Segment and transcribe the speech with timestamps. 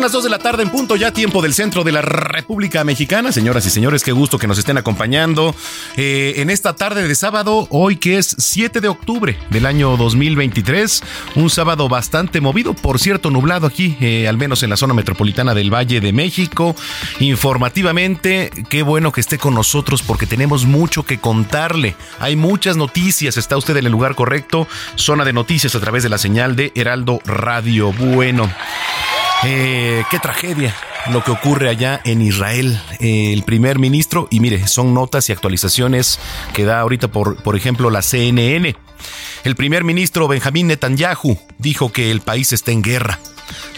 [0.00, 3.32] Las 2 de la tarde en punto, ya tiempo del centro de la República Mexicana.
[3.32, 5.54] Señoras y señores, qué gusto que nos estén acompañando
[5.98, 11.02] eh, en esta tarde de sábado, hoy que es 7 de octubre del año 2023.
[11.34, 15.52] Un sábado bastante movido, por cierto, nublado aquí, eh, al menos en la zona metropolitana
[15.52, 16.74] del Valle de México.
[17.18, 21.94] Informativamente, qué bueno que esté con nosotros porque tenemos mucho que contarle.
[22.20, 24.66] Hay muchas noticias, está usted en el lugar correcto.
[24.96, 27.92] Zona de noticias a través de la señal de Heraldo Radio.
[27.92, 28.50] Bueno.
[29.42, 30.74] Eh, qué tragedia
[31.10, 32.78] lo que ocurre allá en Israel.
[33.00, 36.20] Eh, el primer ministro, y mire, son notas y actualizaciones
[36.52, 38.76] que da ahorita, por, por ejemplo, la CNN.
[39.44, 43.18] El primer ministro Benjamín Netanyahu dijo que el país está en guerra.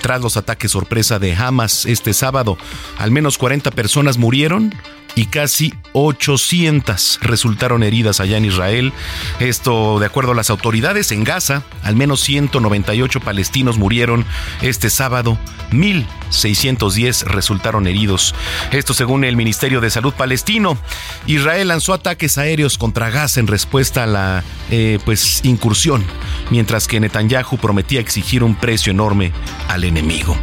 [0.03, 2.59] Tras los ataques sorpresa de Hamas este sábado,
[2.99, 4.75] al menos 40 personas murieron
[5.15, 8.93] y casi 800 resultaron heridas allá en Israel.
[9.41, 14.25] Esto, de acuerdo a las autoridades, en Gaza, al menos 198 palestinos murieron
[14.63, 15.39] este sábado,
[15.73, 18.35] 1.610 resultaron heridos.
[18.71, 20.79] Esto según el Ministerio de Salud palestino.
[21.27, 26.05] Israel lanzó ataques aéreos contra Gaza en respuesta a la eh, pues, incursión,
[26.51, 29.33] mientras que Netanyahu prometía exigir un precio enorme
[29.69, 30.37] al enemigo.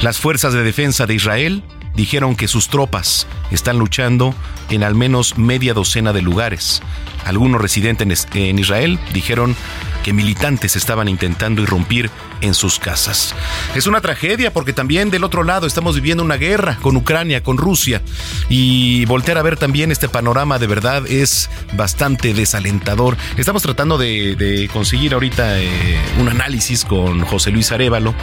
[0.00, 1.62] Las fuerzas de defensa de Israel
[1.94, 4.34] dijeron que sus tropas están luchando
[4.70, 6.82] en al menos media docena de lugares.
[7.24, 9.56] Algunos residentes en Israel dijeron
[10.02, 13.34] que militantes estaban intentando irrumpir en sus casas.
[13.74, 17.56] Es una tragedia porque también del otro lado estamos viviendo una guerra con Ucrania, con
[17.56, 18.02] Rusia,
[18.48, 23.16] y voltear a ver también este panorama de verdad es bastante desalentador.
[23.36, 28.14] Estamos tratando de, conseguir ahorita eh, un análisis con José Luis Arevalo.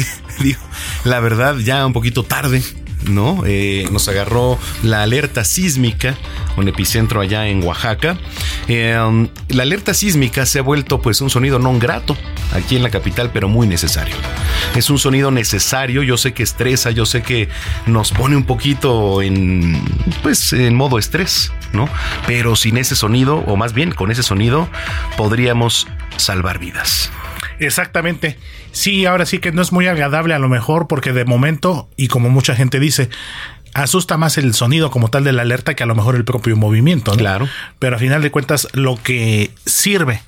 [1.04, 2.62] la verdad, ya un poquito tarde,
[3.04, 3.44] ¿no?
[3.46, 6.16] Eh, nos agarró la alerta sísmica,
[6.58, 8.18] un epicentro allá en Oaxaca.
[8.68, 8.96] Eh,
[9.50, 12.18] la alerta sísmica se ha vuelto pues un sonido no grato
[12.54, 14.16] aquí en la capital, pero muy necesario.
[14.76, 17.50] Es un sonido necesario, yo sé que estresa, yo sé que
[17.86, 19.82] nos pone un poquito en
[20.24, 21.90] pues en modo estrés, ¿no?
[22.28, 24.68] Pero sin ese sonido, o más bien con ese sonido,
[25.18, 25.88] podríamos
[26.18, 27.12] salvar vidas.
[27.60, 28.38] Exactamente.
[28.72, 32.08] Sí, ahora sí que no es muy agradable a lo mejor porque de momento, y
[32.08, 33.10] como mucha gente dice,
[33.74, 36.56] asusta más el sonido como tal de la alerta que a lo mejor el propio
[36.56, 37.12] movimiento.
[37.12, 37.48] Claro.
[37.80, 40.22] Pero a final de cuentas, lo que sirve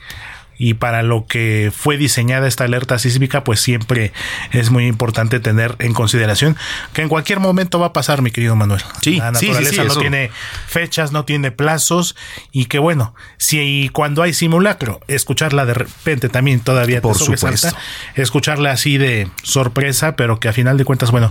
[0.57, 4.11] y para lo que fue diseñada esta alerta sísmica, pues siempre
[4.51, 6.57] es muy importante tener en consideración
[6.93, 8.81] que en cualquier momento va a pasar, mi querido Manuel.
[9.01, 10.31] Sí, la naturaleza no tiene
[10.67, 12.15] fechas, no tiene plazos
[12.51, 17.69] y que bueno, si cuando hay simulacro, escucharla de repente también todavía Por supuesto.
[18.15, 21.29] escucharla así de sorpresa, pero que a final de cuentas, bueno,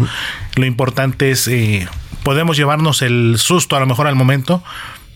[0.54, 1.88] lo importante es eh,
[2.22, 4.62] podemos llevarnos el susto a lo mejor al momento,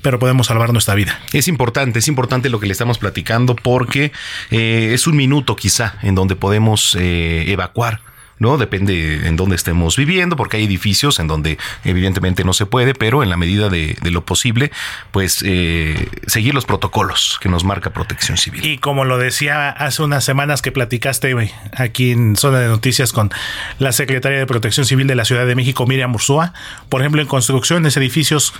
[0.03, 1.21] pero podemos salvar nuestra vida.
[1.33, 4.13] Es importante, es importante lo que le estamos platicando porque
[4.51, 8.01] eh, es un minuto quizá en donde podemos eh, evacuar
[8.41, 8.57] ¿no?
[8.57, 13.23] Depende en dónde estemos viviendo, porque hay edificios en donde evidentemente no se puede, pero
[13.23, 14.73] en la medida de, lo posible,
[15.13, 18.65] pues eh, seguir los protocolos que nos marca Protección Civil.
[18.65, 21.37] Y como lo decía hace unas semanas que platicaste
[21.77, 23.31] aquí en Zona de Noticias con
[23.79, 26.55] la secretaria de Protección Civil de la Ciudad de México, Miriam Ursúa,
[26.89, 28.55] por ejemplo, en construcciones, edificios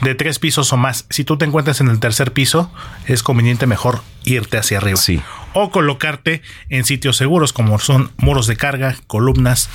[0.00, 2.72] de tres pisos o más, si tú te encuentras en el tercer piso,
[3.06, 4.96] es conveniente mejor irte hacia arriba.
[4.96, 5.20] Sí
[5.58, 9.68] o colocarte en sitios seguros como son muros de carga, columnas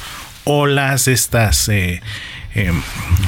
[0.45, 2.01] o las estas eh,
[2.56, 2.71] eh,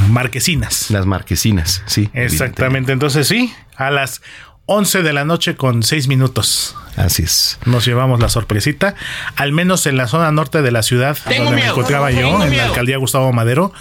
[0.09, 0.89] marquesinas.
[0.91, 2.09] Las marquesinas, sí.
[2.13, 4.21] Exactamente, entonces sí, a las
[4.67, 6.75] 11 de la noche con 6 minutos.
[6.95, 7.59] Así es.
[7.65, 8.95] Nos llevamos la sorpresita,
[9.35, 12.65] al menos en la zona norte de la ciudad donde me encontraba yo, en la
[12.65, 13.73] alcaldía Gustavo Madero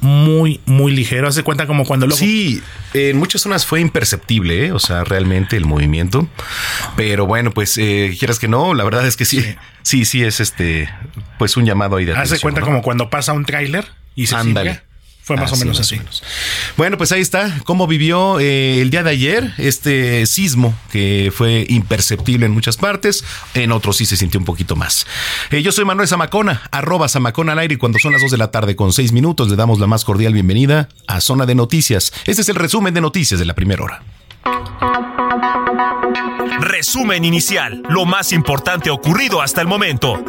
[0.00, 1.28] muy, muy ligero.
[1.28, 2.16] Hace cuenta como cuando lo.
[2.16, 2.62] Sí,
[2.94, 4.72] en muchas zonas fue imperceptible, ¿eh?
[4.72, 6.28] o sea, realmente el movimiento.
[6.96, 9.44] Pero bueno, pues eh, quieras que no, la verdad es que sí,
[9.82, 10.88] sí, sí, es este,
[11.38, 14.82] pues un llamado ahí de Hace cuenta como cuando pasa un tráiler y se Ándale.
[15.30, 15.96] Fue más o menos así.
[16.76, 17.60] Bueno, pues ahí está.
[17.62, 23.22] ¿Cómo vivió eh, el día de ayer este sismo que fue imperceptible en muchas partes?
[23.54, 25.06] En otros sí se sintió un poquito más.
[25.52, 28.38] Eh, yo soy Manuel Zamacona, arroba Zamacona al aire y cuando son las 2 de
[28.38, 32.12] la tarde con 6 minutos le damos la más cordial bienvenida a Zona de Noticias.
[32.26, 34.02] Este es el resumen de noticias de la primera hora.
[36.58, 40.24] Resumen inicial, lo más importante ocurrido hasta el momento.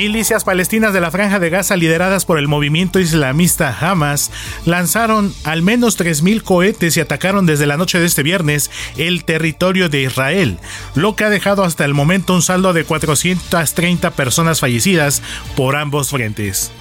[0.00, 4.30] Milicias palestinas de la Franja de Gaza lideradas por el movimiento islamista Hamas
[4.64, 9.90] lanzaron al menos 3.000 cohetes y atacaron desde la noche de este viernes el territorio
[9.90, 10.56] de Israel,
[10.94, 15.20] lo que ha dejado hasta el momento un saldo de 430 personas fallecidas
[15.54, 16.72] por ambos frentes.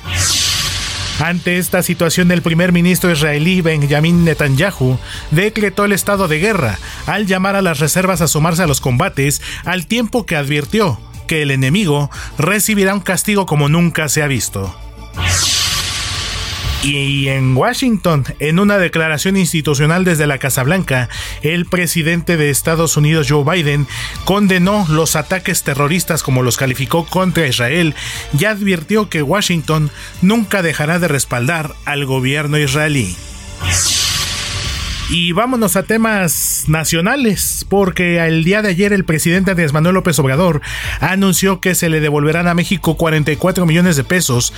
[1.20, 4.98] Ante esta situación, el primer ministro israelí Benjamin Netanyahu
[5.32, 9.42] decretó el estado de guerra al llamar a las reservas a sumarse a los combates,
[9.66, 12.10] al tiempo que advirtió que el enemigo
[12.40, 14.76] recibirá un castigo como nunca se ha visto.
[16.82, 21.08] Y en Washington, en una declaración institucional desde la Casa Blanca,
[21.44, 23.86] el presidente de Estados Unidos Joe Biden
[24.24, 27.94] condenó los ataques terroristas como los calificó contra Israel
[28.38, 29.92] y advirtió que Washington
[30.24, 33.16] nunca dejará de respaldar al gobierno israelí.
[35.12, 40.20] Y vámonos a temas nacionales, porque el día de ayer el presidente Andrés Manuel López
[40.20, 40.62] Obrador
[41.00, 44.54] anunció que se le devolverán a México 44 millones de pesos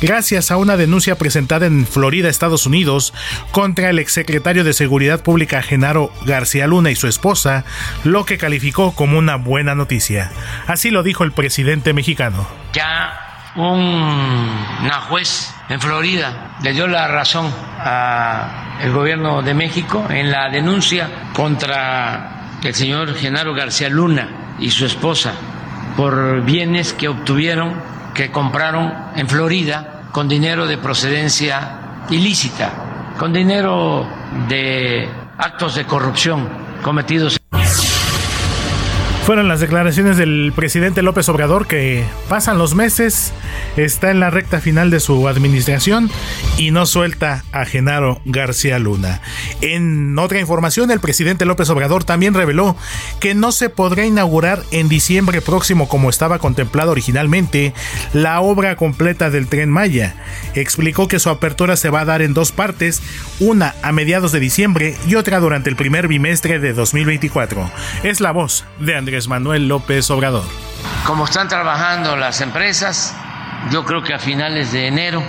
[0.00, 3.14] gracias a una denuncia presentada en Florida, Estados Unidos,
[3.50, 7.64] contra el exsecretario de Seguridad Pública Genaro García Luna y su esposa,
[8.04, 10.30] lo que calificó como una buena noticia.
[10.68, 12.46] Así lo dijo el presidente mexicano.
[12.72, 13.25] Ya
[13.56, 21.08] una juez en Florida le dio la razón al gobierno de México en la denuncia
[21.32, 25.32] contra el señor Genaro García Luna y su esposa
[25.96, 27.74] por bienes que obtuvieron,
[28.14, 34.06] que compraron en Florida con dinero de procedencia ilícita, con dinero
[34.48, 35.08] de
[35.38, 36.48] actos de corrupción
[36.82, 37.38] cometidos.
[39.26, 43.32] Fueron las declaraciones del presidente López Obrador que pasan los meses,
[43.76, 46.08] está en la recta final de su administración
[46.58, 49.20] y no suelta a Genaro García Luna.
[49.62, 52.76] En otra información, el presidente López Obrador también reveló
[53.18, 57.74] que no se podrá inaugurar en diciembre próximo como estaba contemplado originalmente
[58.12, 60.14] la obra completa del tren Maya.
[60.54, 63.02] Explicó que su apertura se va a dar en dos partes,
[63.40, 67.68] una a mediados de diciembre y otra durante el primer bimestre de 2024.
[68.04, 70.44] Es la voz de Andrés Manuel López Obrador.
[71.06, 73.14] Como están trabajando las empresas,
[73.70, 75.22] yo creo que a finales de enero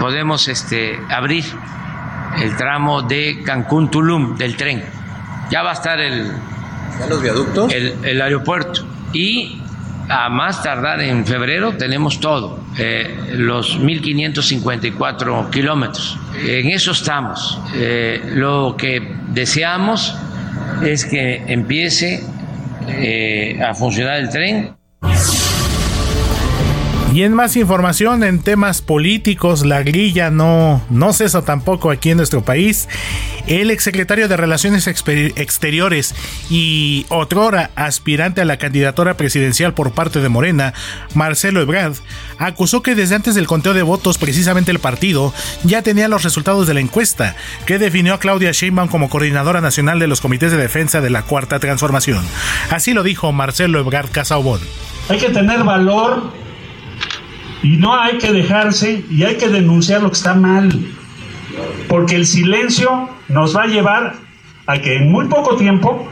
[0.00, 1.44] podemos este, abrir
[2.38, 4.84] el tramo de Cancún Tulum del tren.
[5.50, 6.32] Ya va a estar el,
[7.08, 7.72] los viaductos?
[7.72, 8.84] El, aeropuerto.
[9.12, 9.60] Y
[10.08, 16.18] a más tardar en febrero tenemos todo, eh, los 1.554 kilómetros.
[16.36, 17.58] En eso estamos.
[17.74, 20.16] Eh, lo que deseamos
[20.84, 22.20] es que empiece
[22.88, 24.76] eh, a funcionar el tren.
[27.14, 32.16] Y en más información en temas políticos, la grilla no, no cesa tampoco aquí en
[32.16, 32.88] nuestro país.
[33.46, 36.12] El exsecretario de Relaciones Exteriores
[36.50, 40.74] y otrora aspirante a la candidatura presidencial por parte de Morena,
[41.14, 41.94] Marcelo Ebrard,
[42.38, 46.66] acusó que desde antes del conteo de votos, precisamente el partido ya tenía los resultados
[46.66, 50.58] de la encuesta, que definió a Claudia Sheinbaum como coordinadora nacional de los comités de
[50.58, 52.24] defensa de la Cuarta Transformación.
[52.70, 54.58] Así lo dijo Marcelo Ebrard Casaubon.
[55.08, 56.42] Hay que tener valor
[57.64, 60.70] y no hay que dejarse y hay que denunciar lo que está mal,
[61.88, 64.16] porque el silencio nos va a llevar
[64.66, 66.06] a que en muy poco tiempo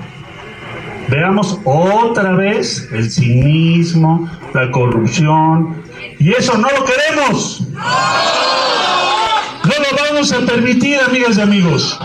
[1.08, 5.82] veamos otra vez el cinismo, la corrupción,
[6.18, 7.62] y eso no lo queremos.
[9.64, 11.98] No lo vamos a permitir, amigas y amigos.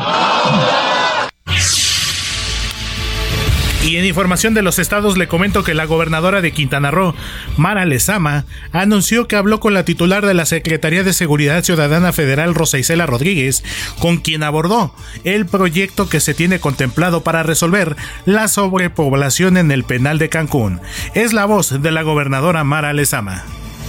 [3.88, 7.16] Y en información de los estados le comento que la gobernadora de Quintana Roo,
[7.56, 12.54] Mara Lezama, anunció que habló con la titular de la Secretaría de Seguridad Ciudadana Federal,
[12.54, 13.64] Rosa Isela Rodríguez,
[14.00, 19.86] con quien abordó el proyecto que se tiene contemplado para resolver la sobrepoblación en el
[19.86, 20.82] penal de Cancún.
[21.14, 23.46] Es la voz de la gobernadora Mara Lezama.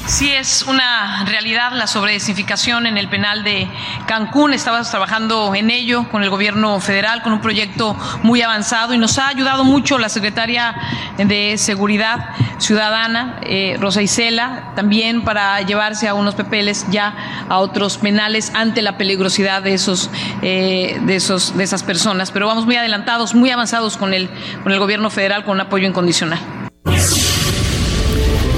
[0.08, 3.68] Sí, es una realidad la sobredesinficación en el penal de
[4.06, 4.54] Cancún.
[4.54, 9.18] Estabas trabajando en ello con el gobierno federal, con un proyecto muy avanzado y nos
[9.18, 10.74] ha ayudado mucho la secretaria
[11.18, 17.98] de Seguridad Ciudadana, eh, Rosa Isela, también para llevarse a unos papeles ya a otros
[17.98, 20.10] penales ante la peligrosidad de esos,
[20.40, 22.30] eh, de esos, de esas personas.
[22.30, 24.30] Pero vamos muy adelantados, muy avanzados con el,
[24.62, 26.40] con el gobierno federal, con un apoyo incondicional.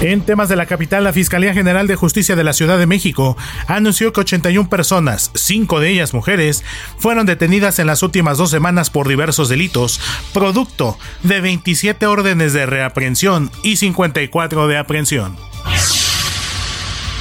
[0.03, 3.37] En temas de la capital, la Fiscalía General de Justicia de la Ciudad de México
[3.67, 6.65] anunció que 81 personas, cinco de ellas mujeres,
[6.97, 10.01] fueron detenidas en las últimas dos semanas por diversos delitos,
[10.33, 15.37] producto de 27 órdenes de reaprehensión y 54 de aprehensión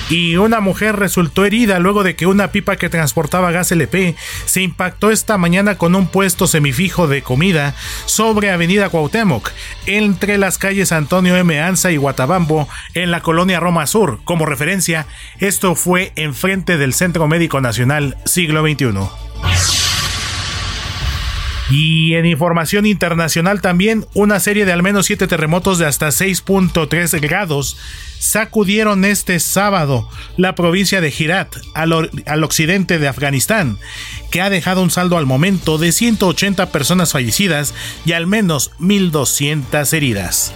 [0.09, 4.61] y una mujer resultó herida luego de que una pipa que transportaba gas LP se
[4.61, 7.75] impactó esta mañana con un puesto semifijo de comida
[8.05, 9.51] sobre Avenida Cuauhtémoc,
[9.85, 11.61] entre las calles Antonio M.
[11.61, 14.19] Anza y Guatabambo, en la colonia Roma Sur.
[14.23, 15.05] Como referencia,
[15.39, 19.78] esto fue enfrente del Centro Médico Nacional Siglo XXI.
[21.69, 27.19] Y en información internacional también, una serie de al menos siete terremotos de hasta 6.3
[27.21, 27.77] grados
[28.17, 33.77] sacudieron este sábado la provincia de Hirat al, al, occidente de Afganistán,
[34.31, 37.73] que ha dejado un saldo al momento de 180 personas fallecidas
[38.05, 40.53] y al menos 1.200 heridas.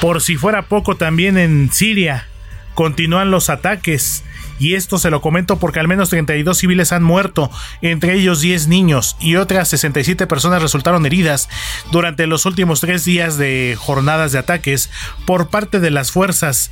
[0.00, 2.28] Por si fuera poco, también en Siria
[2.74, 4.22] continúan los ataques
[4.58, 7.50] y esto se lo comento porque al menos 32 civiles han muerto,
[7.82, 11.48] entre ellos 10 niños y otras 67 personas resultaron heridas
[11.90, 14.90] durante los últimos tres días de jornadas de ataques
[15.26, 16.70] por parte de las fuerzas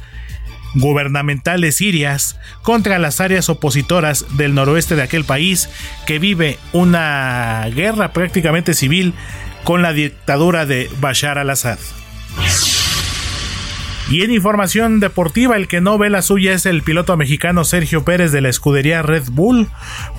[0.74, 5.70] gubernamentales sirias contra las áreas opositoras del noroeste de aquel país
[6.06, 9.14] que vive una guerra prácticamente civil
[9.64, 11.78] con la dictadura de Bashar al-Assad.
[14.08, 18.04] Y en información deportiva, el que no ve la suya es el piloto mexicano Sergio
[18.04, 19.66] Pérez de la escudería Red Bull,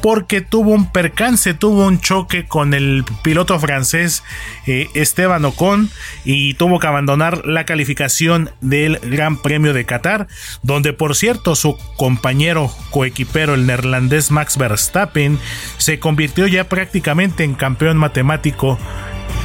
[0.01, 4.23] porque tuvo un percance, tuvo un choque con el piloto francés
[4.65, 5.89] eh, Esteban Ocon
[6.25, 10.27] y tuvo que abandonar la calificación del Gran Premio de Qatar,
[10.63, 15.39] donde por cierto su compañero coequipero, el neerlandés Max Verstappen,
[15.77, 18.77] se convirtió ya prácticamente en campeón matemático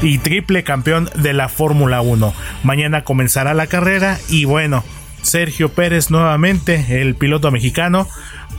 [0.02, 2.34] y triple campeón de la Fórmula 1.
[2.62, 4.84] Mañana comenzará la carrera y bueno,
[5.22, 8.08] Sergio Pérez nuevamente, el piloto mexicano,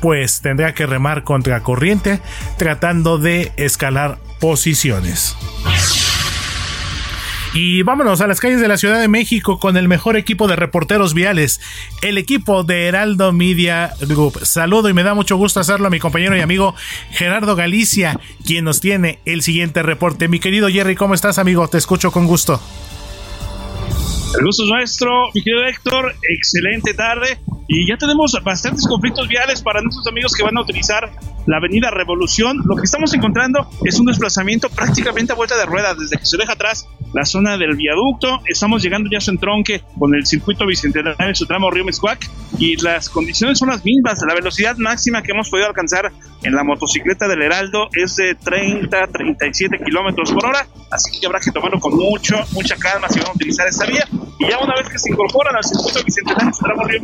[0.01, 2.19] pues tendrá que remar contra corriente
[2.57, 5.35] tratando de escalar posiciones.
[7.53, 10.55] Y vámonos a las calles de la Ciudad de México con el mejor equipo de
[10.55, 11.61] reporteros viales,
[12.01, 14.39] el equipo de Heraldo Media Group.
[14.43, 16.73] Saludo y me da mucho gusto hacerlo a mi compañero y amigo
[17.11, 20.27] Gerardo Galicia, quien nos tiene el siguiente reporte.
[20.27, 21.67] Mi querido Jerry, ¿cómo estás, amigo?
[21.67, 22.59] Te escucho con gusto.
[24.37, 26.15] El gusto es nuestro, mi querido Héctor.
[26.27, 27.37] Excelente tarde.
[27.67, 31.11] Y ya tenemos bastantes conflictos viales para nuestros amigos que van a utilizar
[31.45, 32.57] la avenida Revolución.
[32.65, 36.37] Lo que estamos encontrando es un desplazamiento prácticamente a vuelta de rueda desde que se
[36.37, 38.39] deja atrás la zona del viaducto.
[38.45, 42.29] Estamos llegando ya a su entronque con el circuito bicentenario en su tramo Río Mezcuac
[42.57, 44.19] y las condiciones son las mismas.
[44.27, 46.11] La velocidad máxima que hemos podido alcanzar
[46.43, 51.39] en la motocicleta del Heraldo es de 30, 37 kilómetros por hora, así que habrá
[51.39, 54.07] que tomarlo con mucho, mucha calma si van a utilizar esta vía.
[54.39, 56.51] Y ya una vez que se incorporan al circuito bicentenario
[56.87, 57.01] Río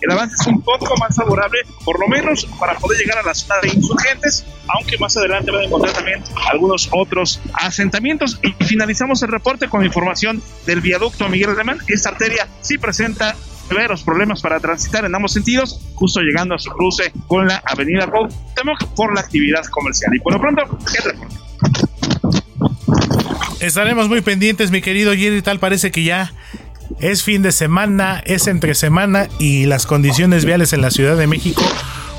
[0.00, 3.34] el avance es un poco más favorable, por lo menos para poder llegar a la
[3.34, 8.40] zona de insurgentes, aunque más adelante van a encontrar también algunos otros asentamientos.
[8.42, 11.78] Y finalizamos el reporte con información del viaducto Miguel Alemán.
[11.88, 13.36] Esta arteria sí presenta
[13.68, 18.06] severos problemas para transitar en ambos sentidos, justo llegando a su cruce con la avenida
[18.06, 20.14] Cuauhtémoc por la actividad comercial.
[20.14, 21.41] Y por lo pronto, el reporte.
[23.62, 25.40] Estaremos muy pendientes, mi querido Jerry.
[25.40, 26.32] Tal parece que ya
[26.98, 31.28] es fin de semana, es entre semana y las condiciones viales en la Ciudad de
[31.28, 31.62] México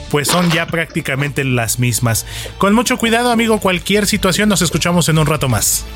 [0.09, 2.27] pues son ya prácticamente las mismas.
[2.59, 5.87] Con mucho cuidado, amigo, cualquier situación nos escuchamos en un rato más.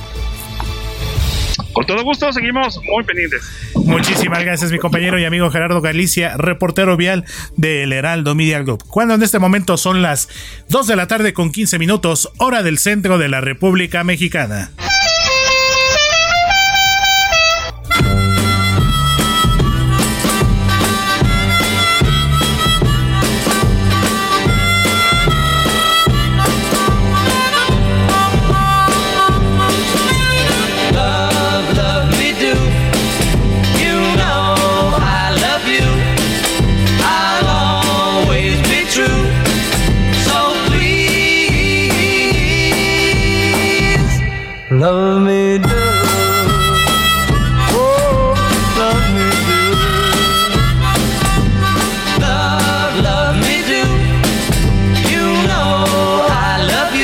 [1.71, 3.43] Con todo gusto, seguimos muy pendientes.
[3.75, 7.25] Muchísimas gracias, mi compañero y amigo Gerardo Galicia, reportero vial
[7.55, 8.85] del Heraldo Media Group.
[8.87, 10.29] Cuando en este momento son las
[10.69, 14.71] 2 de la tarde con 15 minutos, hora del centro de la República Mexicana.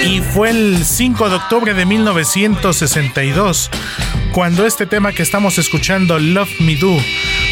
[0.05, 3.69] Y fue el 5 de octubre de 1962
[4.33, 6.97] cuando este tema que estamos escuchando, Love Me Do,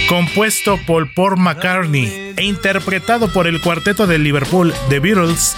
[0.09, 5.57] compuesto por Paul McCartney e interpretado por el cuarteto de Liverpool, The Beatles,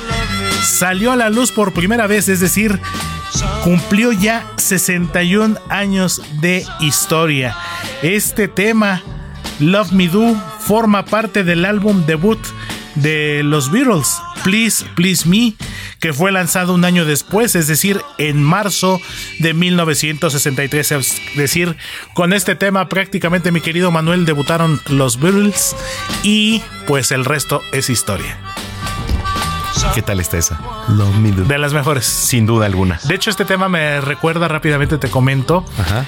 [0.63, 2.79] salió a la luz por primera vez, es decir,
[3.63, 7.55] cumplió ya 61 años de historia.
[8.01, 9.01] Este tema,
[9.59, 12.39] Love Me Do, forma parte del álbum debut
[12.95, 15.53] de los Beatles, Please, Please Me,
[15.99, 18.99] que fue lanzado un año después, es decir, en marzo
[19.39, 20.91] de 1963.
[20.91, 21.75] Es decir,
[22.13, 25.75] con este tema prácticamente mi querido Manuel debutaron los Beatles
[26.23, 28.37] y pues el resto es historia.
[29.93, 30.59] ¿Qué tal está esa?
[31.47, 32.05] De las mejores.
[32.05, 32.99] Sin duda alguna.
[33.03, 35.65] De hecho, este tema me recuerda rápidamente, te comento.
[35.77, 36.05] Ajá.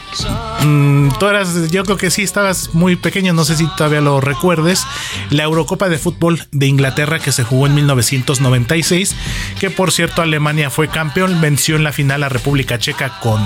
[0.64, 4.22] Mm, tú eras, yo creo que sí, estabas muy pequeño, no sé si todavía lo
[4.22, 4.86] recuerdes.
[5.30, 9.16] La Eurocopa de Fútbol de Inglaterra que se jugó en 1996,
[9.60, 13.42] que por cierto Alemania fue campeón, venció en la final a República Checa con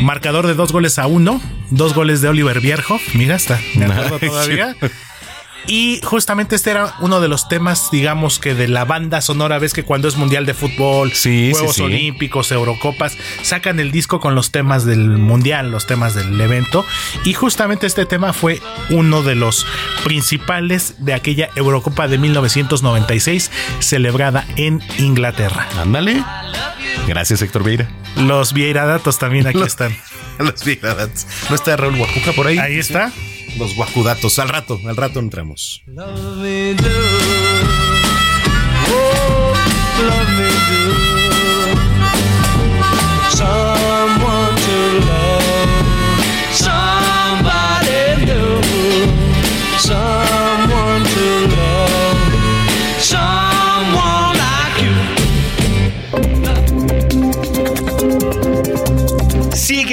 [0.00, 3.14] marcador de dos goles a uno, dos goles de Oliver Bierhoff.
[3.14, 4.76] Mira, está, me acuerdo todavía.
[5.66, 9.58] Y justamente este era uno de los temas, digamos que de la banda sonora.
[9.58, 14.52] Ves que cuando es Mundial de Fútbol, Juegos Olímpicos, Eurocopas, sacan el disco con los
[14.52, 16.84] temas del Mundial, los temas del evento.
[17.24, 19.66] Y justamente este tema fue uno de los
[20.04, 23.50] principales de aquella Eurocopa de 1996,
[23.80, 25.68] celebrada en Inglaterra.
[25.80, 26.22] Ándale.
[27.08, 27.88] Gracias, Héctor Vieira.
[28.16, 29.96] Los Vieira Datos también aquí están.
[30.38, 31.26] Los Vieira Datos.
[31.48, 32.58] ¿No está Raúl Guajuca por ahí?
[32.58, 33.12] Ahí está
[33.58, 34.38] los guajudatos.
[34.38, 35.82] Al rato, al rato entramos.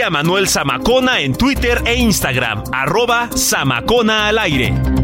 [0.09, 5.02] Manuel Zamacona en Twitter e Instagram, arroba Zamacona al aire.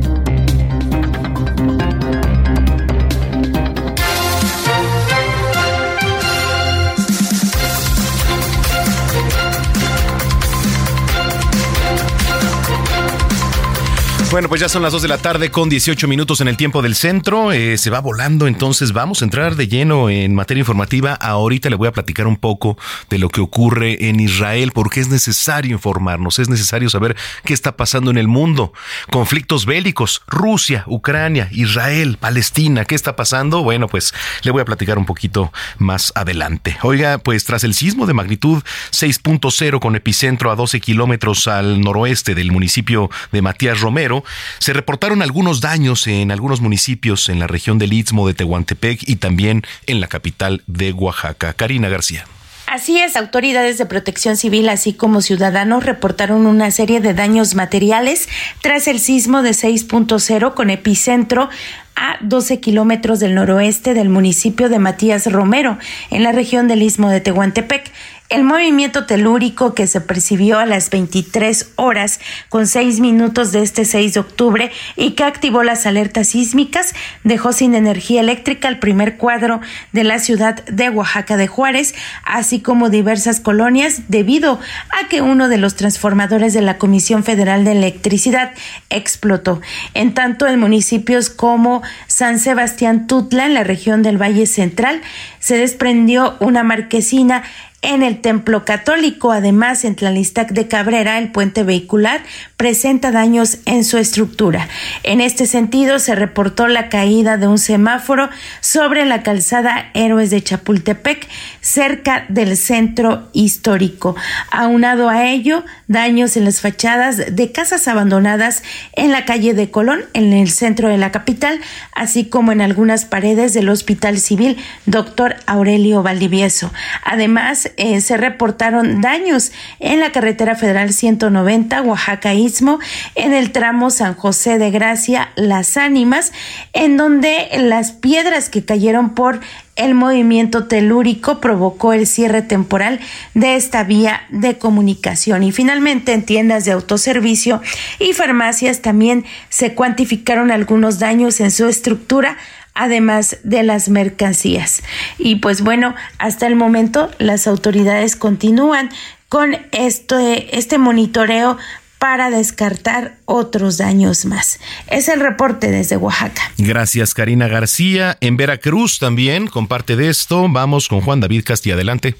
[14.31, 16.83] Bueno, pues ya son las 2 de la tarde con 18 minutos en el tiempo
[16.83, 17.51] del centro.
[17.51, 21.15] Eh, se va volando, entonces vamos a entrar de lleno en materia informativa.
[21.15, 22.77] Ahorita le voy a platicar un poco
[23.09, 27.75] de lo que ocurre en Israel, porque es necesario informarnos, es necesario saber qué está
[27.75, 28.71] pasando en el mundo.
[29.09, 33.63] Conflictos bélicos, Rusia, Ucrania, Israel, Palestina, ¿qué está pasando?
[33.63, 34.13] Bueno, pues
[34.43, 36.77] le voy a platicar un poquito más adelante.
[36.83, 38.61] Oiga, pues tras el sismo de magnitud
[38.91, 44.18] 6.0 con epicentro a 12 kilómetros al noroeste del municipio de Matías Romero,
[44.59, 49.17] se reportaron algunos daños en algunos municipios en la región del Istmo de Tehuantepec y
[49.17, 51.53] también en la capital de Oaxaca.
[51.53, 52.25] Karina García.
[52.69, 58.29] Así es, autoridades de protección civil así como ciudadanos reportaron una serie de daños materiales
[58.61, 61.49] tras el sismo de 6.0 con epicentro
[61.95, 65.79] a 12 kilómetros del noroeste del municipio de Matías Romero,
[66.11, 67.91] en la región del Istmo de Tehuantepec.
[68.29, 73.85] El movimiento telúrico que se percibió a las 23 horas con 6 minutos de este
[73.85, 79.17] 6 de octubre y que activó las alertas sísmicas dejó sin energía eléctrica el primer
[79.17, 79.61] cuadro
[79.93, 84.59] de la ciudad de Oaxaca de Juárez, así como diversas colonias debido
[84.91, 88.51] a que uno de los transformadores de la Comisión Federal de Electricidad
[88.91, 89.59] explotó.
[89.95, 95.01] En tanto, en municipios como San Sebastián Tutla, en la región del Valle Central,
[95.39, 97.41] se desprendió una marquesina
[97.81, 99.31] en el templo católico.
[99.31, 102.21] Además, en Tlalistac de Cabrera, el puente vehicular
[102.57, 104.67] presenta daños en su estructura.
[105.03, 110.43] En este sentido, se reportó la caída de un semáforo sobre la calzada Héroes de
[110.43, 111.27] Chapultepec,
[111.61, 114.15] cerca del centro histórico.
[114.51, 118.63] Aunado a ello, daños en las fachadas de casas abandonadas
[118.93, 121.59] en la calle de Colón, en el centro de la capital,
[121.93, 126.71] así como en algunas paredes del Hospital Civil Doctor Aurelio Valdivieso.
[127.03, 132.79] Además, eh, se reportaron daños en la carretera federal 190 Oaxaca Istmo,
[133.15, 136.31] en el tramo San José de Gracia Las Ánimas,
[136.73, 139.39] en donde las piedras que cayeron por
[139.79, 142.99] el movimiento telúrico provocó el cierre temporal
[143.33, 145.41] de esta vía de comunicación.
[145.41, 147.61] Y finalmente en tiendas de autoservicio
[147.97, 152.37] y farmacias también se cuantificaron algunos daños en su estructura
[152.79, 154.81] además de las mercancías.
[155.17, 158.89] Y pues bueno, hasta el momento las autoridades continúan
[159.27, 161.57] con este, este monitoreo
[161.99, 164.61] para descartar otros daños más.
[164.87, 166.41] Es el reporte desde Oaxaca.
[166.57, 168.17] Gracias, Karina García.
[168.21, 170.47] En Veracruz también comparte de esto.
[170.49, 171.75] Vamos con Juan David Castilla.
[171.75, 172.15] Adelante.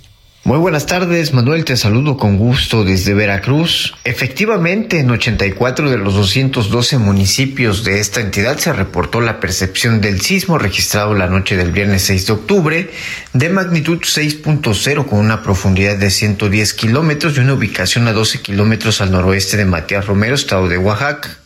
[0.46, 3.94] Muy buenas tardes, Manuel, te saludo con gusto desde Veracruz.
[4.06, 10.22] Efectivamente, en 84 de los 212 municipios de esta entidad se reportó la percepción del
[10.22, 12.92] sismo registrado la noche del viernes 6 de octubre
[13.34, 19.02] de magnitud 6.0 con una profundidad de 110 kilómetros y una ubicación a 12 kilómetros
[19.02, 21.38] al noroeste de Matías Romero, estado de Oaxaca.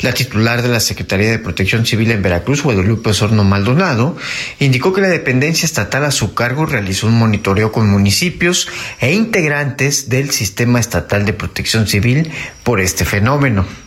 [0.00, 4.16] La titular de la Secretaría de Protección Civil en Veracruz, Guadalupe Osorno Maldonado,
[4.58, 8.68] indicó que la dependencia estatal a su cargo realizó un monitoreo con municipios
[9.00, 12.30] e integrantes del Sistema Estatal de Protección Civil
[12.62, 13.83] por este fenómeno.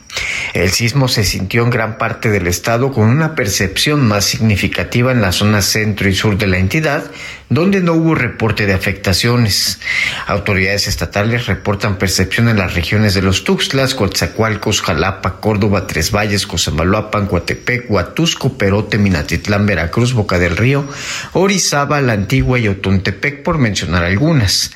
[0.54, 5.22] El sismo se sintió en gran parte del estado con una percepción más significativa en
[5.22, 7.04] la zona centro y sur de la entidad,
[7.50, 9.80] donde no hubo reporte de afectaciones.
[10.26, 16.48] Autoridades estatales reportan percepción en las regiones de los Tuxtlas, Coatzacoalcos, Jalapa, Córdoba, Tres Valles,
[16.48, 20.88] Cosamaloapan, Coatepec, Huatusco, Perote, Minatitlán, Veracruz, Boca del Río,
[21.34, 24.72] Orizaba, La Antigua y Otontepec, por mencionar algunas.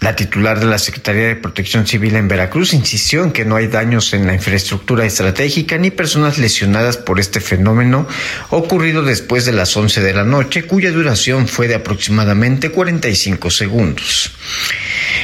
[0.00, 3.66] La titular de la Secretaría de Protección Civil en Veracruz insistió en que no hay
[3.66, 8.06] daños en la infraestructura estratégica ni personas lesionadas por este fenómeno
[8.50, 14.32] ocurrido después de las 11 de la noche, cuya duración fue de aproximadamente 45 segundos.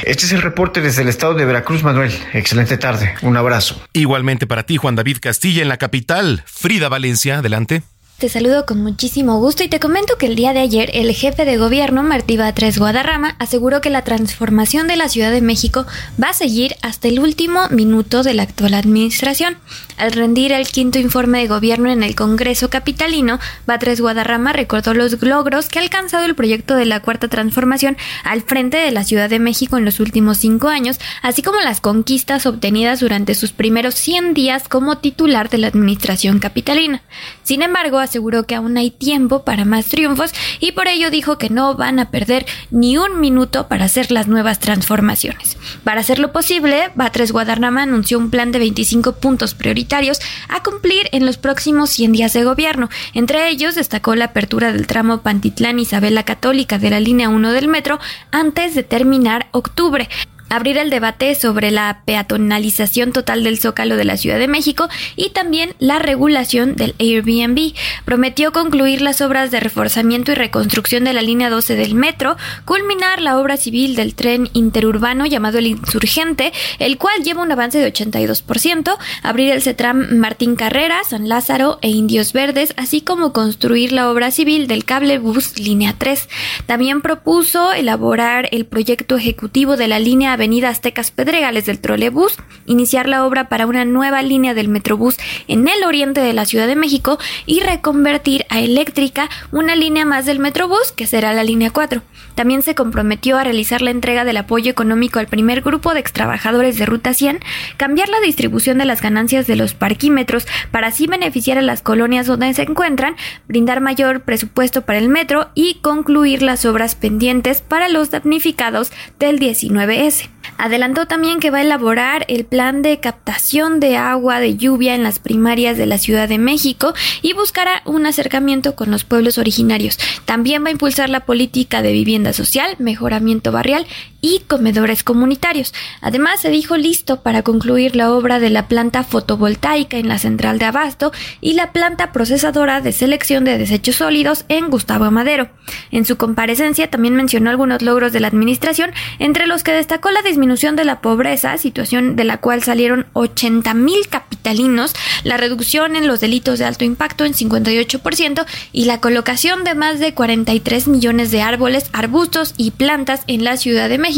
[0.03, 2.11] Este es el reporte desde el estado de Veracruz, Manuel.
[2.33, 3.15] Excelente tarde.
[3.21, 3.81] Un abrazo.
[3.93, 6.43] Igualmente para ti, Juan David Castilla, en la capital.
[6.45, 7.81] Frida Valencia, adelante.
[8.17, 11.43] Te saludo con muchísimo gusto y te comento que el día de ayer el jefe
[11.43, 15.85] de gobierno Martí Batres Guadarrama aseguró que la transformación de la Ciudad de México
[16.21, 19.57] va a seguir hasta el último minuto de la actual administración.
[19.97, 25.21] Al rendir el quinto informe de gobierno en el Congreso capitalino, Batres Guadarrama recordó los
[25.21, 29.29] logros que ha alcanzado el proyecto de la cuarta transformación al frente de la Ciudad
[29.29, 33.95] de México en los últimos cinco años, así como las conquistas obtenidas durante sus primeros
[33.95, 37.01] 100 días como titular de la administración capitalina.
[37.43, 41.49] Sin embargo, aseguró que aún hay tiempo para más triunfos y por ello dijo que
[41.49, 45.57] no van a perder ni un minuto para hacer las nuevas transformaciones.
[45.83, 51.25] Para hacerlo posible, Batres Guadarrama anunció un plan de 25 puntos prioritarios a cumplir en
[51.25, 52.89] los próximos 100 días de gobierno.
[53.13, 57.67] Entre ellos destacó la apertura del tramo Pantitlán Isabela Católica de la línea 1 del
[57.67, 57.99] metro
[58.31, 60.07] antes de terminar octubre
[60.49, 65.29] abrir el debate sobre la peatonalización total del zócalo de la Ciudad de México y
[65.29, 67.73] también la regulación del Airbnb.
[68.05, 73.21] Prometió concluir las obras de reforzamiento y reconstrucción de la línea 12 del metro, culminar
[73.21, 77.91] la obra civil del tren interurbano llamado el Insurgente, el cual lleva un avance de
[77.91, 84.09] 82%, abrir el CETRAM Martín Carrera, San Lázaro e Indios Verdes, así como construir la
[84.09, 86.29] obra civil del cable bus línea 3.
[86.65, 93.09] También propuso elaborar el proyecto ejecutivo de la línea Avenida Aztecas Pedregales del trolebús, iniciar
[93.09, 95.17] la obra para una nueva línea del Metrobús
[95.47, 100.25] en el oriente de la Ciudad de México y reconvertir a eléctrica una línea más
[100.25, 102.01] del Metrobús, que será la línea 4.
[102.35, 106.77] También se comprometió a realizar la entrega del apoyo económico al primer grupo de extrabajadores
[106.77, 107.39] de Ruta 100,
[107.77, 112.27] cambiar la distribución de las ganancias de los parquímetros para así beneficiar a las colonias
[112.27, 113.15] donde se encuentran,
[113.47, 119.39] brindar mayor presupuesto para el metro y concluir las obras pendientes para los damnificados del
[119.39, 120.24] 19S.
[120.57, 125.03] Adelantó también que va a elaborar el plan de captación de agua de lluvia en
[125.03, 129.99] las primarias de la Ciudad de México y buscará un acercamiento con los pueblos originarios.
[130.25, 133.85] También va a impulsar la política de vivienda social, mejoramiento barrial
[134.25, 135.71] y comedores comunitarios.
[136.01, 140.57] Además, se dijo listo para concluir la obra de la planta fotovoltaica en la central
[140.57, 141.11] de Abasto
[141.41, 145.49] y la planta procesadora de selección de desechos sólidos en Gustavo Madero.
[145.91, 150.23] En su comparecencia también mencionó algunos logros de la administración, entre los que destacó la
[150.23, 156.07] disminución de la pobreza, situación de la cual salieron 80 mil capitalinos, la reducción en
[156.07, 161.29] los delitos de alto impacto en 58% y la colocación de más de 43 millones
[161.29, 164.14] de árboles, arbustos y plantas en la Ciudad de México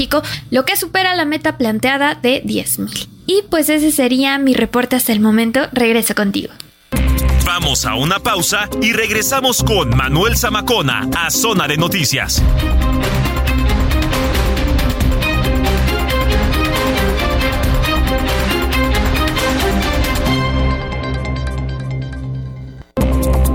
[0.52, 3.08] lo que supera la meta planteada de 10.000.
[3.26, 5.68] Y pues ese sería mi reporte hasta el momento.
[5.74, 6.54] Regreso contigo.
[7.46, 12.44] Vamos a una pausa y regresamos con Manuel Zamacona a Zona de Noticias.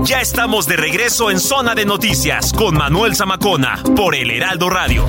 [0.03, 5.05] Ya estamos de regreso en Zona de Noticias con Manuel Zamacona por El Heraldo Radio.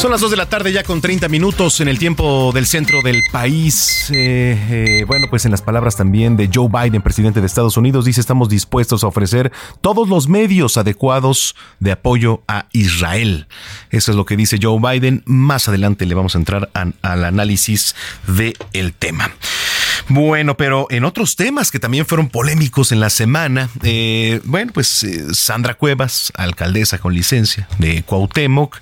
[0.00, 3.02] Son las 2 de la tarde ya con 30 minutos en el tiempo del centro
[3.02, 4.10] del país.
[4.10, 8.06] Eh, eh, bueno, pues en las palabras también de Joe Biden, presidente de Estados Unidos,
[8.06, 13.46] dice estamos dispuestos a ofrecer todos los medios adecuados de apoyo a Israel.
[13.90, 15.22] Eso es lo que dice Joe Biden.
[15.26, 17.94] Más adelante le vamos a entrar al análisis
[18.26, 19.30] del el tema.
[20.10, 25.04] Bueno, pero en otros temas que también fueron polémicos en la semana, eh, bueno, pues
[25.04, 28.76] eh, Sandra Cuevas, alcaldesa con licencia de Cuauhtémoc,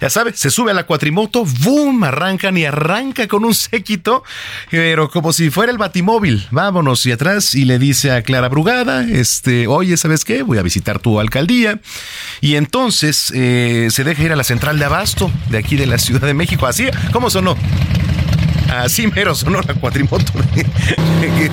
[0.00, 2.04] ya sabe, se sube a la cuatrimoto, ¡boom!
[2.04, 4.22] Arrancan y arranca con un séquito,
[4.70, 9.02] pero como si fuera el batimóvil, vámonos y atrás y le dice a Clara Brugada,
[9.02, 10.42] este, oye, ¿sabes qué?
[10.42, 11.80] Voy a visitar tu alcaldía.
[12.40, 15.98] Y entonces eh, se deja ir a la central de Abasto, de aquí de la
[15.98, 17.56] Ciudad de México, así, ¿cómo sonó?
[18.68, 20.32] Así mero sonó la cuatrimoto
[21.20, 21.50] de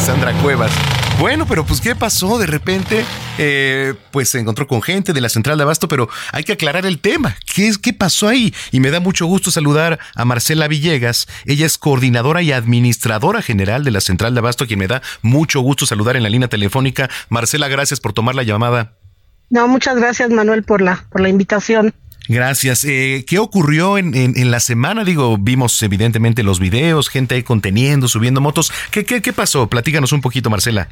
[0.00, 0.72] Sandra Cuevas.
[1.20, 2.38] Bueno, pero pues ¿qué pasó?
[2.38, 3.04] De repente,
[3.38, 6.86] eh, pues se encontró con gente de la central de Abasto, pero hay que aclarar
[6.86, 7.36] el tema.
[7.52, 8.54] ¿Qué, ¿Qué pasó ahí?
[8.70, 11.26] Y me da mucho gusto saludar a Marcela Villegas.
[11.44, 15.60] Ella es coordinadora y administradora general de la central de Abasto, quien me da mucho
[15.60, 17.08] gusto saludar en la línea telefónica.
[17.28, 18.94] Marcela, gracias por tomar la llamada.
[19.50, 21.94] No, muchas gracias Manuel por la, por la invitación.
[22.28, 22.84] Gracias.
[22.84, 25.02] Eh, ¿Qué ocurrió en, en, la semana?
[25.02, 28.70] Digo, vimos evidentemente los videos, gente ahí conteniendo, subiendo motos.
[28.90, 29.66] ¿Qué, qué, qué pasó?
[29.66, 30.88] Platícanos un poquito, Marcela.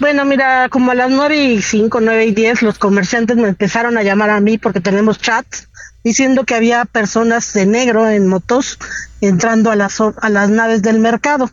[0.00, 3.96] Bueno, mira, como a las nueve y cinco, nueve y diez, los comerciantes me empezaron
[3.96, 5.68] a llamar a mí porque tenemos chats
[6.04, 8.78] diciendo que había personas de negro en motos
[9.20, 11.50] entrando a las, a las naves del mercado.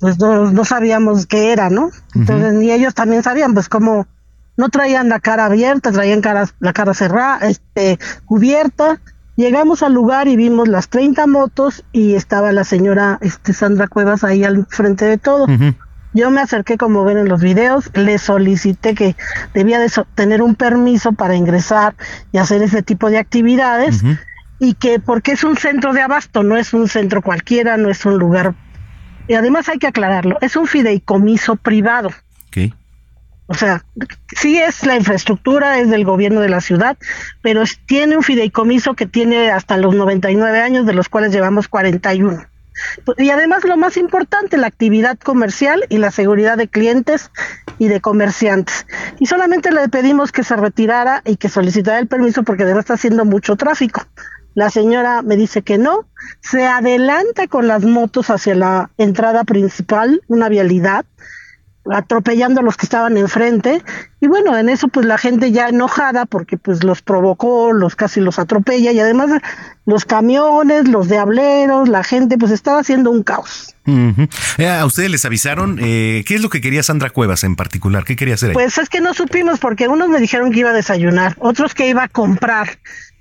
[0.00, 1.90] Pues no, no sabíamos qué era, ¿no?
[2.14, 4.06] Entonces, ni ellos también sabían, pues, cómo
[4.58, 9.00] no traían la cara abierta, traían cara, la cara cerrada, este, cubierta.
[9.36, 14.24] Llegamos al lugar y vimos las 30 motos y estaba la señora este, Sandra Cuevas
[14.24, 15.46] ahí al frente de todo.
[16.12, 19.14] Yo me acerqué, como ven en los videos, le solicité que
[19.54, 21.94] debía de tener un permiso para ingresar
[22.32, 24.02] y hacer ese tipo de actividades
[24.58, 28.04] y que porque es un centro de abasto, no es un centro cualquiera, no es
[28.04, 28.54] un lugar.
[29.28, 32.10] Y además hay que aclararlo, es un fideicomiso privado.
[33.48, 33.82] O sea,
[34.36, 36.98] sí es la infraestructura, es del gobierno de la ciudad,
[37.42, 42.44] pero tiene un fideicomiso que tiene hasta los 99 años, de los cuales llevamos 41.
[43.16, 47.30] Y además lo más importante, la actividad comercial y la seguridad de clientes
[47.78, 48.86] y de comerciantes.
[49.18, 52.94] Y solamente le pedimos que se retirara y que solicitara el permiso porque además está
[52.94, 54.02] haciendo mucho tráfico.
[54.54, 56.06] La señora me dice que no,
[56.40, 61.06] se adelanta con las motos hacia la entrada principal, una vialidad,
[61.92, 63.82] atropellando a los que estaban enfrente
[64.20, 68.20] y bueno en eso pues la gente ya enojada porque pues los provocó los casi
[68.20, 69.30] los atropella y además
[69.86, 73.74] los camiones los diableros la gente pues estaba haciendo un caos
[74.58, 78.04] eh, a ustedes les avisaron eh, qué es lo que quería Sandra Cuevas en particular
[78.04, 78.54] qué quería hacer ahí?
[78.54, 81.88] pues es que no supimos porque unos me dijeron que iba a desayunar otros que
[81.88, 82.78] iba a comprar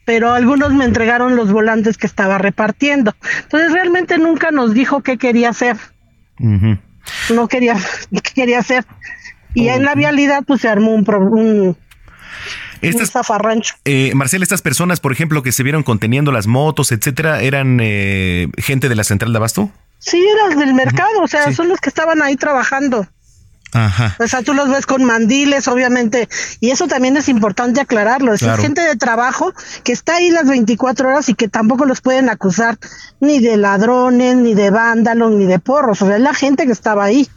[0.08, 3.14] pero algunos me entregaron los volantes que estaba repartiendo.
[3.44, 5.76] Entonces realmente nunca nos dijo qué quería hacer.
[7.34, 7.76] No quería,
[8.34, 8.86] quería hacer.
[9.54, 11.78] Y en la vialidad pues se armó un, un
[12.82, 13.12] estas.
[13.86, 18.48] Eh, Marcela, estas personas, por ejemplo, que se vieron conteniendo las motos, etcétera, ¿eran eh,
[18.58, 19.72] gente de la central de Abasto?
[20.00, 23.08] Sí, eran del mercado, o sea, son los que estaban ahí trabajando.
[23.86, 24.16] Ajá.
[24.20, 26.28] O sea, tú los ves con mandiles, obviamente,
[26.60, 28.34] y eso también es importante aclararlo.
[28.34, 32.30] Es gente de trabajo que está ahí las 24 horas y que tampoco los pueden
[32.30, 32.78] acusar
[33.20, 36.02] ni de ladrones, ni de vándalos, ni de porros.
[36.02, 37.30] O sea, es la gente que estaba ahí,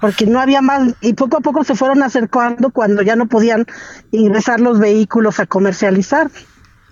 [0.00, 3.66] porque no había más, y poco a poco se fueron acercando cuando ya no podían
[4.12, 6.30] ingresar los vehículos a comercializar.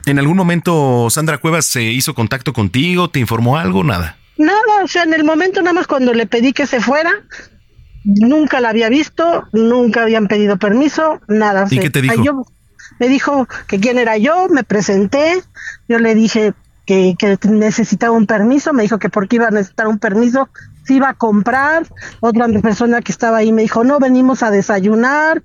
[0.07, 3.11] ¿En algún momento Sandra Cuevas se hizo contacto contigo?
[3.11, 3.83] ¿Te informó algo?
[3.85, 4.17] Nada.
[4.39, 7.11] Nada, o sea, en el momento nada más cuando le pedí que se fuera,
[8.07, 11.67] nunca la había visto, nunca habían pedido permiso, nada.
[11.71, 12.47] ¿Y qué te dijo?
[12.99, 15.43] me dijo que quién era yo, me presenté,
[15.89, 16.55] yo le dije
[16.87, 20.49] que, que, necesitaba un permiso, me dijo que porque iba a necesitar un permiso,
[20.85, 21.87] si iba a comprar,
[22.21, 25.43] otra persona que estaba ahí me dijo, no, venimos a desayunar,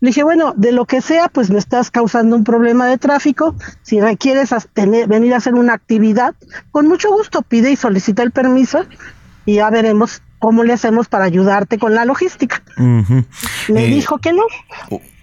[0.00, 3.54] le dije, bueno, de lo que sea, pues me estás causando un problema de tráfico.
[3.82, 4.50] Si requieres
[5.08, 6.34] venir a hacer una actividad,
[6.72, 8.84] con mucho gusto pide y solicita el permiso
[9.46, 12.62] y ya veremos cómo le hacemos para ayudarte con la logística.
[12.76, 14.42] Me eh, dijo que no.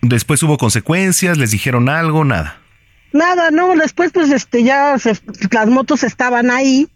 [0.02, 2.58] Después hubo consecuencias, les dijeron algo, nada.
[3.14, 4.96] Nada, no, después pues este ya
[5.52, 6.90] las motos estaban ahí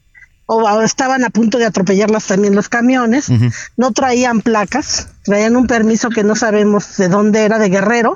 [0.47, 3.29] o estaban a punto de atropellarlas también los camiones,
[3.77, 8.15] no traían placas, traían un permiso que no sabemos de dónde era, de Guerrero.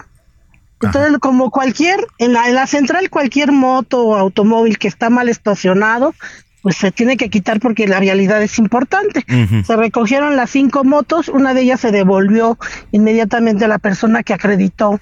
[0.81, 5.29] Entonces, como cualquier, en la, en la central, cualquier moto o automóvil que está mal
[5.29, 6.15] estacionado,
[6.61, 9.25] pues se tiene que quitar porque la vialidad es importante.
[9.65, 12.57] Se recogieron las cinco motos, una de ellas se devolvió
[12.91, 14.99] inmediatamente a la persona que acreditó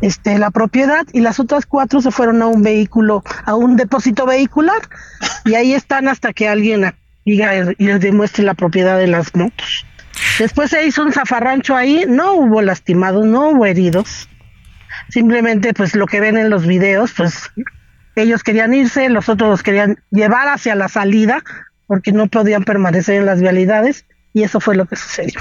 [0.00, 4.26] este, la propiedad y las otras cuatro se fueron a un vehículo, a un depósito
[4.26, 4.80] vehicular
[5.44, 6.92] y ahí están hasta que alguien
[7.24, 9.86] diga y les demuestre la propiedad de las motos.
[10.38, 14.28] Después se hizo un zafarrancho ahí, no hubo lastimados, no hubo heridos.
[15.08, 17.50] Simplemente pues lo que ven en los videos, pues
[18.16, 21.42] ellos querían irse, los otros los querían llevar hacia la salida
[21.86, 25.40] porque no podían permanecer en las vialidades y eso fue lo que sucedió.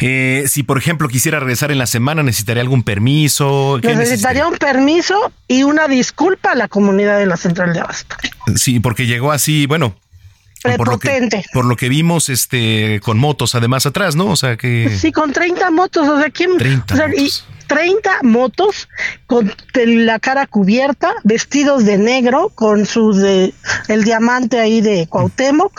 [0.00, 3.80] Eh, si, por ejemplo, quisiera regresar en la semana, ¿necesitaría algún permiso?
[3.82, 8.16] Necesitaría un permiso y una disculpa a la comunidad de la Central de Abasto.
[8.56, 9.96] Sí, porque llegó así, bueno,
[10.76, 14.26] por lo, que, por lo que vimos este con motos además atrás, ¿no?
[14.26, 17.46] O sea que Sí, con 30 motos, o sea, ¿quién 30 motos.
[17.70, 18.88] 30 motos
[19.28, 23.54] con la cara cubierta, vestidos de negro con sus de
[23.86, 25.72] el diamante ahí de Cuauhtémoc.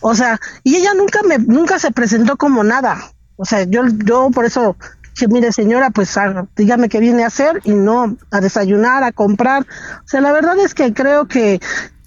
[0.00, 3.12] O sea, y ella nunca me nunca se presentó como nada.
[3.36, 4.76] O sea, yo yo por eso
[5.14, 6.18] dije, mire señora, pues
[6.56, 9.62] dígame qué viene a hacer y no a desayunar, a comprar.
[10.04, 11.60] O sea, la verdad es que creo que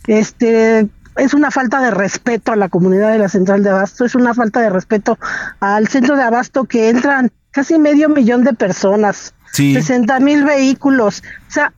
[0.05, 4.15] este es una falta de respeto a la comunidad de la central de abasto, es
[4.15, 5.17] una falta de respeto
[5.61, 11.51] al centro de abasto que entran casi medio millón de personas, 60 mil vehículos, o
[11.51, 11.71] sea,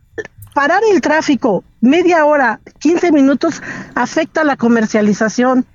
[0.53, 3.61] parar el tráfico media hora, 15 minutos
[3.93, 5.65] afecta la comercialización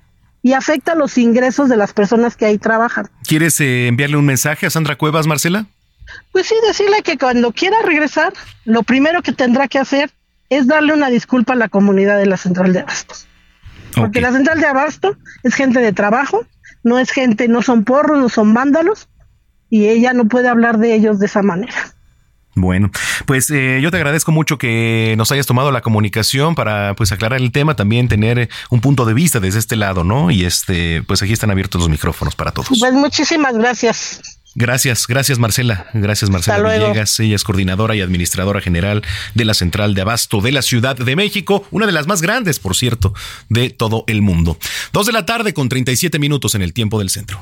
[0.41, 3.09] y afecta los ingresos de las personas que ahí trabajan.
[3.23, 5.67] ¿Quieres eh, enviarle un mensaje a Sandra Cuevas, Marcela?
[6.31, 8.33] Pues sí, decirle que cuando quiera regresar,
[8.65, 10.11] lo primero que tendrá que hacer
[10.49, 13.27] es darle una disculpa a la comunidad de la central de abastos.
[13.95, 16.45] Porque la central de abasto es gente de trabajo,
[16.83, 19.07] no es gente, no son porros, no son vándalos,
[19.71, 21.73] y ella no puede hablar de ellos de esa manera.
[22.53, 22.91] Bueno,
[23.25, 27.39] pues eh, yo te agradezco mucho que nos hayas tomado la comunicación para pues aclarar
[27.39, 30.31] el tema, también tener un punto de vista desde este lado, ¿no?
[30.31, 32.77] Y este, pues aquí están abiertos los micrófonos para todos.
[32.77, 34.21] Pues muchísimas gracias.
[34.53, 35.87] Gracias, gracias Marcela.
[35.93, 37.17] Gracias Marcela Villegas.
[37.21, 39.01] Ella es coordinadora y administradora general
[39.33, 42.59] de la Central de Abasto de la Ciudad de México, una de las más grandes,
[42.59, 43.13] por cierto,
[43.47, 44.57] de todo el mundo.
[44.91, 47.41] Dos de la tarde con 37 minutos en el tiempo del centro.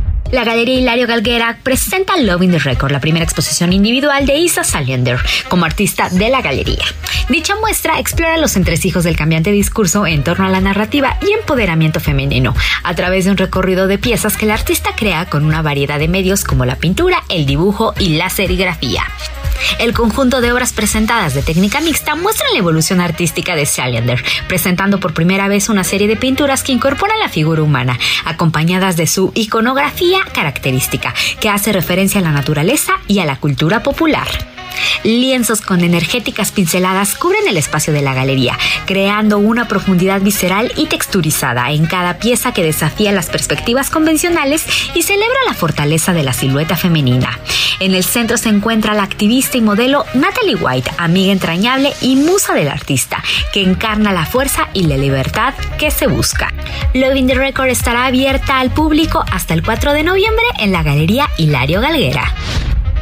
[0.31, 5.19] La Galería Hilario Galguera presenta Loving the Record, la primera exposición individual de Isa Saliender
[5.49, 6.85] como artista de la galería.
[7.27, 11.99] Dicha muestra explora los entresijos del cambiante discurso en torno a la narrativa y empoderamiento
[11.99, 15.99] femenino, a través de un recorrido de piezas que el artista crea con una variedad
[15.99, 19.03] de medios como la pintura, el dibujo y la serigrafía.
[19.79, 24.99] El conjunto de obras presentadas de técnica mixta muestra la evolución artística de Saliander, presentando
[24.99, 29.31] por primera vez una serie de pinturas que incorporan la figura humana, acompañadas de su
[29.35, 34.27] iconografía característica, que hace referencia a la naturaleza y a la cultura popular.
[35.03, 40.85] Lienzos con energéticas pinceladas cubren el espacio de la galería, creando una profundidad visceral y
[40.85, 46.33] texturizada en cada pieza que desafía las perspectivas convencionales y celebra la fortaleza de la
[46.33, 47.39] silueta femenina.
[47.79, 52.53] En el centro se encuentra la activista y modelo Natalie White, amiga entrañable y musa
[52.53, 56.53] del artista, que encarna la fuerza y la libertad que se busca.
[56.93, 61.27] Loving the Record estará abierta al público hasta el 4 de noviembre en la Galería
[61.37, 62.31] Hilario Galguera.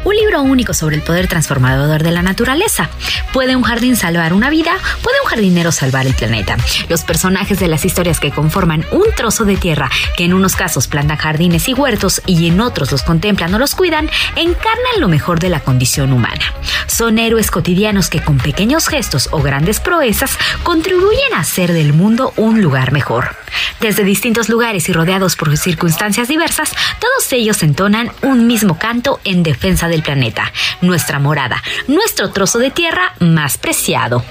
[0.02, 2.88] Un libro único sobre el poder transformador de la naturaleza.
[3.34, 4.72] ¿Puede un jardín salvar una vida?
[5.02, 6.56] ¿Puede un jardinero salvar el planeta?
[6.88, 10.88] Los personajes de las historias que conforman un trozo de tierra, que en unos casos
[10.88, 15.38] plantan jardines y huertos y en otros los contemplan o los cuidan, encarnan lo mejor
[15.38, 16.44] de la condición humana.
[16.86, 22.32] Son héroes cotidianos que con pequeños gestos o grandes proezas contribuyen a hacer del mundo
[22.36, 23.36] un lugar mejor.
[23.80, 29.42] Desde distintos lugares y rodeados por circunstancias diversas, todos ellos entonan un mismo canto en
[29.42, 34.24] defensa del planeta, nuestra morada, nuestro trozo de tierra más preciado.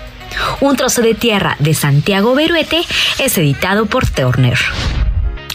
[0.61, 2.81] Un trozo de tierra de Santiago Beruete
[3.19, 4.57] es editado por Turner.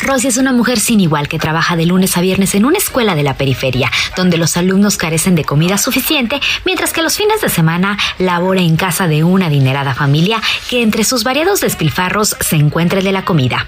[0.00, 3.14] Rosy es una mujer sin igual que trabaja de lunes a viernes en una escuela
[3.14, 7.48] de la periferia, donde los alumnos carecen de comida suficiente, mientras que los fines de
[7.48, 12.98] semana labora en casa de una adinerada familia que entre sus variados despilfarros se encuentra
[12.98, 13.66] el de la comida.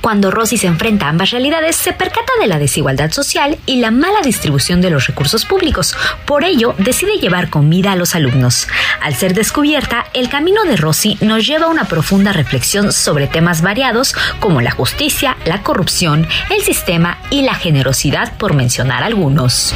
[0.00, 3.90] Cuando Rosy se enfrenta a ambas realidades, se percata de la desigualdad social y la
[3.90, 5.96] mala distribución de los recursos públicos.
[6.24, 8.68] Por ello, decide llevar comida a los alumnos.
[9.00, 13.62] Al ser descubierta, el camino de Rosy nos lleva a una profunda reflexión sobre temas
[13.62, 19.74] variados como la justicia, la corrupción, el sistema y la generosidad, por mencionar algunos.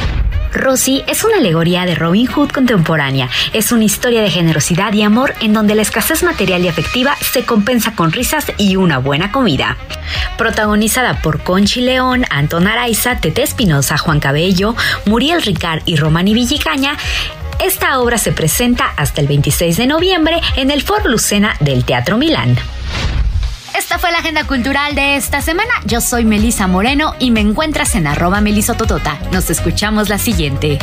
[0.53, 3.29] Rosy es una alegoría de Robin Hood contemporánea.
[3.53, 7.45] Es una historia de generosidad y amor en donde la escasez material y afectiva se
[7.45, 9.77] compensa con risas y una buena comida.
[10.37, 14.75] Protagonizada por Conchi León, Anton Araiza, Tete Espinosa, Juan Cabello,
[15.05, 16.97] Muriel Ricard y Romani Villicaña,
[17.63, 22.17] esta obra se presenta hasta el 26 de noviembre en el Foro Lucena del Teatro
[22.17, 22.57] Milán.
[23.77, 25.71] Esta fue la agenda cultural de esta semana.
[25.85, 29.17] Yo soy Melisa Moreno y me encuentras en arroba melisototota.
[29.31, 30.79] Nos escuchamos la siguiente.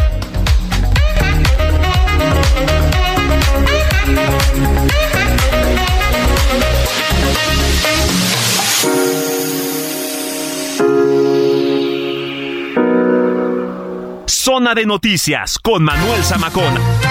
[14.26, 17.07] Zona de noticias con Manuel Zamacona.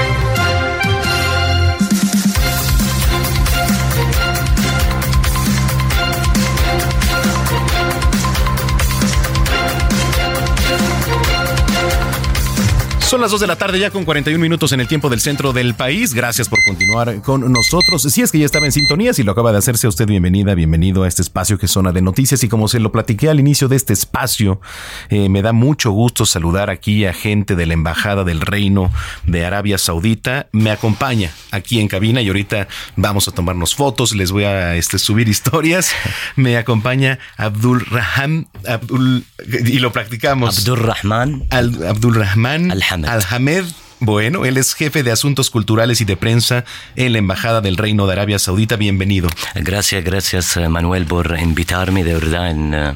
[13.08, 15.54] Son las 2 de la tarde ya con 41 minutos en el tiempo del centro
[15.54, 16.14] del país.
[16.14, 18.02] Gracias por continuar con nosotros.
[18.02, 21.04] Si es que ya estaba en sintonía, si lo acaba de hacerse usted, bienvenida, bienvenido
[21.04, 22.44] a este espacio que es Zona de Noticias.
[22.44, 24.60] Y como se lo platiqué al inicio de este espacio,
[25.08, 28.92] eh, me da mucho gusto saludar aquí a gente de la Embajada del Reino
[29.26, 30.50] de Arabia Saudita.
[30.52, 35.00] Me acompaña aquí en cabina y ahorita vamos a tomarnos fotos, les voy a este,
[35.00, 35.94] subir historias.
[36.36, 40.60] Me acompaña Abdul Rahman, Abdul, y lo practicamos.
[40.60, 41.46] Abdul Rahman.
[41.52, 42.74] Al, Abdul Rahman.
[43.06, 47.78] Al-Hamed bueno, él es jefe de asuntos culturales y de prensa en la Embajada del
[47.78, 48.76] Reino de Arabia Saudita.
[48.76, 49.28] Bienvenido.
[49.56, 52.96] Gracias, gracias eh, Manuel por invitarme de verdad en, eh,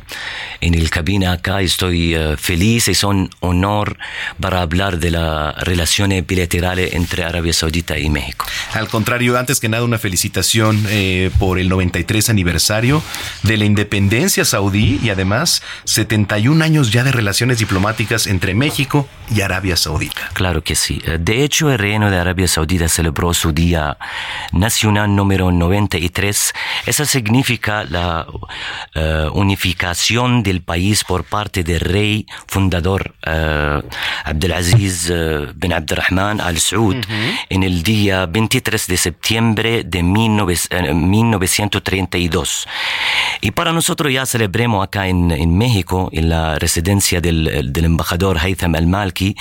[0.62, 1.62] en el cabina acá.
[1.62, 3.98] Estoy eh, feliz, es un honor
[4.40, 8.46] para hablar de las relaciones bilaterales entre Arabia Saudita y México.
[8.74, 10.86] Al contrario, antes que nada una felicitación
[11.40, 13.02] por el 93 aniversario
[13.42, 19.42] de la independencia saudí y además 71 años ya de relaciones diplomáticas entre México y
[19.42, 20.30] Arabia Saudita.
[20.34, 20.91] Claro que sí.
[21.06, 23.98] Eh, de hecho, el Reino de Arabia Saudita celebró su Día
[24.52, 26.54] Nacional número 93.
[26.86, 28.28] Eso significa la
[28.96, 33.82] eh, unificación del país por parte del rey fundador uh,
[34.26, 35.12] Abdelaziz
[35.56, 36.98] bin Abdurrahman al Saud
[37.50, 42.68] en el día 23 de septiembre de 1932.
[43.42, 48.38] Y para nosotros ya celebremos acá en, en México, en la residencia del, del embajador
[48.38, 49.38] Haytham al-Malki,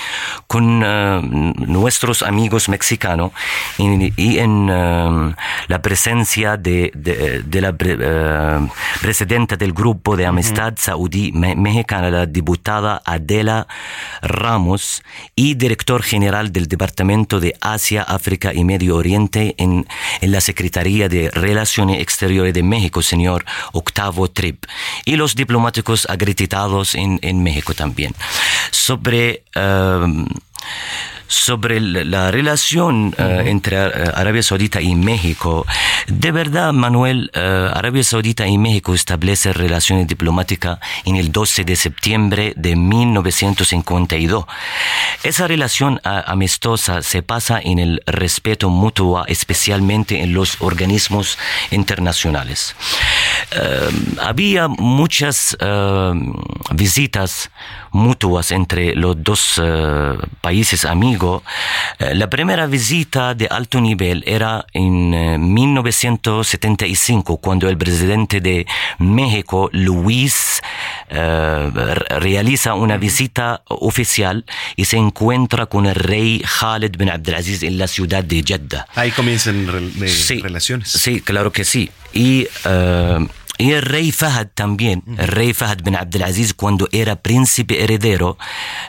[0.46, 0.84] con
[1.40, 3.32] nuestros amigos mexicanos
[3.78, 5.34] y, en um,
[5.68, 6.92] la presencia de,
[7.52, 8.68] la uh,
[9.00, 13.66] presidenta del grupo de amistad saudí mexicana, la diputada Adela
[14.22, 15.02] Ramos,
[15.34, 19.86] y director general del Departamento de Asia, África y Medio Oriente en,
[20.20, 24.64] la Secretaría de Relaciones Exteriores de México, señor Octavo Tripp,
[25.04, 28.14] y los diplomáticos acreditados en, México también.
[28.70, 30.26] Sobre um,
[31.30, 35.64] sobre la relación eh, entre eh, Arabia Saudita y México,
[36.08, 41.76] de verdad, Manuel, eh, Arabia Saudita y México establecen relaciones diplomáticas en el 12 de
[41.76, 44.44] septiembre de 1952.
[45.22, 51.38] Esa relación amistosa se pasa en el respeto mutuo, especialmente en los organismos
[51.70, 52.74] internacionales.
[54.20, 55.56] Había muchas
[56.72, 57.50] visitas
[57.92, 59.60] mutuas entre los dos
[60.40, 61.42] países amigos.
[61.98, 68.66] Eh, la primera visita de alto nivel era en 1975, eh, cuando el presidente de
[68.98, 70.62] México, Luis,
[71.08, 71.70] eh,
[72.18, 74.44] realiza una visita oficial
[74.76, 78.86] y se encuentra con el rey Khaled bin Abdelaziz en la ciudad de Jeddah.
[78.94, 80.90] Ahí comienzan relaciones.
[80.90, 81.90] Sí, claro que sí.
[82.12, 82.48] Y
[83.60, 88.38] y el rey Fahad también, el rey Fahad bin Abdelaziz, cuando era príncipe heredero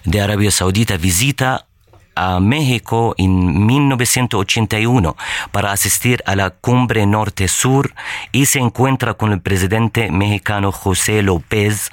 [0.05, 1.67] de Arabia Saudita, visita
[2.15, 5.15] a México en 1981
[5.51, 7.93] para asistir a la cumbre norte-sur
[8.32, 11.89] y se encuentra con el presidente mexicano José López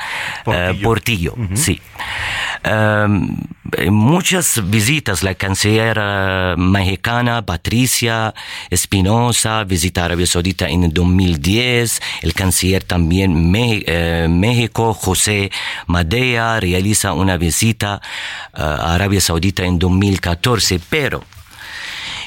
[0.82, 1.34] Portillo.
[1.36, 1.80] Eh, sí.
[2.64, 3.36] Em,
[3.90, 5.98] muchas visitas, la canciller
[6.56, 8.34] mexicana Patricia
[8.70, 15.50] Espinosa visita Arabia Saudita en 2010, el canciller también eh, México, José
[15.86, 18.00] Madea, realiza una visita
[18.54, 21.24] eh, a Arabia Saudita en 2014, pero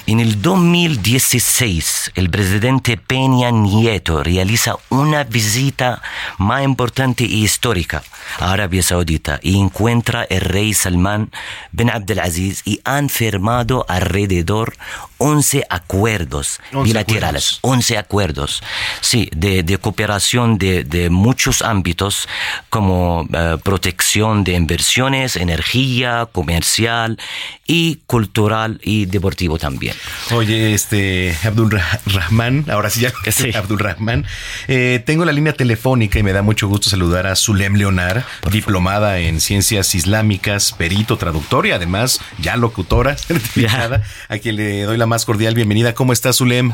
[0.07, 6.01] en el 2016, el presidente Peña Nieto realiza una visita
[6.37, 8.03] más importante y histórica
[8.39, 11.31] a Arabia Saudita y encuentra el rey Salman
[11.71, 14.75] bin Abdelaziz y han firmado alrededor
[15.21, 18.63] 11 acuerdos bilaterales, 11 acuerdos,
[19.01, 22.27] sí, de, cooperación de, muchos ámbitos
[22.69, 27.19] como eh, protección de inversiones, energía, comercial
[27.67, 29.90] y cultural y deportivo también.
[30.31, 33.51] Oye, este Abdul Rahman, ahora sí ya, sí.
[33.53, 34.25] Abdul Rahman,
[34.67, 39.19] eh, tengo la línea telefónica y me da mucho gusto saludar a Zulem Leonar, diplomada
[39.19, 45.05] en ciencias islámicas, perito, traductor y además ya locutora certificada, a quien le doy la
[45.05, 45.93] más cordial bienvenida.
[45.93, 46.73] ¿Cómo estás, Zulem?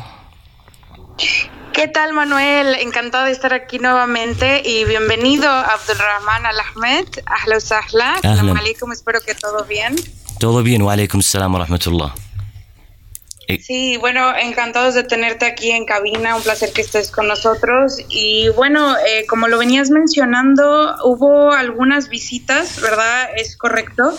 [1.74, 2.76] ¿Qué tal, Manuel?
[2.80, 7.05] Encantado de estar aquí nuevamente y bienvenido, Abdulrahman Al-Ahmed.
[7.26, 7.57] Ahla.
[8.15, 9.95] Assalamu alaikum, espero que todo bien.
[10.39, 12.26] Todo bien, wa alaikum salam wa rahmatullah.
[13.47, 17.97] Eh, sí, bueno, encantados de tenerte aquí en cabina, un placer que estés con nosotros.
[18.09, 23.29] Y bueno, eh, como lo venías mencionando, hubo algunas visitas, ¿verdad?
[23.35, 24.17] Es correcto.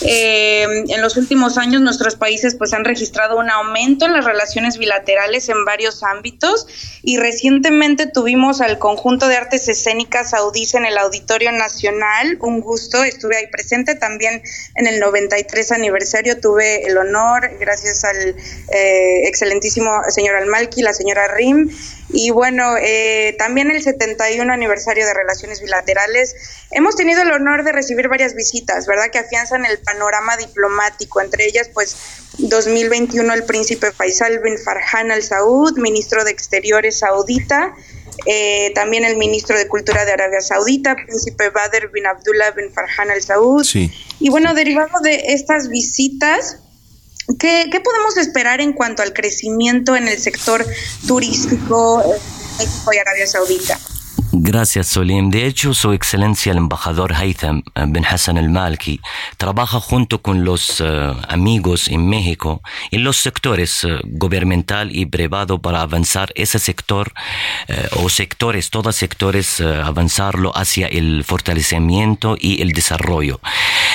[0.00, 4.78] Eh, en los últimos años nuestros países pues han registrado un aumento en las relaciones
[4.78, 6.66] bilaterales en varios ámbitos
[7.02, 13.02] y recientemente tuvimos al conjunto de artes escénicas saudíes en el Auditorio Nacional, un gusto,
[13.02, 14.42] estuve ahí presente también
[14.76, 18.36] en el 93 aniversario, tuve el honor, gracias al
[18.72, 21.70] eh, excelentísimo señor Almalki, la señora Rim,
[22.10, 26.34] y bueno, eh, también el 71 aniversario de Relaciones Bilaterales.
[26.70, 29.10] Hemos tenido el honor de recibir varias visitas, ¿verdad?
[29.12, 31.96] Que afianzan el panorama diplomático, entre ellas, pues,
[32.38, 37.74] 2021 el príncipe Faisal bin Farhan al Saud, ministro de Exteriores saudita,
[38.26, 43.10] eh, también el ministro de Cultura de Arabia Saudita, príncipe Bader bin Abdullah bin Farhan
[43.10, 43.64] al Saud.
[43.64, 43.92] Sí.
[44.18, 46.58] Y bueno, derivado de estas visitas,
[47.38, 50.64] ¿Qué, podemos esperar en cuanto al crecimiento en el sector
[51.06, 53.78] turístico en México y Arabia Saudita?
[54.30, 55.30] Gracias, Solim.
[55.30, 59.00] De hecho, Su Excelencia el embajador Haytham eh, bin Hassan al-Malki
[59.38, 62.60] trabaja junto con los eh, amigos en México
[62.90, 67.12] en los sectores uh, gubernamental y privado para avanzar ese sector
[67.96, 73.40] o sectores, todos sectores, avanzarlo hacia el fortalecimiento y el desarrollo.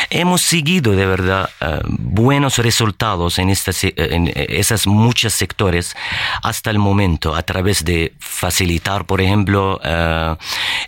[0.09, 1.49] Hemos seguido de verdad
[1.87, 5.95] buenos resultados en, estas, en esas muchos sectores
[6.41, 9.79] hasta el momento a través de facilitar, por ejemplo,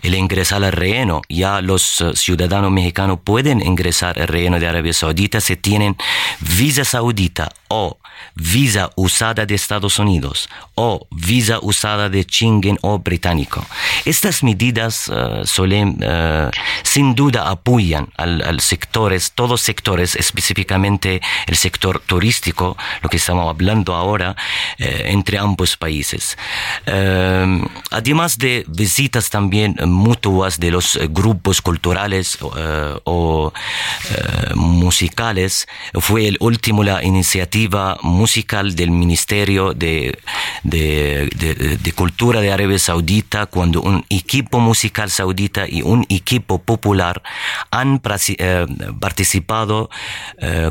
[0.02, 1.22] el ingresar al reheno.
[1.28, 5.96] Ya los eh, ciudadanos mexicanos pueden ingresar al reheno de Arabia Saudita si tienen
[6.40, 7.98] visa saudita o
[8.34, 13.64] visa usada de Estados Unidos o visa usada de Schengen o británico.
[14.04, 15.44] Estas medidas uh,
[16.82, 23.94] sin duda apoyan al, sectores, todos sectores, específicamente el sector turístico, lo que estamos hablando
[23.94, 24.36] ahora,
[24.78, 26.36] entre ambos países.
[27.90, 32.38] además de visitas también mutuas de los grupos culturales
[33.04, 33.52] o
[34.54, 35.66] musicales.
[35.94, 40.18] Fue el último la iniciativa musical del Ministerio de,
[40.62, 47.22] de, de Cultura de Arabia Saudita cuando un equipo musical saudita y un equipo popular
[47.70, 49.90] han participado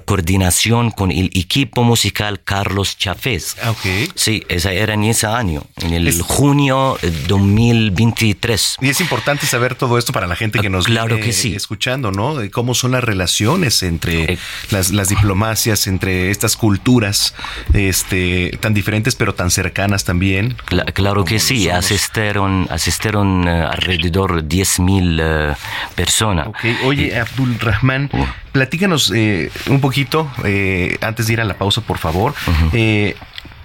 [0.06, 3.58] coordinación con el equipo musical Carlos Chafés.
[3.62, 4.10] Ah, okay.
[4.16, 8.78] Sí, esa era en ese año, en el junio 2023.
[8.82, 11.56] Y es importante saber todo esto para la gente que nos claro que sí.
[11.56, 12.36] escuchando, ¿no?
[12.36, 14.38] De cómo son las relaciones entre eh.
[14.72, 17.24] las, las, diplomacias, entre estas culturas
[17.73, 20.55] este, tan diferentes pero tan cercanas también.
[20.93, 25.53] claro que sí, asistieron, asistieron uh, alrededor de 10 mil uh,
[25.95, 26.47] personas.
[26.47, 26.78] Okay.
[26.86, 28.26] Oye, Abdul Rahman, uh.
[28.51, 32.34] platícanos eh, un poquito, eh, antes de ir a la pausa, por favor.
[32.73, 33.15] eh,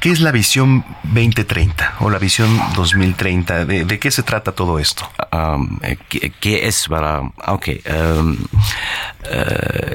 [0.01, 3.66] ¿Qué es la visión 2030 o la visión 2030?
[3.66, 5.07] ¿De, de qué se trata todo esto?
[5.30, 5.78] Um,
[6.09, 7.20] ¿qué, ¿qué, es para.?
[7.46, 7.68] Ok.
[7.86, 8.36] Um, uh,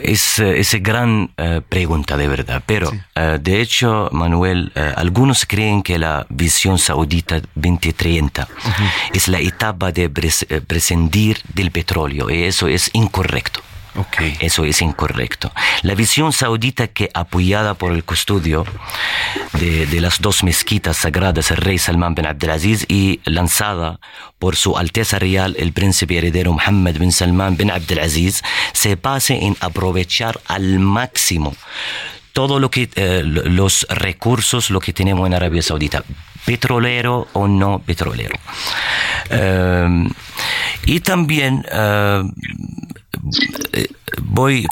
[0.04, 2.62] es esa gran uh, pregunta de verdad.
[2.68, 3.02] Pero, sí.
[3.16, 8.92] uh, de hecho, Manuel, algunos creen que la visión saudita 2030 uh -huh.
[9.12, 12.30] es la etapa de pres prescindir del petróleo.
[12.30, 13.62] Y eso es incorrecto.
[13.96, 14.38] Okay.
[14.42, 15.52] Eso es incorrecto.
[15.82, 18.66] La visión saudita que apoyada por el custodio
[19.54, 24.00] de, las dos mezquitas sagradas, el rey Salman bin Abdelaziz, y lanzada
[24.38, 28.44] por su Alteza Real, el príncipe heredero Mohammed bin Salman bin Abdelaziz,
[28.74, 31.56] se base en aprovechar al máximo
[32.36, 36.04] todo lo que eh, los recursos lo que tenemos en Arabia Saudita
[36.46, 38.36] petrolero o no petrolero.
[39.32, 40.10] Uh,
[40.86, 42.30] y también uh,
[44.22, 44.68] voy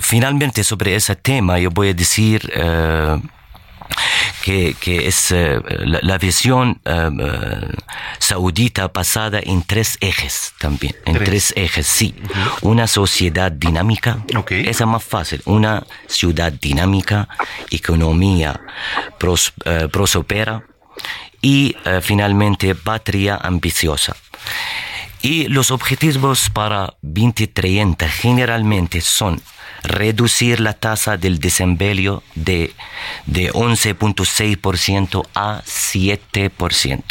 [0.00, 2.50] finalmente sobre ese tema yo voy a decir
[4.48, 7.12] que, que, es uh, la, la, visión uh,
[8.18, 12.14] saudita basada en tres ejes también, en tres, tres ejes, sí.
[12.16, 12.58] Uh -huh.
[12.62, 14.60] Una sociedad dinámica, okay.
[14.66, 17.28] esa es más fácil, una ciudad dinámica,
[17.70, 18.58] economía
[19.18, 20.62] pros, uh, prospera
[21.42, 24.16] y finalmente patria ambiciosa.
[25.20, 29.40] Y los objetivos para 2030 generalmente son
[29.82, 32.74] reducir la tasa del desempleo de,
[33.26, 37.02] de 11.6% a 7%,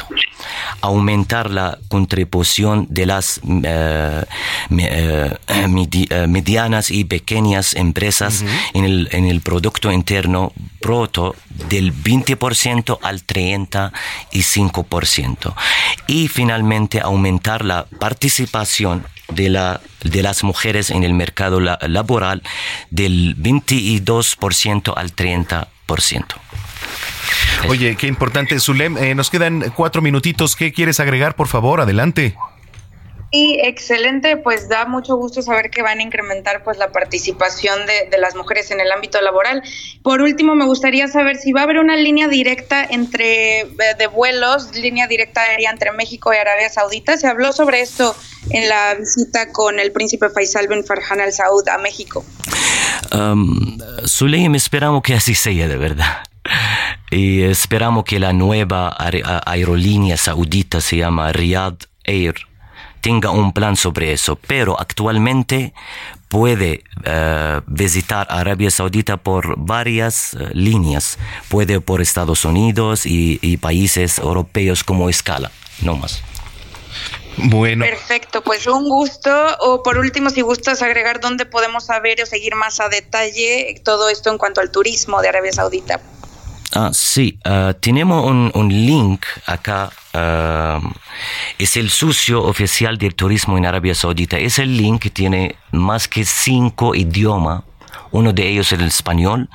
[0.81, 4.23] aumentar la contribución de las uh,
[4.69, 8.71] medi medianas y pequeñas empresas uh -huh.
[8.73, 11.35] en, el, en el Producto Interno Bruto
[11.69, 15.53] del 20% al 35%.
[16.07, 22.43] Y finalmente aumentar la participación de, la, de las mujeres en el mercado la, laboral
[22.89, 25.67] del 22% al 30%.
[27.67, 28.97] Oye, qué importante, Zulem.
[28.97, 30.55] Eh, nos quedan cuatro minutitos.
[30.55, 31.81] ¿Qué quieres agregar, por favor?
[31.81, 32.35] Adelante.
[33.29, 38.17] Y excelente, pues da mucho gusto saber que van a incrementar pues la participación de,
[38.17, 39.61] las mujeres en el ámbito laboral.
[40.01, 43.67] Por último, me gustaría saber si va a haber una línea directa entre
[43.97, 47.17] de vuelos, línea directa aérea entre México y Arabia Saudita.
[47.17, 48.15] Se habló sobre esto
[48.49, 52.23] en la visita con el príncipe Faisal bin Farhan al Saud a México.
[53.11, 53.77] Um,
[54.55, 56.23] esperamos que así sea de verdad.
[57.11, 58.95] Y esperamos que la nueva
[59.45, 62.35] aerolínea saudita se llama Riyadh Air
[63.01, 65.73] tenga un plan sobre eso, pero actualmente
[66.27, 71.17] puede uh, visitar Arabia Saudita por varias uh, líneas,
[71.49, 76.21] puede por Estados Unidos y, y, países europeos como escala, no más.
[77.37, 77.85] Bueno.
[77.85, 79.31] Perfecto, pues un gusto.
[79.59, 84.09] O por último, si gustas agregar dónde podemos saber o seguir más a detalle todo
[84.09, 86.01] esto en cuanto al turismo de Arabia Saudita.
[86.73, 89.89] Ah, sí, uh, tenemos un, un, link acá.
[90.13, 90.85] Uh,
[91.57, 94.37] es el socio oficial del turismo en Arabia Saudita.
[94.37, 97.63] Es el link que tiene más que cinco idiomas.
[98.11, 99.49] Uno de ellos es el español.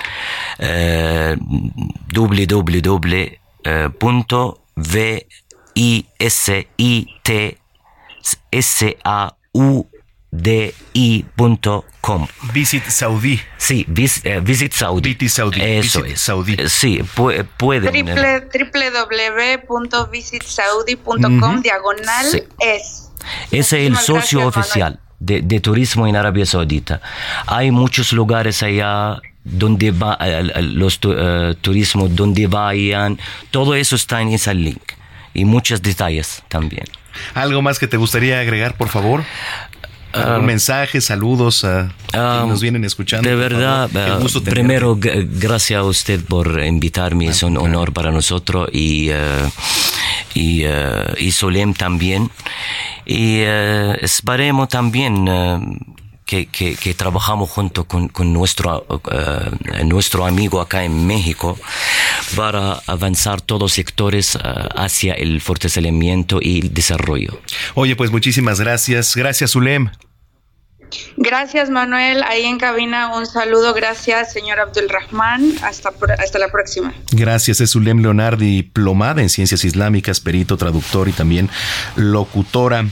[9.55, 9.85] Uh,
[10.33, 12.27] di.com.
[12.53, 13.41] Visit Saudi.
[13.59, 15.15] Sí, vis, uh, Visit Saudi.
[15.15, 15.61] Visit Saudi.
[15.61, 16.21] Eso Visit es.
[16.21, 16.57] Saudi.
[16.69, 17.93] Sí, pu pueden.
[17.93, 18.49] Triple,
[18.91, 21.63] www.visitsaudi.com uh -huh.
[21.63, 22.43] diagonal sí.
[22.59, 23.11] es.
[23.51, 27.03] Ese es el socio gracias, oficial de, de, turismo en Arabia Saudita.
[27.47, 30.17] Hay muchos lugares allá donde va
[30.61, 33.19] los uh, turismos, donde vayan.
[33.51, 34.83] Todo eso está en ese link.
[35.35, 36.87] Y muchos detalles también.
[37.35, 39.25] ¿Algo más que te gustaría agregar, por favor?
[40.15, 43.29] Uh, un mensaje, saludos a uh, nos vienen escuchando.
[43.29, 49.11] De verdad, uh, primero gracias a usted por invitarme, es un honor para nosotros y,
[50.35, 50.65] y,
[51.19, 52.31] y Solem también.
[53.07, 55.27] y esperemos también
[56.25, 58.87] que, que, trabajamos junto con, con nuestro,
[59.85, 61.59] nuestro amigo acá en México
[62.37, 64.39] para avanzar todos los sectores
[64.75, 67.41] hacia el fortalecimiento y el desarrollo.
[67.75, 69.15] Oye, pues muchísimas gracias.
[69.17, 69.91] Gracias, Zulem.
[71.17, 72.23] Gracias, Manuel.
[72.23, 73.75] Ahí en cabina un saludo.
[73.75, 75.55] Gracias, señor Abdulrahman.
[75.63, 76.93] Hasta, hasta la próxima.
[77.13, 77.61] Gracias.
[77.61, 81.51] Es Zulem Leonardi, diplomada en ciencias islámicas, perito, traductor y también
[81.97, 82.87] locutora.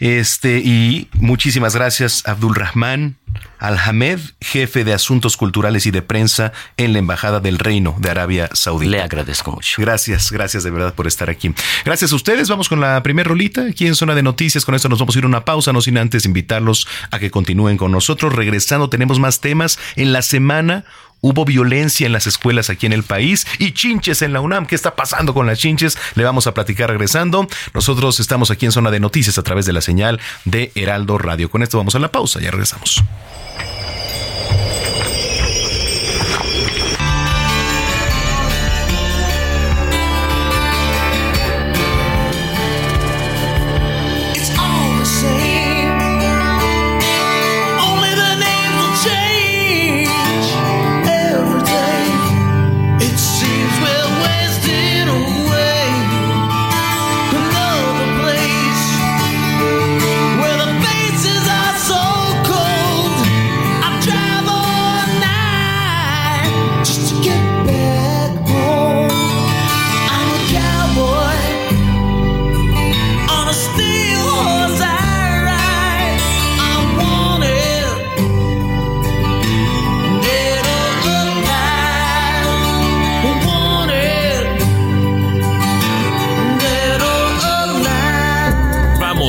[0.00, 3.16] Este, y muchísimas gracias, Abdulrahman.
[3.58, 8.48] Al-Hamed, jefe de Asuntos Culturales y de Prensa en la Embajada del Reino de Arabia
[8.52, 8.90] Saudita.
[8.90, 9.82] Le agradezco mucho.
[9.82, 11.54] Gracias, gracias de verdad por estar aquí.
[11.84, 12.48] Gracias a ustedes.
[12.48, 14.64] Vamos con la primera rolita aquí en Zona de Noticias.
[14.64, 17.30] Con esto nos vamos a ir a una pausa, no sin antes invitarlos a que
[17.30, 18.34] continúen con nosotros.
[18.34, 19.78] Regresando, tenemos más temas.
[19.96, 20.84] En la semana
[21.20, 24.66] hubo violencia en las escuelas aquí en el país y chinches en la UNAM.
[24.66, 25.98] ¿Qué está pasando con las chinches?
[26.14, 27.48] Le vamos a platicar regresando.
[27.74, 31.50] Nosotros estamos aquí en Zona de Noticias a través de la señal de Heraldo Radio.
[31.50, 33.02] Con esto vamos a la pausa, ya regresamos.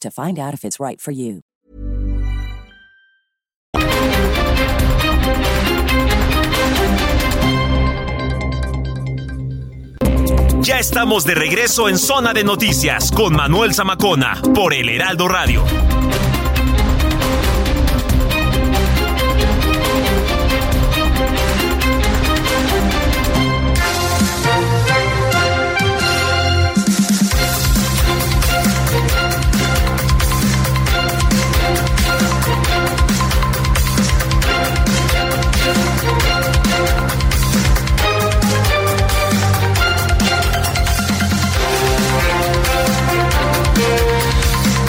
[0.00, 1.42] to find out if it's right for you.
[10.62, 15.64] Ya estamos de regreso en Zona de Noticias con Manuel Zamacona por El Heraldo Radio.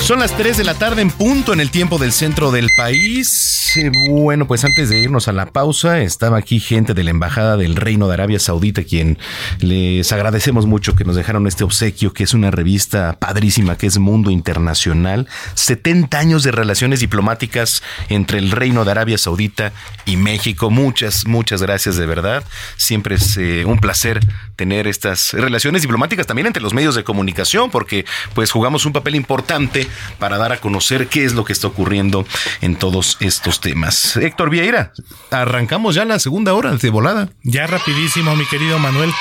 [0.04, 3.63] Son las 3 de la tarde en punto en el tiempo del centro del país.
[4.08, 7.76] Bueno, pues antes de irnos a la pausa, estaba aquí gente de la Embajada del
[7.76, 9.18] Reino de Arabia Saudita, quien
[9.60, 13.98] les agradecemos mucho que nos dejaron este obsequio, que es una revista padrísima, que es
[13.98, 15.28] Mundo Internacional.
[15.56, 19.74] 70 años de relaciones diplomáticas entre el Reino de Arabia Saudita
[20.06, 20.70] y México.
[20.70, 22.44] Muchas, muchas gracias de verdad.
[22.78, 24.20] Siempre es eh, un placer
[24.56, 28.06] tener estas relaciones diplomáticas también entre los medios de comunicación, porque
[28.36, 29.88] pues jugamos un papel importante
[30.20, 32.26] para dar a conocer qué es lo que está ocurriendo
[32.62, 34.18] en todos estos temas.
[34.18, 34.94] Héctor Vieira,
[35.32, 37.30] arrancamos ya la segunda hora de volada.
[37.44, 39.12] Ya rapidísimo, mi querido Manuel.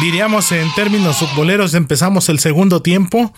[0.00, 3.32] Diríamos en términos futboleros, empezamos el segundo tiempo,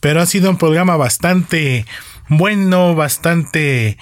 [0.00, 1.86] pero ha sido un programa bastante
[2.28, 3.98] bueno, bastante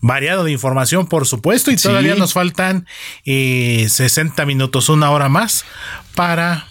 [0.00, 2.86] variado de información, por supuesto, y todavía nos faltan
[3.24, 5.64] 60 eh, minutos, una hora más
[6.14, 6.66] para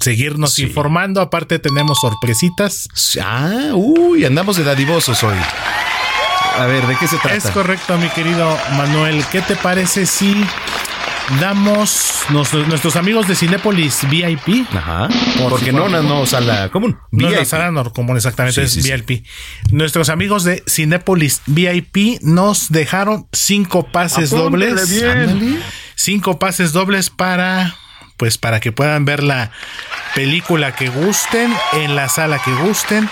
[0.00, 1.20] seguirnos informando.
[1.20, 2.88] Aparte tenemos sorpresitas.
[3.20, 5.36] Ah, uy, andamos de dadivosos hoy.
[6.56, 7.36] A ver, ¿de qué se trata?
[7.36, 9.24] Es correcto, mi querido Manuel.
[9.30, 10.34] ¿Qué te parece si
[11.40, 14.66] damos nuestros amigos de Cinépolis VIP.
[14.74, 15.08] Ajá.
[15.48, 16.98] porque no, no, no, sala común.
[17.10, 19.24] No la sala común, exactamente, es VIP.
[19.70, 25.04] Nuestros amigos de Cinépolis VIP nos dejaron cinco pases dobles.
[25.94, 27.76] Cinco pases dobles para
[28.16, 29.52] pues para que puedan ver la
[30.16, 33.08] película que gusten, en la sala que gusten,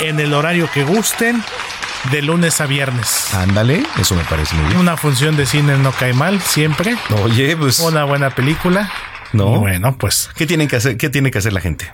[0.00, 1.42] en el horario que gusten
[2.10, 3.34] de lunes a viernes.
[3.34, 4.78] Ándale, eso me parece muy bien.
[4.78, 6.96] Una función de cine no cae mal, siempre.
[7.22, 7.80] Oye, pues.
[7.80, 8.90] Una buena película.
[9.32, 9.58] No.
[9.58, 10.30] Bueno, pues.
[10.36, 10.96] ¿Qué tienen que hacer?
[10.96, 11.92] ¿Qué tiene que hacer la gente?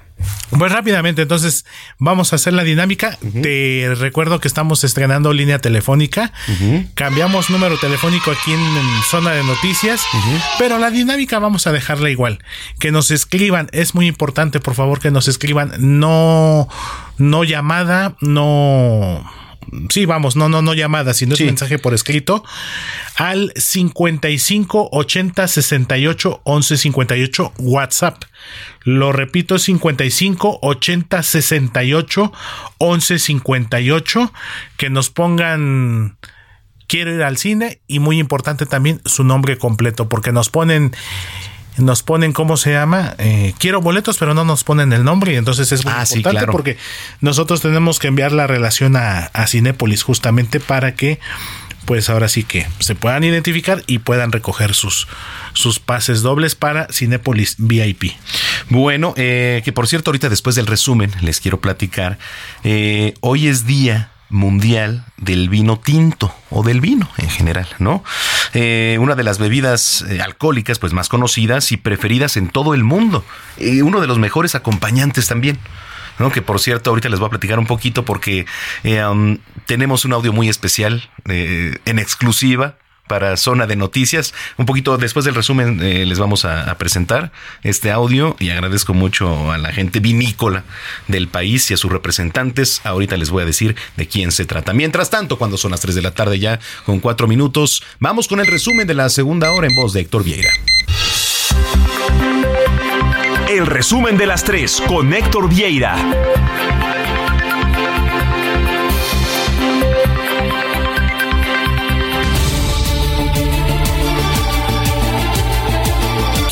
[0.50, 1.64] Pues rápidamente, entonces
[1.98, 3.18] vamos a hacer la dinámica.
[3.42, 6.32] Te recuerdo que estamos estrenando línea telefónica.
[6.94, 8.62] Cambiamos número telefónico aquí en,
[9.10, 10.02] zona de noticias,
[10.58, 12.38] pero la dinámica vamos a dejarla igual.
[12.78, 15.72] Que nos escriban, es muy importante, por favor, que nos escriban.
[15.78, 16.68] No,
[17.16, 19.24] no llamada, no
[19.88, 22.44] sí, vamos, no, no, no llamada, sino es mensaje por escrito
[23.16, 28.24] al 55 80 68 11 58 WhatsApp.
[28.84, 32.32] Lo repito, 55 80 68
[32.78, 34.32] 11 58.
[34.76, 36.16] Que nos pongan
[36.92, 40.92] quiero ir al cine y muy importante también su nombre completo porque nos ponen
[41.78, 45.36] nos ponen cómo se llama, eh, quiero boletos, pero no nos ponen el nombre y
[45.36, 46.76] entonces es muy ah, importante porque
[47.20, 51.18] nosotros tenemos que enviar la relación a, a Cinépolis justamente para que
[51.84, 55.08] pues ahora sí que se puedan identificar y puedan recoger sus,
[55.52, 58.12] sus pases dobles para Cinépolis VIP.
[58.68, 62.18] Bueno, eh, que por cierto, ahorita después del resumen les quiero platicar,
[62.64, 68.02] eh, hoy es día mundial del vino tinto o del vino en general, ¿no?
[68.54, 72.82] Eh, una de las bebidas eh, alcohólicas pues más conocidas y preferidas en todo el
[72.82, 73.24] mundo.
[73.58, 75.58] Eh, uno de los mejores acompañantes también.
[76.18, 76.30] ¿no?
[76.30, 78.46] Que por cierto, ahorita les voy a platicar un poquito porque
[78.84, 82.76] um, tenemos un audio muy especial en exclusiva
[83.12, 84.32] para Zona de Noticias.
[84.56, 87.30] Un poquito después del resumen eh, les vamos a, presentar
[87.62, 90.64] este audio y agradezco mucho a la gente vinícola
[91.08, 92.80] del país y a sus representantes.
[92.84, 94.72] Ahorita les voy a decir de quién se trata.
[94.72, 98.40] Mientras tanto, cuando son las 3 de la tarde ya con 4 minutos, vamos con
[98.40, 100.50] el resumen de la segunda hora en voz de Héctor Vieira.
[103.50, 105.98] El resumen de las 3 con Héctor Vieira.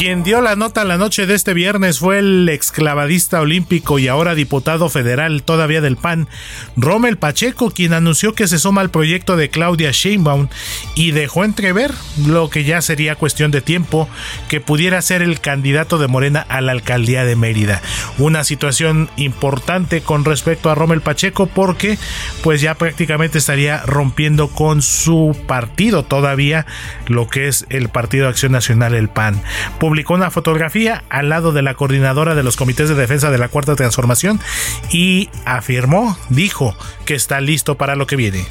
[0.01, 4.35] Quien dio la nota la noche de este viernes fue el exclavadista olímpico y ahora
[4.35, 6.27] diputado federal todavía del PAN,
[6.75, 10.49] Rommel Pacheco, quien anunció que se suma al proyecto de Claudia Sheinbaum
[10.95, 11.93] y dejó entrever
[12.27, 14.09] lo que ya sería cuestión de tiempo
[14.49, 17.83] que pudiera ser el candidato de Morena a la alcaldía de Mérida.
[18.17, 21.99] Una situación importante con respecto a Rommel Pacheco porque
[22.43, 26.65] pues ya prácticamente estaría rompiendo con su partido todavía
[27.07, 29.43] lo que es el Partido Acción Nacional, el PAN
[29.91, 33.49] publicó una fotografía al lado de la coordinadora de los comités de defensa de la
[33.49, 34.39] Cuarta Transformación
[34.93, 36.77] y afirmó, dijo,
[37.07, 38.47] que está listo para lo que viene.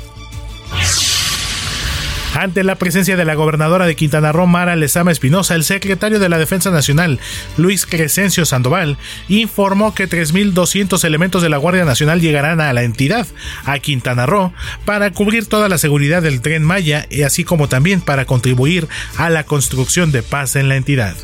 [2.35, 6.29] Ante la presencia de la gobernadora de Quintana Roo, Mara Lezama Espinosa, el secretario de
[6.29, 7.19] la Defensa Nacional,
[7.57, 13.27] Luis Crescencio Sandoval, informó que 3.200 elementos de la Guardia Nacional llegarán a la entidad,
[13.65, 14.53] a Quintana Roo,
[14.85, 19.29] para cubrir toda la seguridad del tren Maya y así como también para contribuir a
[19.29, 21.15] la construcción de paz en la entidad.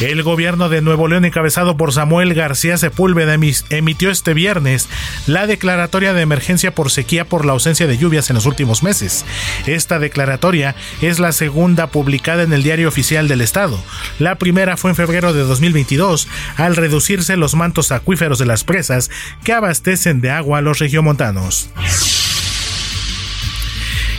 [0.00, 4.88] El gobierno de Nuevo León, encabezado por Samuel García Sepúlveda, emitió este viernes
[5.26, 9.26] la declaratoria de emergencia por sequía por la ausencia de lluvias en los últimos meses.
[9.66, 13.82] Esta declaratoria es la segunda publicada en el Diario Oficial del Estado.
[14.20, 19.10] La primera fue en febrero de 2022, al reducirse los mantos acuíferos de las presas
[19.42, 21.70] que abastecen de agua a los regiomontanos.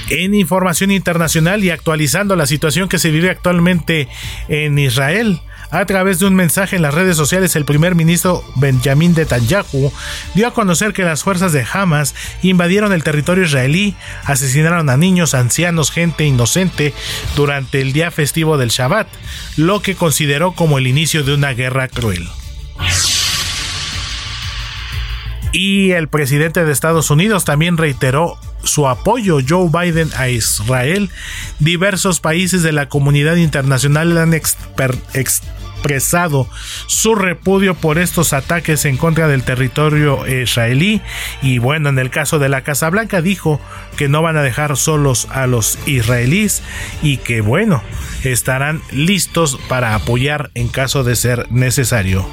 [0.09, 4.09] En información internacional y actualizando la situación que se vive actualmente
[4.47, 5.39] en Israel,
[5.71, 9.91] a través de un mensaje en las redes sociales, el primer ministro Benjamin Netanyahu
[10.33, 13.95] dio a conocer que las fuerzas de Hamas invadieron el territorio israelí,
[14.25, 16.93] asesinaron a niños, ancianos, gente inocente
[17.35, 19.07] durante el día festivo del Shabbat,
[19.57, 22.27] lo que consideró como el inicio de una guerra cruel
[25.51, 31.09] y el presidente de Estados Unidos también reiteró su apoyo Joe Biden a Israel.
[31.59, 34.33] Diversos países de la comunidad internacional han
[35.79, 36.47] expresado
[36.87, 41.01] su repudio por estos ataques en contra del territorio israelí.
[41.41, 43.61] Y bueno, en el caso de la Casa Blanca dijo
[43.95, 46.61] que no van a dejar solos a los israelíes
[47.01, 47.81] y que bueno,
[48.23, 52.27] estarán listos para apoyar en caso de ser necesario.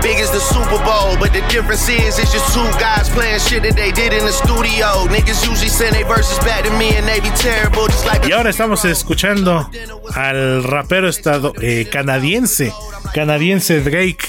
[0.00, 4.12] Super Bowl, but the difference is it's just two guys playing shit that they did
[4.12, 5.06] in the studio.
[5.08, 8.26] Niggas usually send their verses back to me and they be terrible, just like.
[8.26, 9.70] Y ahora estamos escuchando
[10.14, 12.72] al rapero estado eh, canadiense,
[13.14, 14.28] canadiense Drake.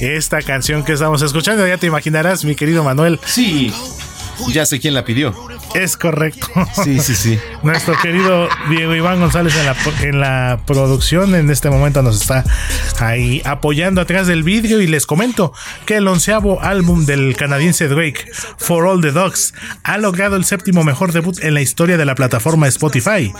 [0.00, 3.20] Esta canción que estamos escuchando, ya te imaginarás, mi querido Manuel.
[3.24, 3.72] Sí.
[4.52, 5.34] Ya sé quién la pidió.
[5.74, 6.46] Es correcto.
[6.84, 7.38] Sí, sí, sí.
[7.62, 12.44] Nuestro querido Diego Iván González en la, en la producción en este momento nos está
[13.00, 15.52] ahí apoyando atrás del vidrio y les comento
[15.86, 18.26] que el onceavo álbum del canadiense Drake,
[18.58, 22.14] For All the Dogs, ha logrado el séptimo mejor debut en la historia de la
[22.14, 23.32] plataforma Spotify.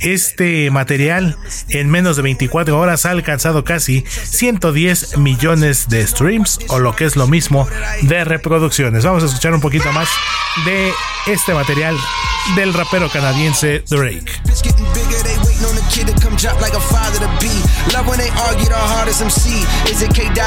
[0.00, 1.36] Este material
[1.68, 7.04] en menos de 24 horas ha alcanzado casi 110 millones de streams o lo que
[7.04, 7.68] es lo mismo
[8.02, 9.04] de reproducciones.
[9.04, 10.08] Vamos a escuchar un poquito más
[10.64, 10.92] de
[11.26, 11.96] este material
[12.56, 14.42] del rapero canadiense Drake.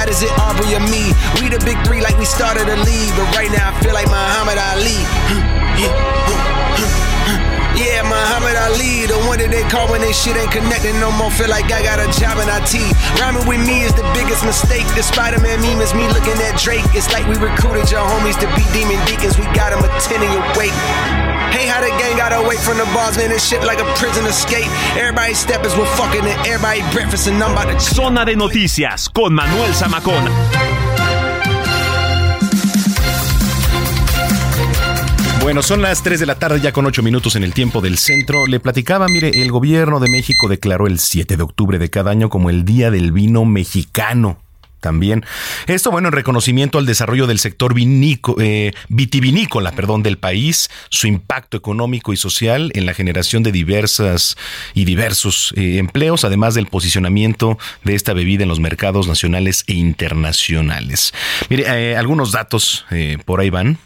[0.08, 0.32] Is it
[0.92, 1.12] me?
[1.42, 2.68] We the big three like we started
[3.16, 6.22] but right now I feel like Muhammad Ali.
[8.26, 11.30] Muhammad Ali, the one that they call when they shit ain't connecting no more.
[11.30, 12.74] Feel like I got a job in IT.
[13.22, 14.82] Rhyming with me is the biggest mistake.
[14.98, 16.82] The Spider Man meme is me looking at Drake.
[16.98, 19.38] It's like we recruited your homies to be demon deacons.
[19.38, 20.74] We got them attending your wake.
[21.54, 23.30] Hey, how the gang got away from the bars, man.
[23.30, 24.74] This shit like a prison escape.
[24.98, 27.78] Everybody stepping, we're fucking and everybody breakfast and I'm about to.
[27.78, 30.85] Zona de noticias con Manuel Zamacona.
[35.46, 38.00] Bueno, son las 3 de la tarde ya con 8 minutos en el tiempo del
[38.00, 38.48] centro.
[38.48, 42.30] Le platicaba, mire, el gobierno de México declaró el 7 de octubre de cada año
[42.32, 44.40] como el Día del Vino Mexicano
[44.80, 45.24] también.
[45.68, 51.58] Esto, bueno, en reconocimiento al desarrollo del sector eh, vitivinícola perdón, del país, su impacto
[51.58, 54.38] económico y social en la generación de diversas
[54.74, 59.74] y diversos eh, empleos, además del posicionamiento de esta bebida en los mercados nacionales e
[59.74, 61.14] internacionales.
[61.50, 62.86] Mire, eh, algunos datos
[63.26, 63.78] por ahí van.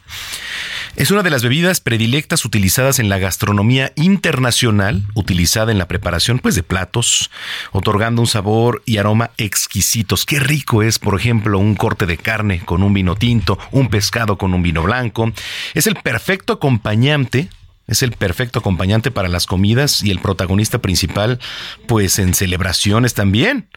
[0.95, 6.39] Es una de las bebidas predilectas utilizadas en la gastronomía internacional, utilizada en la preparación
[6.39, 7.29] pues, de platos,
[7.71, 10.25] otorgando un sabor y aroma exquisitos.
[10.25, 14.37] Qué rico es, por ejemplo, un corte de carne con un vino tinto, un pescado
[14.37, 15.31] con un vino blanco.
[15.73, 17.49] Es el perfecto acompañante
[17.89, 21.39] es el perfecto acompañante para las comidas y el protagonista principal,
[21.87, 23.67] pues en celebraciones también.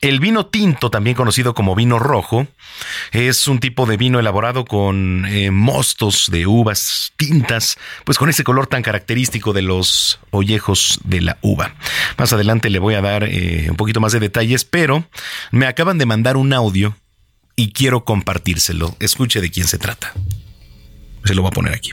[0.00, 2.46] El vino tinto, también conocido como vino rojo,
[3.12, 8.42] es un tipo de vino elaborado con eh, mostos de uvas tintas, pues con ese
[8.42, 11.74] color tan característico de los ollejos de la uva.
[12.16, 15.04] Más adelante le voy a dar eh, un poquito más de detalles, pero
[15.50, 16.96] me acaban de mandar un audio
[17.54, 18.96] y quiero compartírselo.
[19.00, 20.14] Escuche de quién se trata.
[21.24, 21.90] Se lo voy a poner aquí.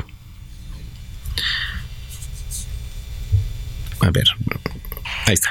[4.02, 4.26] A ver,
[5.26, 5.50] ahí está.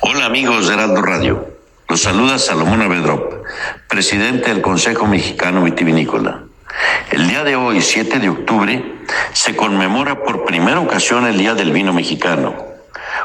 [0.00, 1.56] Hola amigos de Heraldo Radio.
[1.88, 3.44] Los saluda Salomón Avedrop,
[3.88, 6.42] presidente del Consejo Mexicano Vitivinícola.
[7.12, 8.84] El día de hoy, 7 de octubre,
[9.32, 12.56] se conmemora por primera ocasión el Día del Vino Mexicano.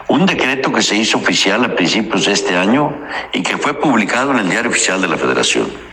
[0.07, 2.95] Un decreto que se hizo oficial a principios de este año
[3.33, 5.90] y que fue publicado en el Diario Oficial de la Federación.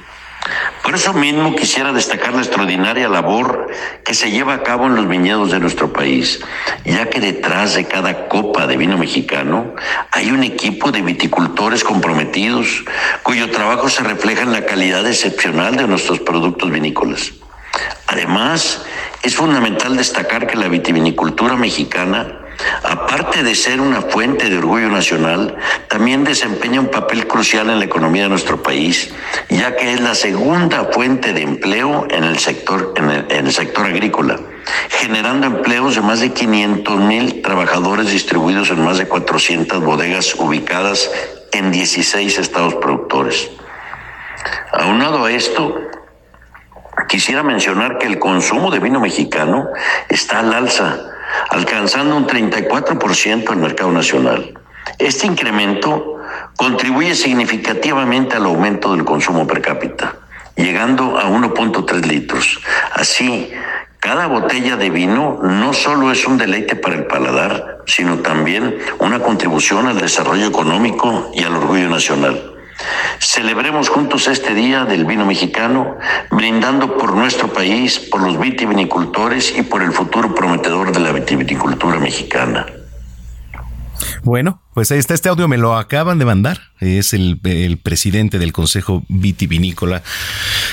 [0.82, 3.68] Por eso mismo quisiera destacar la extraordinaria labor
[4.04, 6.40] que se lleva a cabo en los viñedos de nuestro país,
[6.84, 9.74] ya que detrás de cada copa de vino mexicano
[10.10, 12.84] hay un equipo de viticultores comprometidos
[13.22, 17.32] cuyo trabajo se refleja en la calidad excepcional de nuestros productos vinícolas.
[18.06, 18.82] Además,
[19.22, 22.47] es fundamental destacar que la vitivinicultura mexicana
[22.82, 25.56] aparte de ser una fuente de orgullo nacional,
[25.88, 29.12] también desempeña un papel crucial en la economía de nuestro país,
[29.48, 34.38] ya que es la segunda fuente de empleo en el sector, en el, sector agrícola,
[34.90, 41.10] generando empleos de más de 500 mil trabajadores distribuidos en más de 400 bodegas ubicadas
[41.52, 43.50] en 16 estados productores.
[44.72, 45.80] Aunado a esto,
[47.08, 49.68] quisiera mencionar que el consumo de vino mexicano
[50.08, 51.17] está al alza
[51.50, 54.54] alcanzando un 34% al mercado nacional.
[54.98, 56.16] Este incremento
[56.56, 60.16] contribuye significativamente al aumento del consumo per cápita,
[60.56, 62.60] llegando a 1.3 litros.
[62.92, 63.52] Así,
[64.00, 69.20] cada botella de vino no solo es un deleite para el paladar, sino también una
[69.20, 72.57] contribución al desarrollo económico y al orgullo nacional.
[73.18, 75.96] Celebremos juntos este Día del Vino Mexicano,
[76.30, 81.98] brindando por nuestro país, por los vitivinicultores y por el futuro prometedor de la vitivinicultura
[81.98, 82.66] mexicana.
[84.22, 86.60] Bueno, pues ahí está este audio, me lo acaban de mandar.
[86.80, 87.40] Es el,
[87.82, 90.02] presidente del Consejo Vitivinícola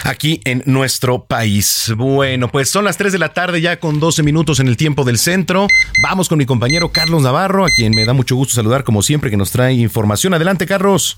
[0.04, 1.92] aquí en nuestro país.
[1.96, 5.04] Bueno, pues son las 3 de la tarde ya con 12 minutos en el tiempo
[5.04, 5.68] del centro.
[6.04, 9.32] Vamos con mi compañero Carlos Navarro, a quien me da mucho gusto saludar como siempre
[9.32, 10.34] que nos trae información.
[10.34, 11.18] Adelante, Carlos.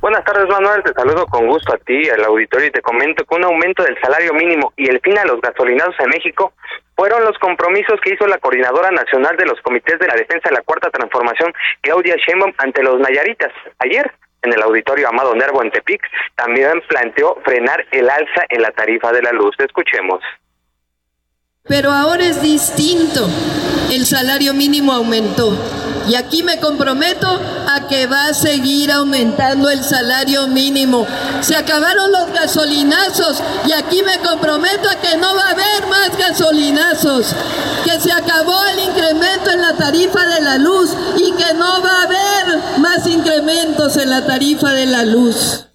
[0.00, 0.82] Buenas tardes, Manuel.
[0.82, 3.98] Te saludo con gusto a ti, al auditorio, y te comento que un aumento del
[4.00, 6.52] salario mínimo y el fin a los gasolinados en México
[6.94, 10.56] fueron los compromisos que hizo la Coordinadora Nacional de los Comités de la Defensa de
[10.56, 13.52] la Cuarta Transformación, Claudia Sheinbaum, ante los Nayaritas.
[13.78, 14.10] Ayer,
[14.42, 16.02] en el auditorio Amado Nervo en Tepic,
[16.36, 19.54] también planteó frenar el alza en la tarifa de la luz.
[19.58, 20.20] Escuchemos.
[21.64, 23.26] Pero ahora es distinto.
[23.90, 25.50] El salario mínimo aumentó.
[26.08, 31.06] Y aquí me comprometo a que va a seguir aumentando el salario mínimo.
[31.40, 36.16] Se acabaron los gasolinazos y aquí me comprometo a que no va a haber más
[36.16, 37.34] gasolinazos.
[37.84, 41.90] Que se acabó el incremento en la tarifa de la luz y que no va
[41.90, 45.66] a haber más incrementos en la tarifa de la luz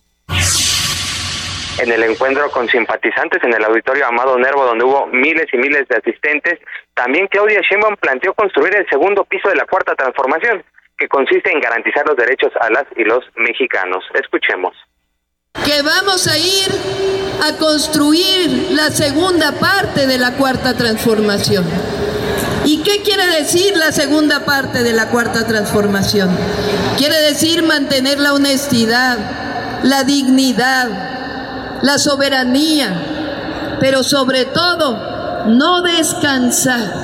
[1.81, 5.87] en el encuentro con simpatizantes en el auditorio Amado Nervo, donde hubo miles y miles
[5.87, 6.59] de asistentes.
[6.93, 10.63] También Claudia Sheinbaum planteó construir el segundo piso de la cuarta transformación,
[10.97, 14.03] que consiste en garantizar los derechos a las y los mexicanos.
[14.13, 14.75] Escuchemos.
[15.65, 16.69] Que vamos a ir
[17.43, 21.65] a construir la segunda parte de la cuarta transformación.
[22.63, 26.29] ¿Y qué quiere decir la segunda parte de la cuarta transformación?
[26.97, 29.17] Quiere decir mantener la honestidad,
[29.83, 31.20] la dignidad,
[31.81, 37.01] la soberanía, pero sobre todo no descansar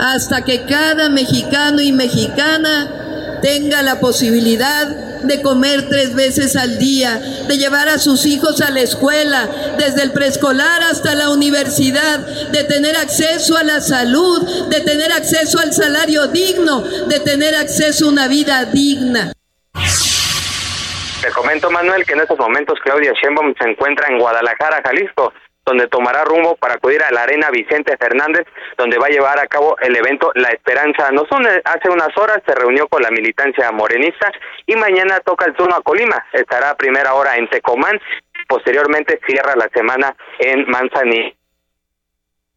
[0.00, 4.86] hasta que cada mexicano y mexicana tenga la posibilidad
[5.24, 10.02] de comer tres veces al día, de llevar a sus hijos a la escuela, desde
[10.02, 12.18] el preescolar hasta la universidad,
[12.50, 18.06] de tener acceso a la salud, de tener acceso al salario digno, de tener acceso
[18.06, 19.32] a una vida digna.
[21.24, 25.32] Te comento, Manuel, que en estos momentos Claudia Sheinbaum se encuentra en Guadalajara, Jalisco,
[25.64, 28.46] donde tomará rumbo para acudir a la Arena Vicente Fernández,
[28.76, 31.10] donde va a llevar a cabo el evento La Esperanza.
[31.12, 34.30] No son hace unas horas se reunió con la militancia morenista
[34.66, 36.26] y mañana toca el turno a Colima.
[36.30, 37.98] Estará a primera hora en Tecomán,
[38.46, 41.32] posteriormente cierra la semana en Manzanillo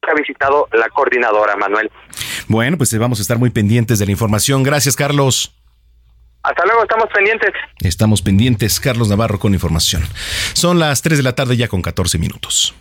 [0.10, 1.92] ha visitado la coordinadora, Manuel.
[2.48, 4.64] Bueno, pues vamos a estar muy pendientes de la información.
[4.64, 5.57] Gracias, Carlos.
[6.48, 7.52] Hasta luego, estamos pendientes.
[7.82, 8.80] Estamos pendientes.
[8.80, 10.04] Carlos Navarro con información.
[10.54, 12.74] Son las 3 de la tarde ya con 14 minutos.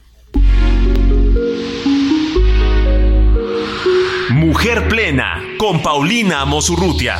[4.30, 7.18] Mujer Plena con Paulina Mosurrutia.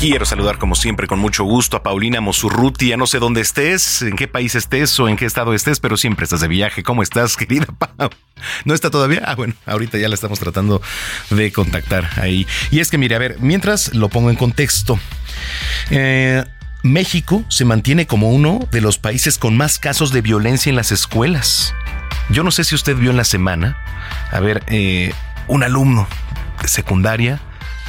[0.00, 2.96] Quiero saludar como siempre con mucho gusto a Paulina Mosurrutia.
[2.96, 6.24] No sé dónde estés, en qué país estés o en qué estado estés, pero siempre
[6.24, 6.82] estás de viaje.
[6.82, 7.66] ¿Cómo estás, querida?
[8.64, 9.20] ¿No está todavía?
[9.26, 10.80] Ah, bueno, ahorita ya la estamos tratando
[11.28, 12.46] de contactar ahí.
[12.70, 14.98] Y es que, mire, a ver, mientras lo pongo en contexto.
[15.90, 16.44] Eh,
[16.82, 20.92] México se mantiene como uno de los países con más casos de violencia en las
[20.92, 21.74] escuelas.
[22.30, 23.76] Yo no sé si usted vio en la semana,
[24.32, 25.12] a ver, eh,
[25.46, 26.08] un alumno
[26.62, 27.38] de secundaria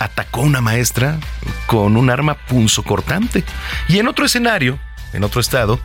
[0.04, 1.20] atacó a una maestra
[1.68, 3.44] con un arma punzocortante.
[3.88, 4.80] Y en otro escenario,
[5.14, 5.80] en otro estado,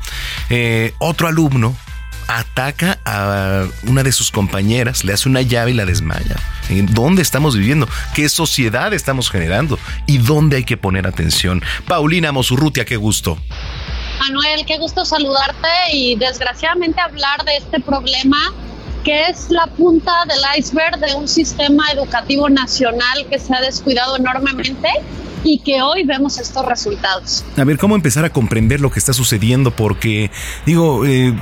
[0.49, 1.77] eh, otro alumno
[2.29, 6.37] ataca a una de sus compañeras, le hace una llave y la desmaya.
[6.69, 7.89] ¿En dónde estamos viviendo?
[8.15, 9.79] ¿Qué sociedad estamos generando?
[10.07, 11.63] ¿Y dónde hay que poner atención?
[11.87, 13.39] Paulina Mosurrutia, qué gusto.
[14.19, 18.39] Manuel, qué gusto saludarte y desgraciadamente hablar de este problema
[19.07, 24.17] que es la punta del iceberg de un sistema educativo nacional que se ha descuidado
[24.17, 24.89] enormemente
[25.45, 27.45] y que hoy vemos estos resultados.
[27.57, 29.71] A ver, ¿cómo empezar a comprender lo que está sucediendo?
[29.71, 30.33] Porque,
[30.67, 31.33] digo, eh,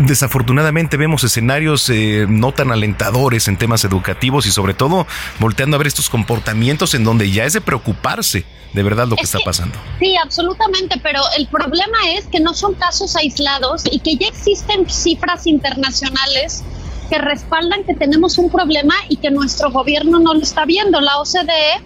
[0.00, 5.06] desafortunadamente vemos escenarios eh, no tan alentadores en temas educativos y sobre todo
[5.40, 9.22] volteando a ver estos comportamientos en donde ya es de preocuparse de verdad lo que
[9.22, 9.78] está pasando.
[10.00, 14.90] Sí, absolutamente, pero el problema es que no son casos aislados y que ya existen
[14.90, 16.64] cifras internacionales
[17.08, 21.00] que respaldan que tenemos un problema y que nuestro gobierno no lo está viendo.
[21.00, 21.82] La OCDE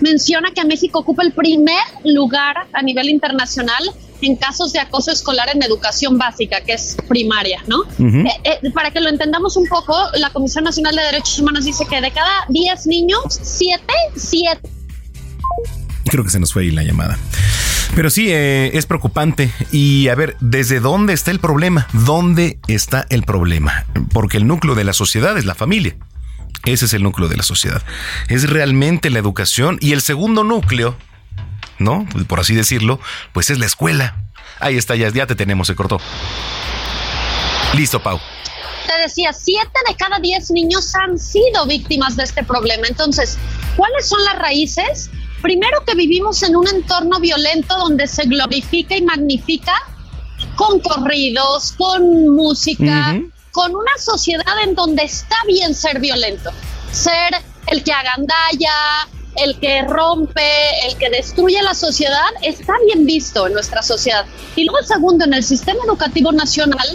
[0.00, 3.82] menciona que México ocupa el primer lugar a nivel internacional
[4.20, 7.84] en casos de acoso escolar en educación básica, que es primaria, ¿no?
[8.00, 11.84] Eh, eh, para que lo entendamos un poco, la Comisión Nacional de Derechos Humanos dice
[11.88, 13.82] que de cada 10 niños, 7,
[14.16, 14.60] 7
[16.08, 17.18] Creo que se nos fue ahí la llamada.
[17.94, 19.50] Pero sí, eh, es preocupante.
[19.72, 21.88] Y a ver, ¿desde dónde está el problema?
[21.92, 23.84] ¿Dónde está el problema?
[24.12, 25.96] Porque el núcleo de la sociedad es la familia.
[26.64, 27.82] Ese es el núcleo de la sociedad.
[28.28, 29.78] Es realmente la educación.
[29.80, 30.96] Y el segundo núcleo
[31.78, 32.06] ¿no?
[32.26, 33.00] Por así decirlo,
[33.32, 34.16] pues es la escuela.
[34.60, 36.00] Ahí está, ya, ya te tenemos, se cortó.
[37.74, 38.18] Listo, Pau.
[38.86, 42.86] Te decía, siete de cada diez niños han sido víctimas de este problema.
[42.88, 43.38] Entonces,
[43.76, 45.10] ¿cuáles son las raíces?
[45.42, 49.74] Primero que vivimos en un entorno violento donde se glorifica y magnifica
[50.56, 53.20] con corridos, con música,
[53.52, 56.50] con una sociedad en donde está bien ser violento,
[56.92, 57.34] ser
[57.68, 63.52] el que agandalla, el que rompe, el que destruye la sociedad, está bien visto en
[63.52, 64.26] nuestra sociedad.
[64.56, 66.88] Y luego, segundo, en el sistema educativo nacional,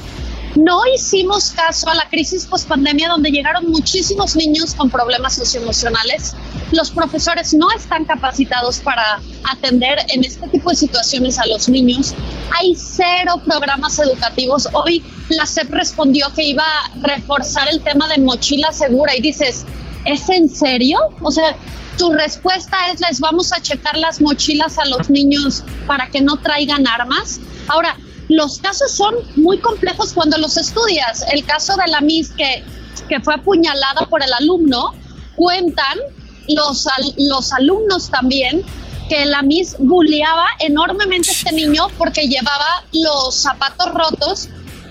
[0.56, 6.36] no hicimos caso a la crisis post-pandemia donde llegaron muchísimos niños con problemas socioemocionales.
[6.72, 9.20] Los profesores no están capacitados para
[9.52, 12.14] atender en este tipo de situaciones a los niños.
[12.60, 14.68] Hay cero programas educativos.
[14.74, 19.66] Hoy la SEP respondió que iba a reforzar el tema de mochila segura y dices,
[20.06, 21.00] ¿es en serio?
[21.22, 21.56] O sea,
[21.98, 26.38] tu respuesta es les vamos a checar las mochilas a los niños para que no
[26.38, 27.40] traigan armas.
[27.68, 27.98] Ahora,
[28.35, 31.23] los casos son muy complejos cuando los estudias.
[31.31, 32.64] El caso de la Miss que,
[33.07, 34.93] que fue apuñalada por el alumno,
[35.35, 35.99] cuentan
[36.47, 36.88] los,
[37.18, 38.64] los alumnos también
[39.10, 44.49] que la Miss bulleaba enormemente a este niño porque llevaba los zapatos rotos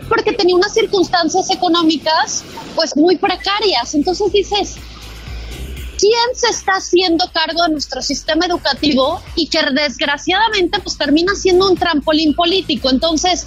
[0.08, 2.44] porque tenía unas circunstancias económicas
[2.74, 3.94] pues muy precarias.
[3.94, 4.76] Entonces dices,
[6.02, 11.70] quién se está haciendo cargo de nuestro sistema educativo y que desgraciadamente pues termina siendo
[11.70, 12.90] un trampolín político.
[12.90, 13.46] Entonces,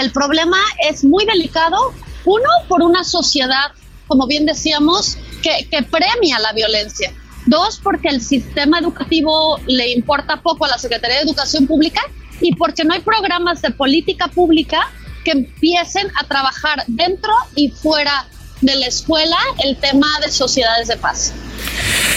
[0.00, 1.92] el problema es muy delicado,
[2.24, 3.72] uno, por una sociedad,
[4.06, 7.12] como bien decíamos, que, que premia la violencia.
[7.46, 12.00] Dos, porque el sistema educativo le importa poco a la Secretaría de Educación Pública
[12.40, 14.88] y porque no hay programas de política pública
[15.24, 18.28] que empiecen a trabajar dentro y fuera
[18.62, 21.32] de la escuela el tema de sociedades de paz.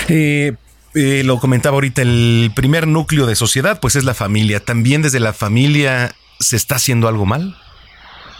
[0.08, 0.54] Eh,
[0.94, 4.62] eh, lo comentaba ahorita, el primer núcleo de sociedad pues es la familia.
[4.62, 7.58] ¿También desde la familia se está haciendo algo mal?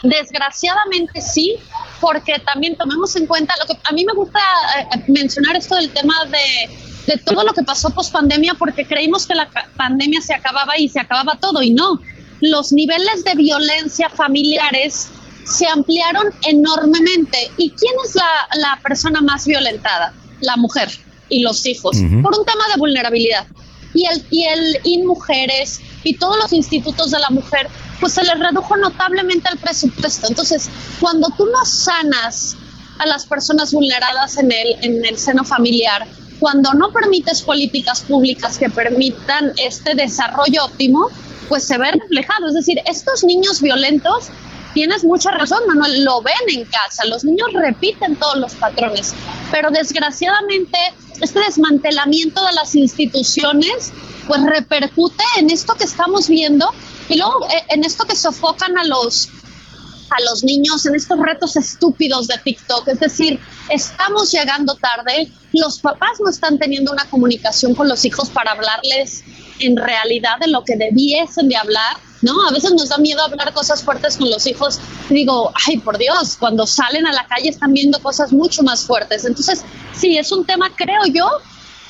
[0.03, 1.56] Desgraciadamente sí,
[1.99, 4.40] porque también tomemos en cuenta, lo que a mí me gusta
[4.94, 9.26] eh, mencionar esto del tema de, de todo lo que pasó post pandemia, porque creímos
[9.26, 11.99] que la pandemia se acababa y se acababa todo, y no.
[12.41, 15.10] Los niveles de violencia familiares
[15.45, 17.51] se ampliaron enormemente.
[17.57, 20.13] ¿Y quién es la, persona más violentada?
[20.41, 20.89] La mujer
[21.30, 23.47] y los hijos, por un tema de vulnerabilidad.
[23.93, 27.69] Y el, y el InMujeres y todos los institutos de la mujer,
[27.99, 30.27] pues se les redujo notablemente el presupuesto.
[30.27, 30.69] Entonces,
[30.99, 32.57] cuando tú no sanas
[32.99, 36.05] a las personas vulneradas en el, en el seno familiar,
[36.39, 41.07] cuando no permites políticas públicas que permitan este desarrollo óptimo,
[41.47, 42.47] pues se ve reflejado.
[42.47, 44.30] Es decir, estos niños violentos
[44.76, 49.15] tienes mucha razón, Manuel, lo ven en casa, los niños repiten todos los patrones,
[49.49, 50.77] pero desgraciadamente
[51.22, 53.93] este desmantelamiento de las instituciones
[54.27, 56.69] pues repercute en esto que estamos viendo
[57.07, 59.30] y luego eh, en esto que sofocan a los
[60.10, 63.39] a los niños en estos retos estúpidos de TikTok, es decir,
[63.69, 69.23] estamos llegando tarde, los papás no están teniendo una comunicación con los hijos para hablarles
[69.60, 72.47] en realidad de lo que debiesen de hablar ¿no?
[72.47, 74.80] A veces nos da miedo hablar cosas fuertes con los hijos.
[75.10, 79.26] Digo, ay, por Dios, cuando salen a la calle están viendo cosas mucho más fuertes.
[79.26, 81.30] Entonces, sí, es un tema, creo yo,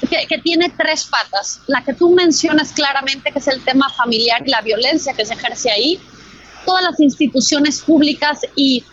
[0.09, 1.61] que, que, tiene tres patas.
[1.67, 5.35] La que tú mencionas claramente, que es el tema familiar y la violencia que se
[5.35, 6.01] ejerce ahí.
[6.65, 8.83] Todas las instituciones públicas y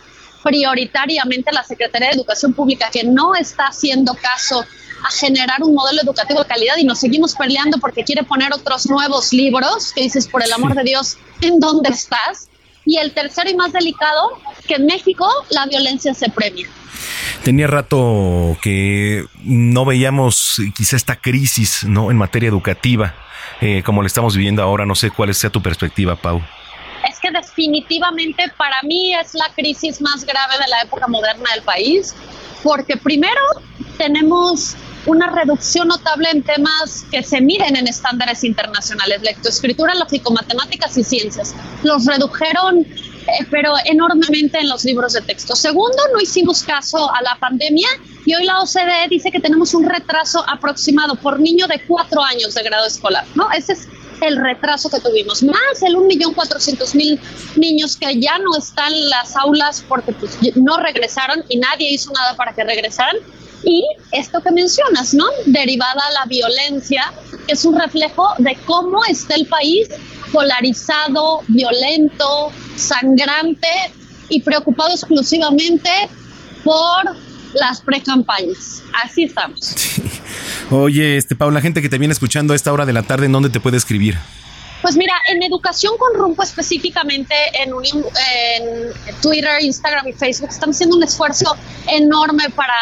[0.43, 4.63] prioritariamente la Secretaría de Educación Pública, que no está haciendo caso
[5.03, 8.87] a generar un modelo educativo de calidad y nos seguimos peleando porque quiere poner otros
[8.87, 12.47] nuevos libros, que dices, por el amor de Dios, ¿en dónde estás?
[12.85, 16.67] Y el tercero y más delicado, que en México la violencia se premia.
[17.43, 22.11] Tenía rato que no veíamos quizá esta crisis ¿no?
[22.11, 23.15] en materia educativa,
[23.61, 24.85] eh, como la estamos viviendo ahora.
[24.85, 26.41] No sé cuál sea tu perspectiva, Pau.
[27.09, 31.63] Es que definitivamente para mí es la crisis más grave de la época moderna del
[31.63, 32.15] país,
[32.63, 33.41] porque primero
[33.97, 41.03] tenemos una reducción notable en temas que se miden en estándares internacionales, lectoescritura, lógico-matemáticas y
[41.03, 41.53] ciencias.
[41.83, 45.55] Los redujeron, eh, pero enormemente en los libros de texto.
[45.55, 47.87] Segundo, no hicimos caso a la pandemia
[48.25, 52.53] y hoy la OCDE dice que tenemos un retraso aproximado por niño de cuatro años
[52.53, 53.51] de grado escolar, ¿no?
[53.51, 53.87] Ese es
[54.21, 57.19] el retraso que tuvimos, más el 1.400.000
[57.57, 62.11] niños que ya no están en las aulas porque pues, no regresaron y nadie hizo
[62.13, 63.17] nada para que regresaran
[63.63, 65.25] y esto que mencionas, ¿no?
[65.45, 67.13] Derivada a la violencia,
[67.47, 69.87] que es un reflejo de cómo está el país
[70.31, 73.67] polarizado, violento, sangrante
[74.29, 75.89] y preocupado exclusivamente
[76.63, 77.15] por
[77.53, 78.81] las precampañas.
[79.03, 79.75] Así estamos.
[80.71, 83.27] Oye, este Paula, la gente que te viene escuchando a esta hora de la tarde,
[83.27, 84.17] ¿en dónde te puede escribir?
[84.81, 90.97] Pues mira, en educación con rumbo específicamente en, en Twitter, Instagram y Facebook estamos haciendo
[90.97, 91.55] un esfuerzo
[91.87, 92.73] enorme para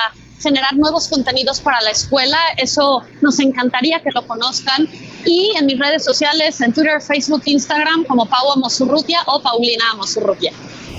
[0.41, 2.38] generar nuevos contenidos para la escuela.
[2.57, 4.88] Eso nos encantaría que lo conozcan.
[5.26, 10.51] Y en mis redes sociales, en Twitter, Facebook, Instagram, como Pau Amosurrutia o Paulina Amosurrutia.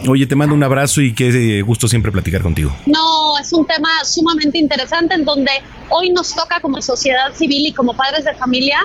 [0.09, 2.74] Oye, te mando un abrazo y qué gusto siempre platicar contigo.
[2.86, 5.51] No, es un tema sumamente interesante en donde
[5.90, 8.78] hoy nos toca como sociedad civil y como padres de familia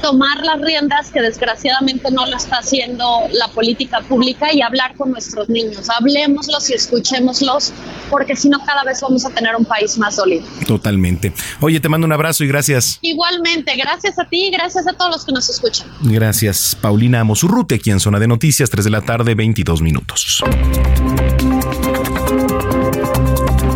[0.00, 5.10] tomar las riendas que desgraciadamente no lo está haciendo la política pública y hablar con
[5.10, 5.88] nuestros niños.
[5.90, 7.72] Hablemoslos y escuchémoslos,
[8.08, 10.46] porque si no cada vez vamos a tener un país más sólido.
[10.66, 11.32] Totalmente.
[11.60, 12.98] Oye, te mando un abrazo y gracias.
[13.02, 15.88] Igualmente, gracias a ti y gracias a todos los que nos escuchan.
[16.02, 20.42] Gracias, Paulina Mosurrute, aquí en Zona de Noticias, 3 de la tarde, 22 minutos.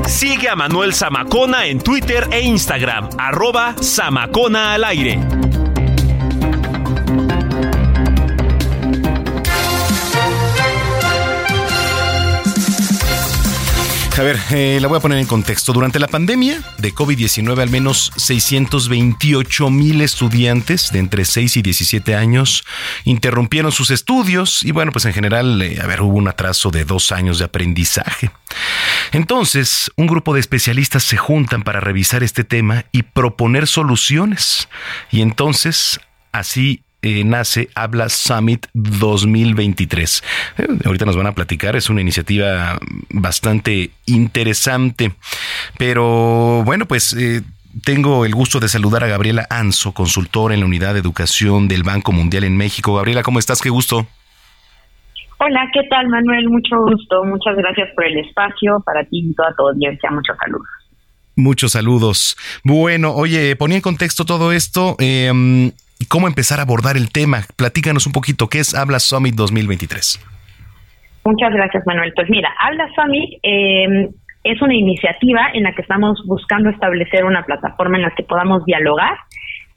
[0.07, 5.19] Sigue a Manuel Zamacona en Twitter e Instagram, arroba Zamacona al aire.
[14.17, 15.73] A ver, eh, la voy a poner en contexto.
[15.73, 22.15] Durante la pandemia de COVID-19, al menos 628 mil estudiantes de entre 6 y 17
[22.15, 22.65] años
[23.03, 26.85] interrumpieron sus estudios y bueno, pues en general, eh, a ver, hubo un atraso de
[26.85, 28.31] dos años de aprendizaje.
[29.11, 34.69] Entonces, un grupo de especialistas se juntan para revisar este tema y proponer soluciones.
[35.11, 35.99] Y entonces,
[36.31, 40.25] así eh, nace Habla Summit 2023.
[40.57, 42.79] Eh, ahorita nos van a platicar, es una iniciativa
[43.11, 45.13] bastante interesante.
[45.79, 47.15] Pero bueno, pues...
[47.15, 47.43] Eh,
[47.85, 51.83] tengo el gusto de saludar a Gabriela Anso, consultora en la Unidad de Educación del
[51.83, 52.95] Banco Mundial en México.
[52.95, 53.61] Gabriela, ¿cómo estás?
[53.61, 54.07] Qué gusto.
[55.39, 56.51] Hola, ¿qué tal Manuel?
[56.51, 57.25] Mucho gusto.
[57.25, 58.81] Muchas gracias por el espacio.
[58.87, 60.69] Para ti y toda tu audiencia, muchos saludos.
[61.35, 62.37] Muchos saludos.
[62.63, 64.95] Bueno, oye, ponía en contexto todo esto.
[65.01, 65.73] Eh,
[66.07, 67.43] cómo empezar a abordar el tema.
[67.57, 70.21] Platícanos un poquito, ¿qué es Habla Summit 2023?
[71.25, 72.13] Muchas gracias, Manuel.
[72.15, 74.09] Pues mira, Habla Summit eh,
[74.45, 78.65] es una iniciativa en la que estamos buscando establecer una plataforma en la que podamos
[78.67, 79.17] dialogar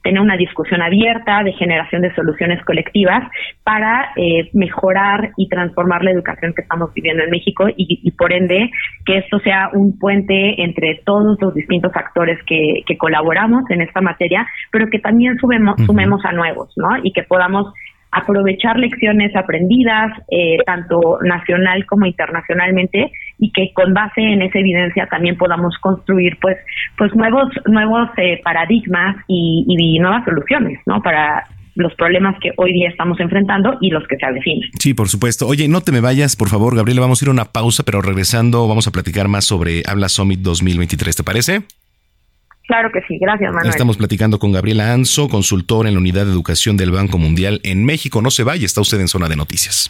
[0.08, 3.30] tener una discusión abierta de generación de soluciones colectivas
[3.66, 8.72] para eh, mejorar y transformar la educación que estamos viviendo en México y, por ende
[9.06, 14.48] que esto sea un puente entre todos los distintos actores que, colaboramos en esta materia,
[14.72, 16.88] pero que también sumemos a nuevos, ¿no?
[17.04, 17.74] Y que podamos
[18.12, 25.08] aprovechar lecciones aprendidas, eh, tanto nacional como internacionalmente, y que con base en esa evidencia
[25.08, 26.58] también podamos construir pues,
[26.98, 31.02] pues nuevos, nuevos eh, paradigmas y, y, nuevas soluciones, ¿no?
[31.02, 34.70] Para los problemas que hoy día estamos enfrentando y los que se avecinan.
[34.80, 35.48] Sí, por supuesto.
[35.48, 38.02] Oye, no te me vayas, por favor, Gabriela, vamos a ir a una pausa, pero
[38.02, 41.62] regresando vamos a platicar más sobre Habla Summit 2023, ¿te parece?
[42.68, 43.70] Claro que sí, gracias Manuel.
[43.70, 47.86] Estamos platicando con Gabriela Anso, consultora en la Unidad de Educación del Banco Mundial en
[47.86, 48.22] México.
[48.22, 49.90] No se vaya, está usted en zona de noticias.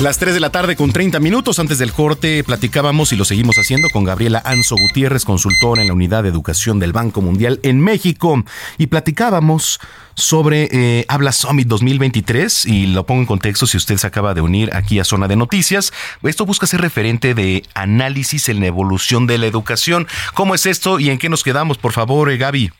[0.00, 3.56] Las 3 de la tarde con 30 minutos antes del corte platicábamos y lo seguimos
[3.58, 7.80] haciendo con Gabriela Anso Gutiérrez, consultora en la Unidad de Educación del Banco Mundial en
[7.80, 8.44] México
[8.78, 9.80] y platicábamos
[10.14, 14.40] sobre eh, Habla Summit 2023 y lo pongo en contexto si usted se acaba de
[14.40, 15.92] unir aquí a Zona de Noticias.
[16.22, 20.06] Esto busca ser referente de análisis en la evolución de la educación.
[20.32, 22.70] ¿Cómo es esto y en qué nos quedamos, por favor, eh, Gaby?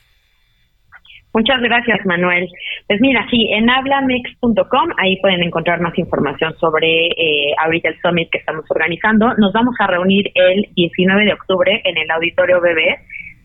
[1.33, 2.47] Muchas gracias, Manuel.
[2.87, 8.29] Pues mira, sí, en hablamex.com, ahí pueden encontrar más información sobre eh, ahorita el summit
[8.31, 9.35] que estamos organizando.
[9.35, 12.97] Nos vamos a reunir el 19 de octubre en el Auditorio BB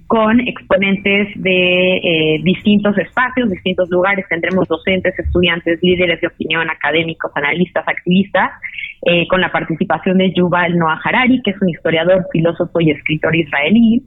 [0.06, 4.24] con exponentes de eh, distintos espacios, distintos lugares.
[4.28, 8.50] Tendremos docentes, estudiantes, líderes de opinión, académicos, analistas, activistas,
[9.06, 13.36] eh, con la participación de Yuval Noah Harari, que es un historiador, filósofo y escritor
[13.36, 14.02] israelí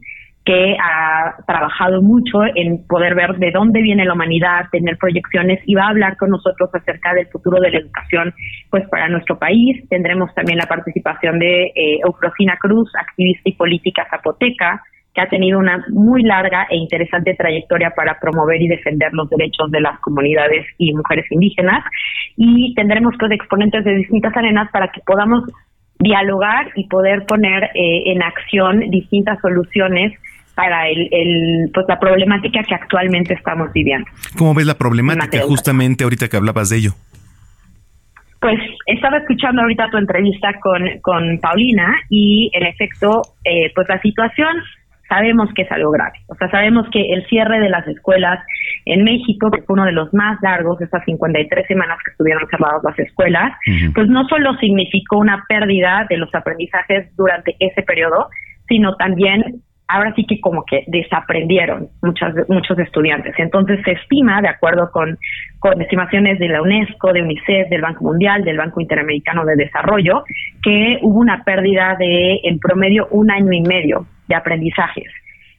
[0.47, 5.75] que ha trabajado mucho en poder ver de dónde viene la humanidad, tener proyecciones y
[5.75, 8.33] va a hablar con nosotros acerca del futuro de la educación
[8.71, 9.83] pues para nuestro país.
[9.89, 11.99] Tendremos también la participación de eh,
[12.61, 14.81] Cruz, activista y política zapoteca,
[15.13, 19.69] que ha tenido una muy larga e interesante trayectoria para promover y defender los derechos
[19.69, 21.83] de las comunidades y mujeres indígenas.
[22.37, 25.43] Y tendremos pues exponentes de distintas arenas para que podamos
[25.99, 30.13] dialogar y poder poner eh, en acción distintas soluciones
[30.57, 34.09] para el, pues la problemática que actualmente estamos viviendo.
[34.35, 36.91] ¿Cómo ves la problemática justamente ahorita que hablabas de ello?
[38.41, 44.01] Pues estaba escuchando ahorita tu entrevista con, con Paulina y en efecto, eh, pues la
[44.01, 44.49] situación
[45.07, 46.19] sabemos que es algo grave.
[46.27, 48.39] O sea, sabemos que el cierre de las escuelas
[48.85, 52.81] en México, que fue uno de los más largos, estas 53 semanas que estuvieron cerradas
[52.83, 53.53] las escuelas,
[53.93, 58.29] pues no solo significó una pérdida de los aprendizajes durante ese periodo,
[58.67, 63.33] sino también ahora sí que como que desaprendieron muchas, muchos estudiantes.
[63.37, 65.17] Entonces se estima, de acuerdo con,
[65.59, 70.23] con estimaciones de la UNESCO, de UNICEF, del Banco Mundial, del Banco Interamericano de Desarrollo,
[70.61, 75.07] que hubo una pérdida de en promedio un año y medio de aprendizajes.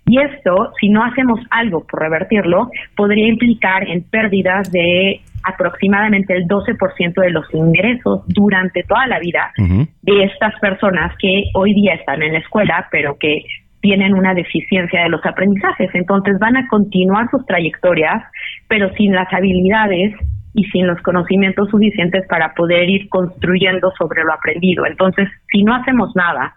[0.06, 6.46] Y esto, si no hacemos algo por revertirlo, podría implicar en pérdidas de aproximadamente el
[6.46, 12.22] 12% de los ingresos durante toda la vida de estas personas que hoy día están
[12.22, 13.44] en la escuela, pero que
[13.80, 15.90] tienen una deficiencia de los aprendizajes.
[15.94, 18.22] Entonces van a continuar sus trayectorias,
[18.68, 20.14] pero sin las habilidades
[20.54, 24.86] y sin los conocimientos suficientes para poder ir construyendo sobre lo aprendido.
[24.86, 26.56] Entonces, si no hacemos nada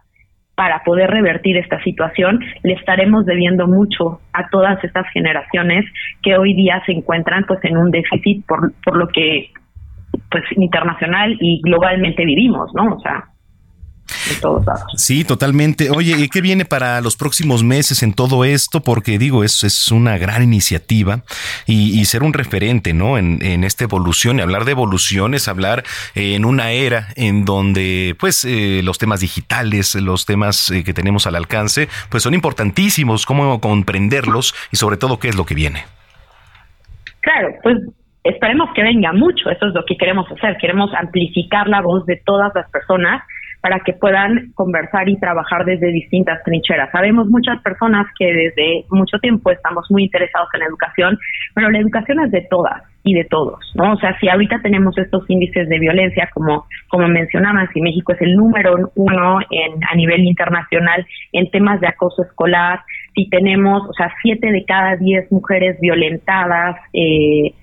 [0.55, 5.85] para poder revertir esta situación, le estaremos debiendo mucho a todas estas generaciones
[6.23, 9.49] que hoy día se encuentran pues en un déficit por, por lo que
[10.29, 12.95] pues internacional y globalmente vivimos, ¿no?
[12.95, 13.25] O sea,
[14.95, 15.89] Sí, totalmente.
[15.89, 18.81] Oye, ¿qué viene para los próximos meses en todo esto?
[18.81, 21.21] Porque digo, es, es una gran iniciativa
[21.65, 23.17] y, ser un referente, ¿no?
[23.17, 25.83] En, en, esta evolución y hablar de evolución es hablar
[26.15, 30.93] eh, en una era en donde, pues, eh, los temas digitales, los temas eh, que
[30.93, 35.55] tenemos al alcance, pues son importantísimos, cómo comprenderlos y sobre todo qué es lo que
[35.55, 35.83] viene.
[37.21, 37.77] Claro, pues
[38.23, 42.21] esperemos que venga mucho, eso es lo que queremos hacer, queremos amplificar la voz de
[42.25, 43.23] todas las personas
[43.61, 46.91] para que puedan conversar y trabajar desde distintas trincheras.
[46.91, 51.19] Sabemos muchas personas que desde mucho tiempo estamos muy interesados en la educación,
[51.53, 53.93] pero la educación es de todas y de todos, ¿no?
[53.93, 58.21] O sea, si ahorita tenemos estos índices de violencia, como, como mencionaban, si México es
[58.21, 62.81] el número uno en, a nivel internacional en temas de acoso escolar,
[63.15, 67.53] si tenemos, o sea, siete de cada diez mujeres violentadas, eh,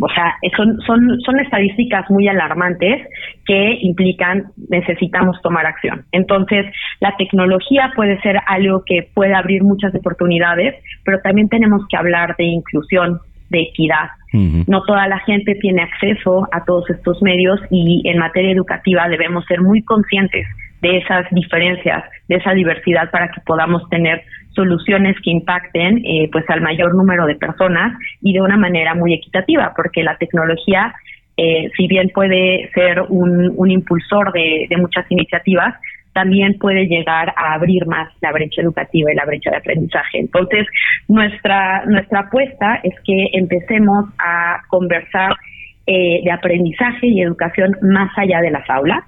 [0.00, 3.06] o sea, son, son, son estadísticas muy alarmantes
[3.46, 6.04] que implican necesitamos tomar acción.
[6.12, 6.66] Entonces,
[7.00, 10.74] la tecnología puede ser algo que puede abrir muchas oportunidades,
[11.04, 13.20] pero también tenemos que hablar de inclusión,
[13.50, 14.08] de equidad.
[14.32, 19.44] No toda la gente tiene acceso a todos estos medios y en materia educativa debemos
[19.44, 20.46] ser muy conscientes
[20.80, 24.22] de esas diferencias, de esa diversidad para que podamos tener
[24.54, 29.14] soluciones que impacten eh, pues al mayor número de personas y de una manera muy
[29.14, 30.94] equitativa, porque la tecnología,
[31.36, 35.74] eh, si bien puede ser un, impulsor de, de muchas iniciativas,
[36.12, 40.18] también puede llegar a abrir más la brecha educativa y la brecha de aprendizaje.
[40.18, 40.66] Entonces,
[41.08, 45.34] nuestra, nuestra apuesta es que empecemos a conversar
[45.86, 49.04] eh, de aprendizaje y educación más allá de las aulas,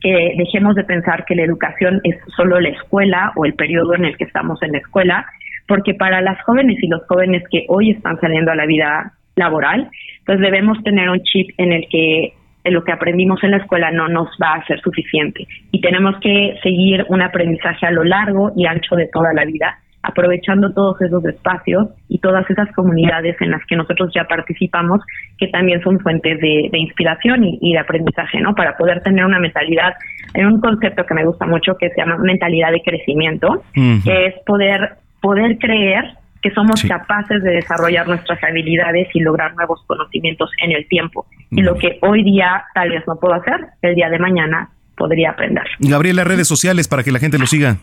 [0.00, 4.04] que dejemos de pensar que la educación es solo la escuela o el periodo en
[4.04, 5.26] el que estamos en la escuela,
[5.66, 9.90] porque para las jóvenes y los jóvenes que hoy están saliendo a la vida laboral,
[10.24, 14.08] pues debemos tener un chip en el que lo que aprendimos en la escuela no
[14.08, 15.46] nos va a ser suficiente.
[15.70, 19.78] Y tenemos que seguir un aprendizaje a lo largo y ancho de toda la vida
[20.06, 25.00] aprovechando todos esos espacios y todas esas comunidades en las que nosotros ya participamos,
[25.36, 28.54] que también son fuentes de, inspiración y, de aprendizaje, ¿no?
[28.54, 29.94] Para poder tener una mentalidad,
[30.34, 34.34] hay un concepto que me gusta mucho que se llama mentalidad de crecimiento, que es
[34.46, 36.04] poder, poder creer
[36.40, 41.26] que somos capaces de desarrollar nuestras habilidades y lograr nuevos conocimientos en el tiempo.
[41.50, 45.30] Y lo que hoy día tal vez no puedo hacer, el día de mañana podría
[45.30, 45.64] aprender.
[45.80, 47.78] Gabriel, las redes sociales para que la gente lo siga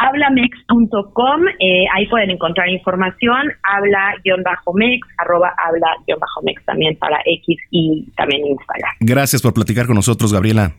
[0.00, 8.92] hablamex.com, eh, ahí pueden encontrar información, habla-mex, arroba habla-mex también para X y también Instagram.
[9.00, 10.72] Gracias por platicar con nosotros, Gabriela.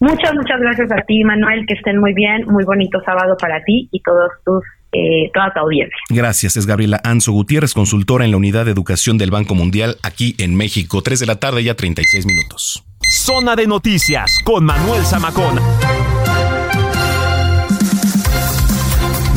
[0.00, 3.88] Muchas, muchas gracias a ti, Manuel, que estén muy bien, muy bonito sábado para ti
[3.92, 5.96] y todos tus eh, toda tu audiencia.
[6.08, 10.34] Gracias, es Gabriela Anzo Gutiérrez, consultora en la Unidad de Educación del Banco Mundial aquí
[10.38, 11.02] en México.
[11.02, 12.84] 3 de la tarde, ya 36 minutos.
[13.08, 15.60] Zona de Noticias con Manuel Zamacón.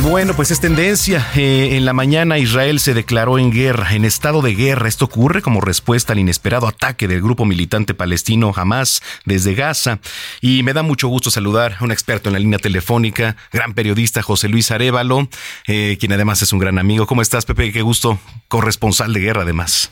[0.03, 1.25] Bueno, pues es tendencia.
[1.33, 4.89] Eh, en la mañana Israel se declaró en guerra, en estado de guerra.
[4.89, 9.99] Esto ocurre como respuesta al inesperado ataque del grupo militante palestino Hamas desde Gaza.
[10.41, 14.21] Y me da mucho gusto saludar a un experto en la línea telefónica, gran periodista
[14.21, 15.29] José Luis Arevalo,
[15.67, 17.07] eh, quien además es un gran amigo.
[17.07, 17.71] ¿Cómo estás, Pepe?
[17.71, 18.19] Qué gusto.
[18.49, 19.89] Corresponsal de guerra, además.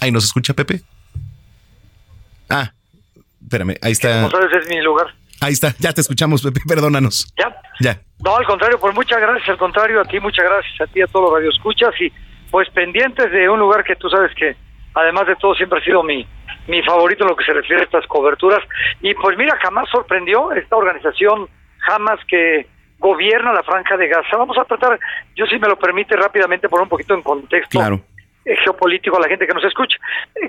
[0.00, 0.80] Ahí nos escucha, Pepe.
[2.48, 2.72] Ah,
[3.42, 4.26] espérame, ahí está.
[4.26, 5.14] es mi lugar.
[5.44, 7.30] Ahí está, ya te escuchamos, Pepe, perdónanos.
[7.36, 7.54] ¿Ya?
[7.78, 8.00] Ya.
[8.24, 11.06] No, al contrario, pues muchas gracias, al contrario, a ti, muchas gracias a ti, a
[11.06, 12.10] todos los radioescuchas y
[12.50, 14.56] pues pendientes de un lugar que tú sabes que
[14.94, 16.26] además de todo siempre ha sido mi,
[16.66, 18.60] mi favorito en lo que se refiere a estas coberturas.
[19.02, 21.46] Y pues mira, jamás sorprendió esta organización,
[21.78, 22.66] jamás que
[22.98, 24.38] gobierna la franja de Gaza.
[24.38, 24.98] Vamos a tratar,
[25.36, 27.78] yo si me lo permite rápidamente poner un poquito en contexto.
[27.78, 28.00] Claro
[28.44, 29.96] geopolítico a la gente que nos escucha.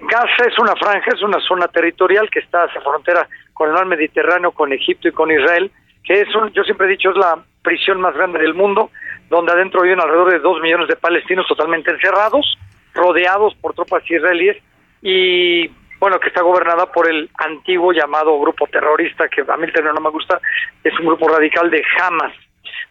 [0.10, 3.86] Gaza es una franja, es una zona territorial que está hacia frontera con el mar
[3.86, 5.72] Mediterráneo, con Egipto y con Israel,
[6.04, 8.92] que es, un, yo siempre he dicho, es la prisión más grande del mundo,
[9.30, 12.58] donde adentro viven alrededor de dos millones de palestinos totalmente encerrados,
[12.94, 14.58] rodeados por tropas israelíes
[15.02, 15.70] y
[16.00, 19.96] bueno, que está gobernada por el antiguo llamado grupo terrorista, que a mí el término
[19.96, 20.40] no me gusta,
[20.84, 22.34] es un grupo radical de Hamas.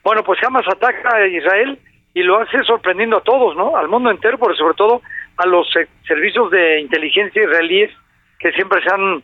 [0.02, 1.78] Bueno, pues Hamas ataca a Israel
[2.15, 3.77] y lo hace sorprendiendo a todos, ¿no?
[3.77, 5.03] Al mundo entero, pero sobre todo
[5.36, 5.66] a los
[6.07, 7.91] servicios de inteligencia israelíes
[8.39, 9.23] que siempre se han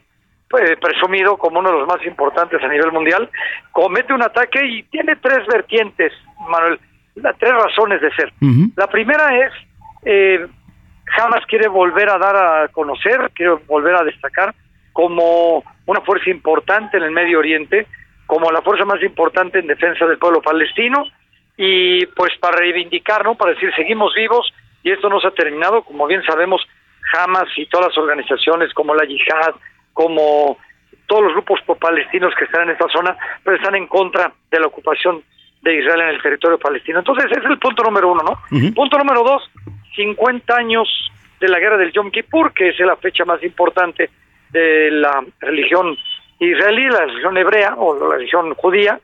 [0.49, 3.31] pues, presumido como uno de los más importantes a nivel mundial,
[3.71, 6.12] comete un ataque y tiene tres vertientes,
[6.49, 6.81] Manuel,
[7.39, 8.33] tres razones de ser.
[8.75, 9.53] La primera es,
[10.05, 10.47] eh,
[11.17, 14.53] Hamas quiere volver a dar a conocer, quiere volver a destacar
[14.93, 17.87] como una fuerza importante en el Medio Oriente,
[18.27, 21.05] como la fuerza más importante en defensa del pueblo palestino,
[21.62, 23.35] y pues para reivindicar, ¿no?
[23.35, 24.51] Para decir, seguimos vivos
[24.82, 26.66] y esto no se ha terminado, como bien sabemos,
[27.12, 29.55] Hamas y todas las organizaciones como la Yihad,
[29.93, 30.57] como
[31.07, 33.15] todos los grupos palestinos que están en esta zona,
[33.45, 35.23] pues están en contra de la ocupación
[35.61, 37.01] de Israel en el territorio palestino.
[37.01, 38.73] Entonces, ese es el punto número uno, ¿no?
[38.74, 39.51] Punto número dos,
[39.97, 40.89] 50 años
[41.41, 44.09] de la guerra del Yom Kippur, que es la fecha más importante
[44.49, 45.95] de la religión
[46.39, 48.99] israelí, la religión hebrea o la religión judía,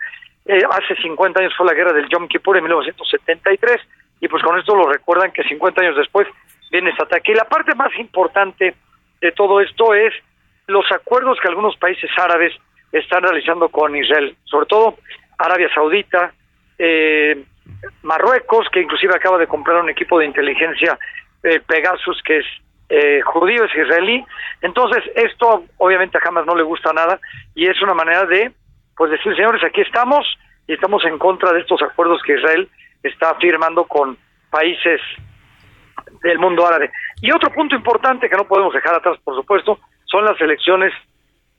[0.48, 3.81] eh, hace 50 años fue la guerra del Yom Kippur en 1973
[4.20, 6.27] y pues con esto lo recuerdan que 50 años después
[6.70, 7.32] viene este ataque.
[7.32, 8.74] Y la parte más importante
[9.20, 10.14] de todo esto es
[10.66, 12.52] los acuerdos que algunos países árabes
[12.93, 14.97] están realizando con Israel, sobre todo
[15.39, 16.32] Arabia Saudita,
[16.78, 17.44] eh,
[18.02, 20.98] Marruecos, que inclusive acaba de comprar un equipo de inteligencia
[21.43, 22.47] eh, Pegasus, que es
[22.89, 24.24] eh, judío, es israelí.
[24.62, 27.18] Entonces, esto obviamente a Hamas no le gusta nada
[27.55, 28.52] y es una manera de
[28.97, 30.27] pues decir, señores, aquí estamos
[30.66, 32.68] y estamos en contra de estos acuerdos que Israel
[33.02, 34.16] está firmando con
[34.51, 35.01] países
[36.23, 36.90] del mundo árabe.
[37.20, 40.93] Y otro punto importante que no podemos dejar atrás, por supuesto, son las elecciones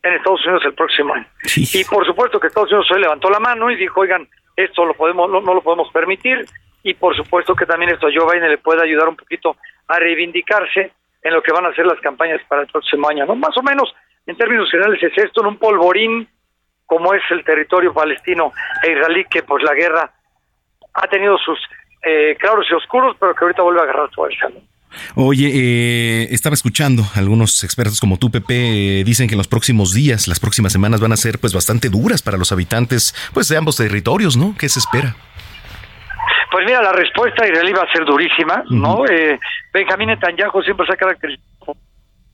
[0.03, 1.27] en Estados Unidos el próximo año.
[1.55, 4.93] Y por supuesto que Estados Unidos hoy levantó la mano y dijo, oigan, esto lo
[4.93, 6.45] podemos no, no, lo podemos permitir
[6.83, 9.57] y por supuesto que también esto a Joe Biden le puede ayudar un poquito
[9.87, 10.91] a reivindicarse
[11.21, 13.35] en lo que van a ser las campañas para el próximo año, ¿no?
[13.35, 13.93] Más o menos,
[14.25, 16.27] en términos generales, es esto en un polvorín
[16.87, 18.51] como es el territorio palestino
[18.83, 20.11] e israelí, que pues la guerra
[20.93, 21.59] ha tenido sus
[22.03, 24.47] eh, claros y oscuros, pero que ahorita vuelve a agarrar fuerza.
[25.15, 29.93] Oye, eh, estaba escuchando, algunos expertos como tú, Pepe, eh, dicen que en los próximos
[29.93, 33.57] días, las próximas semanas van a ser pues bastante duras para los habitantes pues de
[33.57, 34.55] ambos territorios, ¿no?
[34.57, 35.15] ¿Qué se espera?
[36.49, 39.05] Pues mira, la respuesta israelí va a ser durísima, ¿no?
[39.05, 39.37] eh,
[39.73, 41.79] Benjamín Netanyahu siempre se ha caracterizado como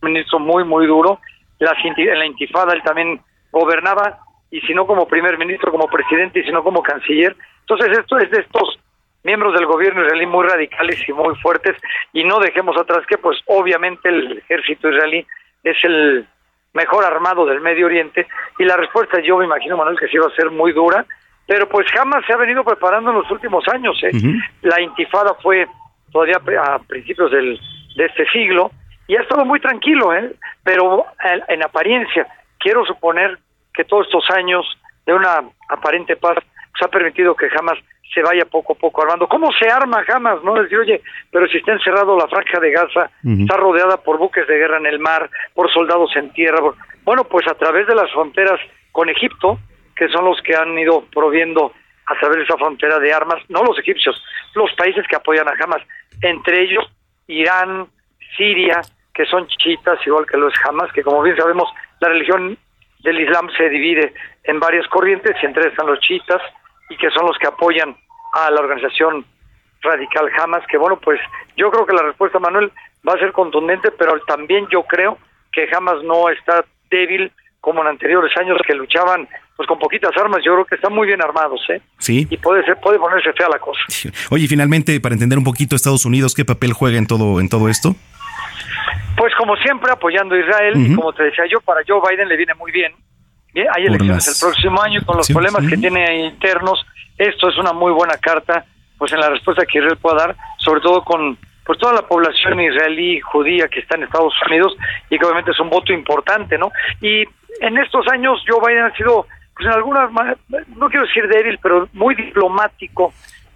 [0.01, 1.19] un ministro muy, muy duro.
[1.59, 3.19] La, en la intifada él también
[3.51, 4.19] gobernaba
[4.53, 7.35] y si no como primer ministro, como presidente y si no como canciller.
[7.61, 8.80] Entonces esto es de estos
[9.23, 11.75] miembros del gobierno israelí muy radicales y muy fuertes
[12.13, 15.25] y no dejemos atrás que pues obviamente el ejército israelí
[15.63, 16.27] es el
[16.73, 18.27] mejor armado del Medio Oriente
[18.59, 21.03] y la respuesta yo me imagino Manuel que sí va a ser muy dura
[21.47, 24.11] pero pues jamás se ha venido preparando en los últimos años ¿eh?
[24.61, 25.67] la intifada fue
[26.11, 27.59] todavía a principios del,
[27.95, 28.71] de este siglo
[29.07, 30.34] y ha estado muy tranquilo ¿eh?
[30.63, 31.05] pero
[31.47, 32.27] en apariencia
[32.59, 33.39] quiero suponer
[33.73, 34.65] que todos estos años
[35.05, 36.37] de una aparente paz
[36.71, 37.77] pues, ha permitido que jamás
[38.13, 39.27] se vaya poco a poco armando.
[39.27, 40.43] ¿Cómo se arma jamás?
[40.43, 41.01] No decir, oye,
[41.31, 44.85] pero si está encerrado la franja de Gaza, está rodeada por buques de guerra en
[44.85, 46.59] el mar, por soldados en tierra.
[47.03, 48.59] Bueno, pues a través de las fronteras
[48.91, 49.57] con Egipto,
[49.95, 51.73] que son los que han ido proviendo
[52.05, 54.21] a través de esa frontera de armas, no los egipcios,
[54.55, 55.81] los países que apoyan a Hamas,
[56.21, 56.85] entre ellos
[57.27, 57.87] Irán,
[58.37, 58.81] Siria,
[59.13, 61.69] que son chiitas, igual que los Hamas, que como bien sabemos,
[61.99, 62.57] la religión
[63.03, 64.13] del Islam se divide
[64.43, 66.41] en varias corrientes y entre están los chiitas
[66.89, 67.95] y que son los que apoyan
[68.34, 69.25] a la organización
[69.81, 71.19] radical Hamas, que bueno, pues
[71.57, 72.71] yo creo que la respuesta, Manuel,
[73.07, 75.17] va a ser contundente, pero también yo creo
[75.51, 80.41] que Hamas no está débil como en anteriores años que luchaban pues con poquitas armas,
[80.43, 81.80] yo creo que están muy bien armados, ¿eh?
[81.99, 82.27] Sí.
[82.30, 83.80] Y puede ser, puede ponerse fea la cosa.
[84.31, 87.69] Oye, finalmente, para entender un poquito Estados Unidos, ¿qué papel juega en todo, en todo
[87.69, 87.95] esto?
[89.15, 92.38] Pues como siempre apoyando a Israel, y como te decía yo, para Joe Biden le
[92.38, 92.94] viene muy bien.
[93.76, 96.84] Hay elecciones el próximo año y con los problemas que tiene internos,
[97.18, 98.65] esto es una muy buena carta,
[98.98, 102.60] pues en la respuesta que Israel pueda dar, sobre todo con pues toda la población
[102.60, 104.76] israelí judía que está en Estados Unidos
[105.10, 106.72] y que obviamente es un voto importante, ¿no?
[106.99, 107.24] Y
[107.61, 110.11] en estos años Joe Biden ha sido, pues en algunas,
[110.76, 113.14] no quiero decir débil, pero muy diplomático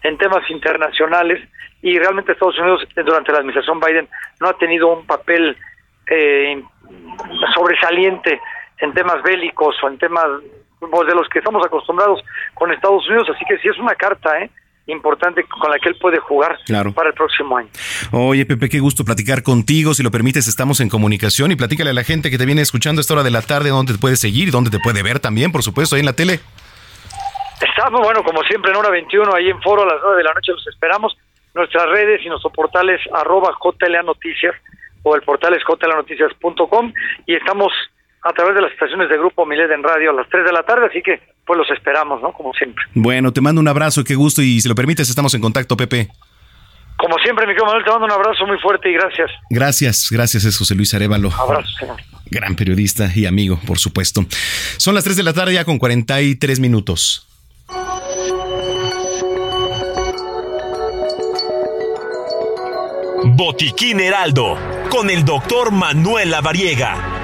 [0.07, 1.39] en temas internacionales
[1.81, 4.07] y realmente Estados Unidos durante la administración Biden
[4.39, 5.55] no ha tenido un papel
[6.09, 6.63] eh,
[7.53, 8.39] sobresaliente
[8.79, 10.25] en temas bélicos o en temas
[10.79, 12.23] pues, de los que estamos acostumbrados
[12.53, 14.49] con Estados Unidos, así que sí es una carta, ¿eh?
[14.89, 16.57] importante con la que él puede jugar
[16.95, 17.67] para el próximo año.
[18.13, 19.93] Oye, Pepe, qué gusto platicar contigo.
[19.93, 22.99] Si lo permites, estamos en comunicación y platícale a la gente que te viene escuchando
[22.99, 25.51] a esta hora de la tarde dónde te puede seguir dónde te puede ver también,
[25.51, 26.39] por supuesto, ahí en la tele.
[27.61, 30.33] Estamos, bueno, como siempre, en hora 21, ahí en foro a las 9 de la
[30.33, 31.17] noche los esperamos.
[31.53, 34.55] Nuestras redes y nuestro portal es arroba JLA Noticias
[35.03, 36.93] o el portal es jlanoticias.com
[37.25, 37.71] y estamos
[38.21, 40.63] a través de las estaciones de Grupo Milet en radio a las 3 de la
[40.63, 42.33] tarde, así que pues los esperamos, ¿no?
[42.33, 42.83] Como siempre.
[42.93, 46.09] Bueno, te mando un abrazo, qué gusto y si lo permites estamos en contacto, Pepe.
[46.97, 49.31] Como siempre, mi querido Manuel, te mando un abrazo muy fuerte y gracias.
[49.49, 51.29] Gracias, gracias, es José Luis Arevalo.
[51.31, 51.97] Abrazo, señor.
[52.29, 54.25] Gran periodista y amigo, por supuesto.
[54.77, 57.26] Son las 3 de la tarde ya con 43 minutos.
[63.35, 64.57] Botiquín Heraldo,
[64.89, 67.16] con el doctor Manuel Lavariega.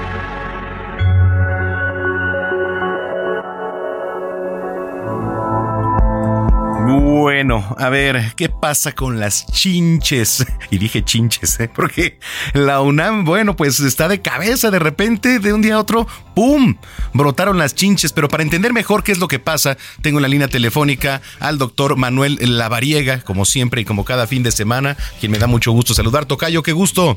[6.86, 10.46] Bueno, a ver, ¿qué pasa con las chinches?
[10.70, 11.70] Y dije chinches, ¿eh?
[11.74, 12.18] Porque
[12.52, 16.76] la UNAM, bueno, pues está de cabeza de repente, de un día a otro, ¡pum!
[17.12, 20.28] Brotaron las chinches, pero para entender mejor qué es lo que pasa, tengo en la
[20.28, 25.32] línea telefónica al doctor Manuel Lavariega, como siempre y como cada fin de semana, quien
[25.32, 26.26] me da mucho gusto saludar.
[26.26, 27.16] Tocayo, qué gusto.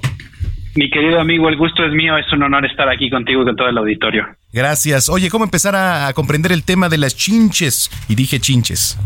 [0.75, 3.55] Mi querido amigo, el gusto es mío, es un honor estar aquí contigo y con
[3.55, 4.25] todo el auditorio.
[4.53, 5.09] Gracias.
[5.09, 7.89] Oye, ¿cómo empezar a comprender el tema de las chinches?
[8.07, 8.97] Y dije chinches.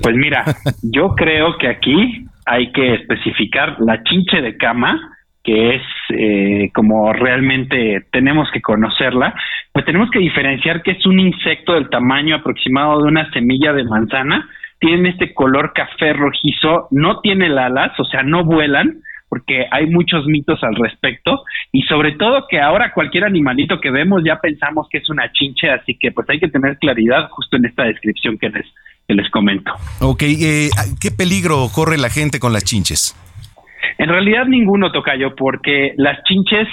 [0.00, 0.44] Pues mira,
[0.82, 7.12] yo creo que aquí hay que especificar la chinche de cama, que es eh, como
[7.12, 9.34] realmente tenemos que conocerla,
[9.72, 13.84] pues tenemos que diferenciar que es un insecto del tamaño aproximado de una semilla de
[13.84, 14.48] manzana,
[14.78, 20.26] tiene este color café rojizo, no tiene alas, o sea, no vuelan, porque hay muchos
[20.26, 21.42] mitos al respecto.
[21.72, 25.70] Y sobre todo que ahora cualquier animalito que vemos ya pensamos que es una chinche,
[25.70, 28.66] así que pues hay que tener claridad justo en esta descripción que les
[29.06, 29.72] que les comento.
[30.00, 30.70] Ok, eh,
[31.00, 33.14] ¿qué peligro corre la gente con las chinches?
[33.98, 36.68] En realidad ninguno, Tocayo, porque las chinches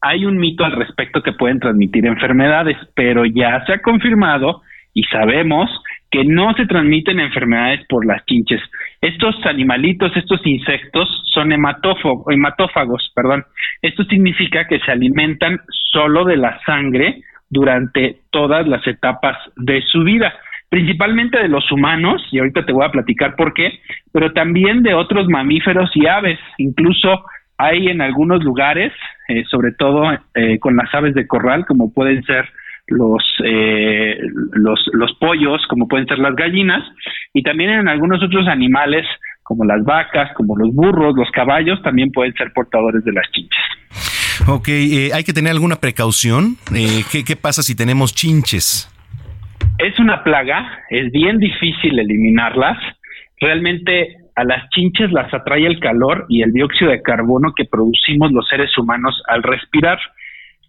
[0.00, 4.62] hay un mito al respecto que pueden transmitir enfermedades, pero ya se ha confirmado
[4.94, 5.68] y sabemos
[6.10, 8.60] que no se transmiten enfermedades por las chinches.
[9.00, 13.44] Estos animalitos, estos insectos son hematófagos, perdón.
[13.82, 15.60] Esto significa que se alimentan
[15.92, 20.32] solo de la sangre durante todas las etapas de su vida
[20.68, 23.80] principalmente de los humanos, y ahorita te voy a platicar por qué,
[24.12, 26.38] pero también de otros mamíferos y aves.
[26.58, 27.24] Incluso
[27.58, 28.92] hay en algunos lugares,
[29.28, 32.48] eh, sobre todo eh, con las aves de corral, como pueden ser
[32.88, 34.18] los, eh,
[34.52, 36.82] los, los pollos, como pueden ser las gallinas,
[37.32, 39.06] y también en algunos otros animales,
[39.42, 44.48] como las vacas, como los burros, los caballos, también pueden ser portadores de las chinches.
[44.48, 44.68] Ok,
[45.14, 46.56] ¿hay que tener alguna precaución?
[47.10, 48.92] ¿qué, ¿Qué pasa si tenemos chinches?
[49.78, 52.78] Es una plaga, es bien difícil eliminarlas.
[53.38, 58.32] Realmente a las chinches las atrae el calor y el dióxido de carbono que producimos
[58.32, 59.98] los seres humanos al respirar.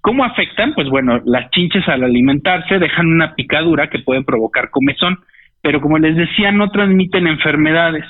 [0.01, 0.73] ¿Cómo afectan?
[0.73, 5.19] Pues bueno, las chinches al alimentarse dejan una picadura que puede provocar comezón,
[5.61, 8.05] pero como les decía, no transmiten enfermedades.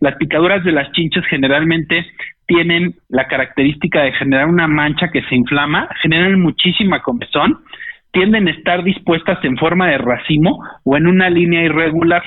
[0.00, 2.06] Las picaduras de las chinches generalmente
[2.46, 7.60] tienen la característica de generar una mancha que se inflama, generan muchísima comezón
[8.12, 12.22] tienden a estar dispuestas en forma de racimo o en una línea irregular.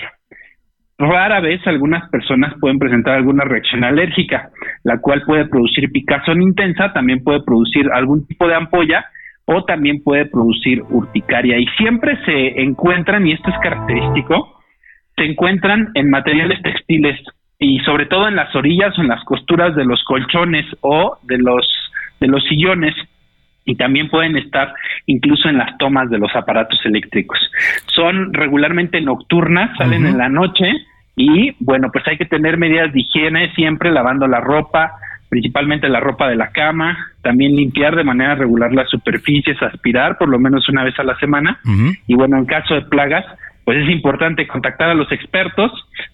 [0.97, 4.49] Rara vez algunas personas pueden presentar alguna reacción alérgica,
[4.83, 9.05] la cual puede producir picazón intensa, también puede producir algún tipo de ampolla
[9.45, 11.57] o también puede producir urticaria.
[11.57, 14.61] Y siempre se encuentran, y esto es característico,
[15.17, 17.19] se encuentran en materiales textiles
[17.59, 21.37] y sobre todo en las orillas o en las costuras de los colchones o de
[21.37, 21.67] los
[22.19, 22.95] de los sillones
[23.65, 24.73] y también pueden estar
[25.05, 27.39] incluso en las tomas de los aparatos eléctricos.
[27.87, 30.65] Son regularmente nocturnas, salen en la noche
[31.15, 34.93] y bueno, pues hay que tener medidas de higiene siempre lavando la ropa,
[35.29, 40.29] principalmente la ropa de la cama, también limpiar de manera regular las superficies, aspirar por
[40.29, 41.59] lo menos una vez a la semana.
[42.07, 43.25] Y bueno, en caso de plagas,
[43.63, 45.71] pues es importante contactar a los expertos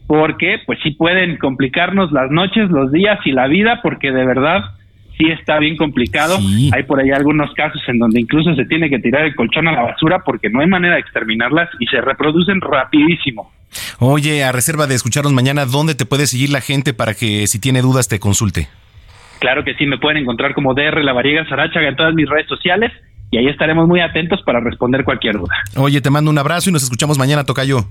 [0.08, 4.64] porque pues sí pueden complicarnos las noches, los días y la vida porque de verdad
[5.20, 6.40] sí está bien complicado.
[6.72, 9.74] Hay por ahí algunos casos en donde incluso se tiene que tirar el colchón a
[9.74, 13.52] la basura porque no hay manera de exterminarlas y se reproducen rapidísimo.
[14.00, 17.60] Oye, a reserva de escucharnos mañana, ¿dónde te puede seguir la gente para que si
[17.60, 18.70] tiene dudas te consulte?
[19.40, 22.48] Claro que sí, me pueden encontrar como DR La Variega Sarachaga en todas mis redes
[22.48, 22.92] sociales
[23.32, 25.54] y ahí estaremos muy atentos para responder cualquier duda.
[25.76, 27.86] Oye, te mando un abrazo y nos escuchamos mañana, Tocayo.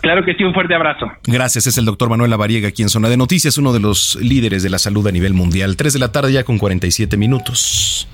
[0.00, 1.10] Claro que sí, un fuerte abrazo.
[1.26, 4.62] Gracias, es el doctor Manuel Lavariega aquí en Zona de Noticias, uno de los líderes
[4.62, 5.76] de la salud a nivel mundial.
[5.76, 8.08] 3 de la tarde ya con 47 minutos.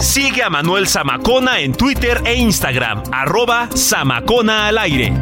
[0.00, 5.12] Sigue a Manuel Zamacona en Twitter e Instagram, arroba Zamacona al aire.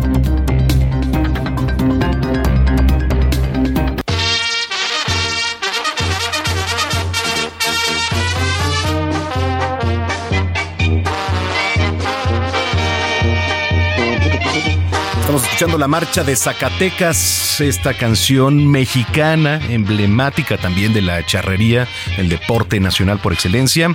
[15.61, 22.81] Escuchando la marcha de Zacatecas, esta canción mexicana, emblemática también de la charrería, el deporte
[22.81, 23.95] nacional por excelencia.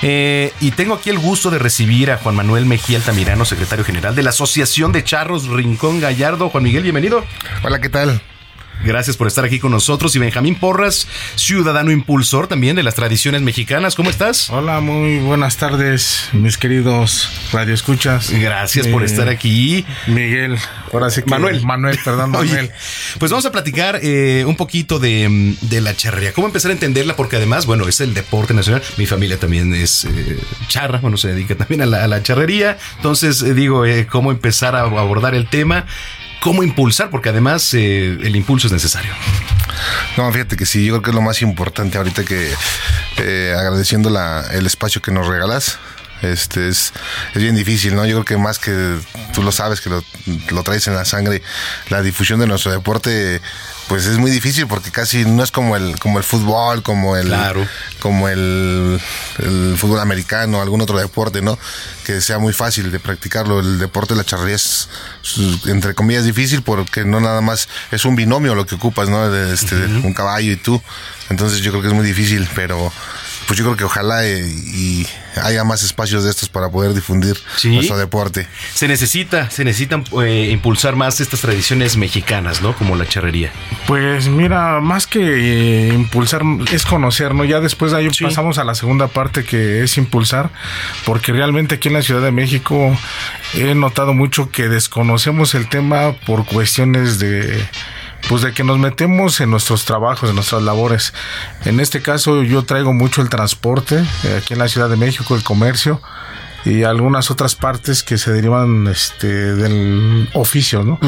[0.00, 4.14] Eh, y tengo aquí el gusto de recibir a Juan Manuel Mejía Altamirano, secretario general
[4.14, 6.48] de la Asociación de Charros Rincón Gallardo.
[6.48, 7.22] Juan Miguel, bienvenido.
[7.62, 8.22] Hola, ¿qué tal?
[8.84, 10.14] Gracias por estar aquí con nosotros.
[10.16, 11.06] Y Benjamín Porras,
[11.36, 13.94] ciudadano impulsor también de las tradiciones mexicanas.
[13.94, 14.50] ¿Cómo estás?
[14.50, 18.30] Hola, muy buenas tardes, mis queridos radioescuchas.
[18.30, 19.84] Gracias por Eh, estar aquí.
[20.06, 20.56] Miguel,
[20.92, 21.62] ahora sí que Manuel.
[21.64, 22.70] Manuel, perdón, Oye, Manuel.
[23.18, 26.32] pues vamos a platicar eh, un poquito de, de la charrería.
[26.32, 27.14] ¿Cómo empezar a entenderla?
[27.16, 28.82] Porque además, bueno, es el deporte nacional.
[28.96, 30.38] Mi familia también es eh,
[30.68, 32.78] charra, bueno, se dedica también a la, a la charrería.
[32.96, 35.86] Entonces, eh, digo, eh, ¿cómo empezar a abordar el tema?
[36.42, 37.08] ¿Cómo impulsar?
[37.08, 39.12] Porque además eh, el impulso es necesario.
[40.16, 42.52] No, fíjate que sí, yo creo que es lo más importante ahorita que
[43.18, 45.78] eh, agradeciendo la, el espacio que nos regalas.
[46.20, 46.92] Este es,
[47.34, 48.04] es bien difícil, ¿no?
[48.06, 48.96] Yo creo que más que
[49.32, 50.04] tú lo sabes, que lo,
[50.50, 51.42] lo traes en la sangre,
[51.90, 53.40] la difusión de nuestro deporte,
[53.92, 57.30] pues es muy difícil porque casi no es como el, como el fútbol, como el,
[58.00, 58.98] como el,
[59.38, 61.58] el fútbol americano, algún otro deporte, ¿no?
[62.02, 63.60] Que sea muy fácil de practicarlo.
[63.60, 64.88] El deporte de la charrería es,
[65.66, 69.30] entre comillas, difícil porque no nada más es un binomio lo que ocupas, ¿no?
[69.52, 70.80] Este, Un caballo y tú.
[71.28, 72.90] Entonces yo creo que es muy difícil, pero
[73.46, 75.06] pues yo creo que ojalá eh, y
[75.42, 78.46] haya más espacios de estos para poder difundir nuestro deporte.
[78.74, 82.74] Se necesita, se necesitan eh, impulsar más estas tradiciones mexicanas, ¿no?
[82.74, 83.50] Como la charrería.
[83.86, 86.42] Pues mira, más que eh, impulsar
[86.72, 87.44] es conocer, ¿no?
[87.44, 90.50] Ya después de ahí pasamos a la segunda parte que es impulsar,
[91.04, 92.96] porque realmente aquí en la Ciudad de México
[93.54, 97.62] he notado mucho que desconocemos el tema por cuestiones de
[98.28, 101.12] pues de que nos metemos en nuestros trabajos, en nuestras labores.
[101.64, 105.34] En este caso yo traigo mucho el transporte, eh, aquí en la Ciudad de México,
[105.34, 106.00] el comercio
[106.64, 110.98] y algunas otras partes que se derivan este del oficio, ¿no?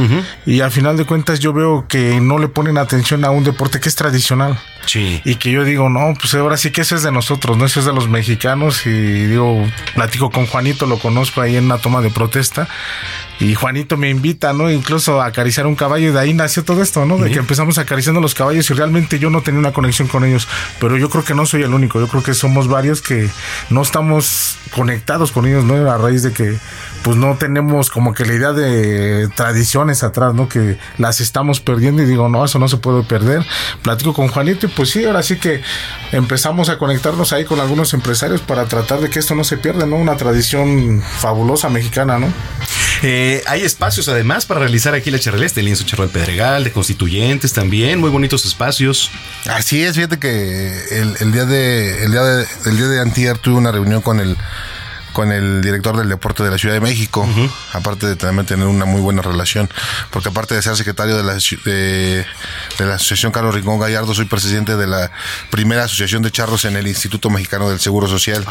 [0.47, 3.81] Y al final de cuentas yo veo que no le ponen atención a un deporte
[3.81, 4.59] que es tradicional.
[4.86, 5.23] Sí.
[5.24, 7.81] Y que yo digo, no, pues ahora sí que eso es de nosotros, no eso
[7.81, 8.85] es de los mexicanos.
[8.86, 9.65] Y digo,
[9.95, 12.69] platico con Juanito, lo conozco ahí en una toma de protesta.
[13.40, 14.70] Y Juanito me invita, ¿no?
[14.70, 17.19] Incluso a acariciar un caballo y de ahí nació todo esto, ¿no?
[17.19, 20.47] De que empezamos acariciando los caballos y realmente yo no tenía una conexión con ellos.
[20.78, 23.28] Pero yo creo que no soy el único, yo creo que somos varios que
[23.70, 25.90] no estamos conectados con ellos, ¿no?
[25.90, 26.56] A raíz de que
[27.02, 30.48] pues no tenemos como que la idea de tradiciones atrás, ¿no?
[30.48, 33.44] Que las estamos perdiendo y digo, no, eso no se puede perder.
[33.82, 35.61] Platico con Juanito y pues sí, ahora sí que
[36.12, 39.86] empezamos a conectarnos ahí con algunos empresarios para tratar de que esto no se pierda,
[39.86, 39.97] ¿no?
[39.97, 42.32] Una tradición fabulosa mexicana, ¿no?
[43.02, 46.72] Eh, hay espacios además para realizar aquí la charrería, este lienzo charro del Pedregal, de
[46.72, 49.10] constituyentes también, muy bonitos espacios.
[49.46, 53.38] Así es, fíjate que el, el día de el día de el día de antier
[53.38, 54.36] tuve una reunión con el
[55.15, 57.27] con el director del deporte de la Ciudad de México,
[57.73, 59.70] aparte de también tener una muy buena relación,
[60.11, 61.35] porque aparte de ser secretario de la,
[61.65, 62.27] de,
[62.78, 65.11] de la Asociación Carlos Rincón Gallardo, soy presidente de la
[65.51, 68.45] primera asociación de charros en el Instituto Mexicano del Seguro Social,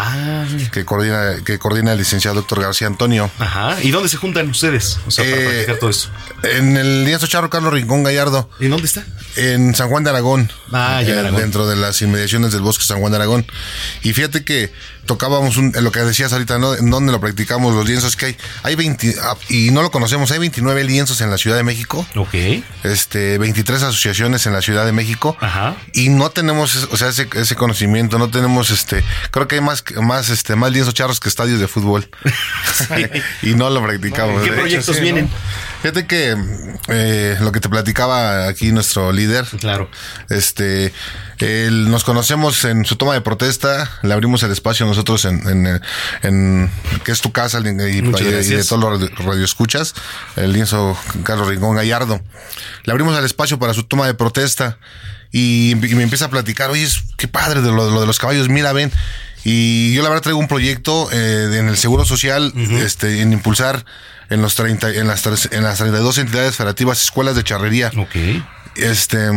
[0.71, 3.29] que coordina que coordina el licenciado doctor García Antonio.
[3.37, 3.77] Ajá.
[3.83, 4.99] ¿Y dónde se juntan ustedes?
[5.05, 6.09] O sea, para Eh, practicar todo eso.
[6.43, 8.49] En el lienzo charro Carlos Rincón Gallardo.
[8.59, 9.03] ¿Y dónde está?
[9.35, 10.51] En San Juan de Aragón.
[10.71, 11.41] Ah, ya, Eh, Aragón.
[11.41, 13.45] Dentro de las inmediaciones del bosque San Juan de Aragón.
[14.01, 14.71] Y fíjate que
[15.05, 16.75] tocábamos un, lo que decías ahorita, ¿no?
[16.75, 18.37] En dónde lo practicamos, los lienzos que hay.
[18.63, 22.05] Hay 20, ah, y no lo conocemos, hay 29 lienzos en la Ciudad de México.
[22.15, 22.33] Ok.
[22.83, 25.37] Este, 23 asociaciones en la Ciudad de México.
[25.39, 25.75] Ajá.
[25.93, 29.83] Y no tenemos, o sea, ese, ese conocimiento, no tenemos, este, creo que hay más,
[30.01, 32.09] más, este, más lienzos charros que estadios de fútbol.
[33.41, 34.41] y no lo practicamos.
[34.41, 35.29] ¿Qué De hecho, proyectos ¿no?
[35.83, 36.33] Fíjate que
[36.87, 39.43] eh, lo que te platicaba aquí nuestro líder.
[39.59, 39.91] Claro.
[40.29, 40.93] Este,
[41.39, 45.81] él, nos conocemos en su toma de protesta, le abrimos el espacio nosotros en, en,
[46.21, 46.71] en
[47.03, 49.93] que es tu casa y, y, de todos los radioescuchas,
[50.37, 52.21] el lienzo Carlos Rincón Gallardo.
[52.85, 54.77] Le abrimos el espacio para su toma de protesta
[55.33, 56.87] y, y me empieza a platicar, oye,
[57.17, 58.89] qué padre de lo, de lo de los caballos, mira, ven.
[59.43, 63.83] Y yo la verdad traigo un proyecto eh, en el Seguro Social, este, en impulsar
[64.29, 67.91] en los 30, en las, en las 32 entidades federativas escuelas de charrería.
[67.97, 68.15] Ok.
[68.75, 69.29] Este,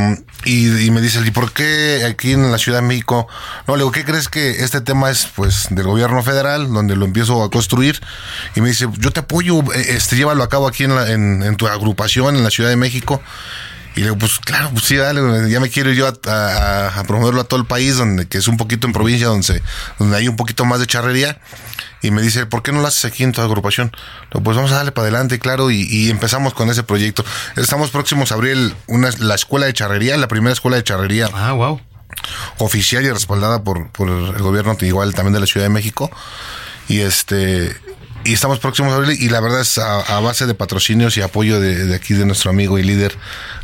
[0.46, 3.28] y, y, me dice, ¿y por qué aquí en la Ciudad de México?
[3.66, 7.04] No, le digo, ¿qué crees que este tema es pues del gobierno federal, donde lo
[7.04, 8.00] empiezo a construir?
[8.54, 11.56] Y me dice, yo te apoyo, este, llévalo a cabo aquí en, la, en, en
[11.56, 13.20] tu agrupación en la Ciudad de México.
[13.96, 17.04] Y le digo, pues claro, pues sí, dale, ya me quiero yo a, a, a,
[17.04, 19.62] promoverlo a todo el país, donde que es un poquito en provincia, donde,
[19.98, 21.40] donde hay un poquito más de charrería.
[22.02, 23.90] Y me dice, ¿por qué no lo haces aquí en tu agrupación?
[24.30, 27.24] Digo, pues vamos a darle para adelante, claro, y, y, empezamos con ese proyecto.
[27.56, 31.30] Estamos próximos a abrir una, la escuela de charrería, la primera escuela de charrería.
[31.32, 31.80] Ah, wow.
[32.58, 36.10] Oficial y respaldada por, por el gobierno igual también de la Ciudad de México.
[36.88, 37.74] Y este
[38.26, 41.60] y estamos próximos a abrir y la verdad es a, base de patrocinios y apoyo
[41.60, 43.14] de, de, aquí de nuestro amigo y líder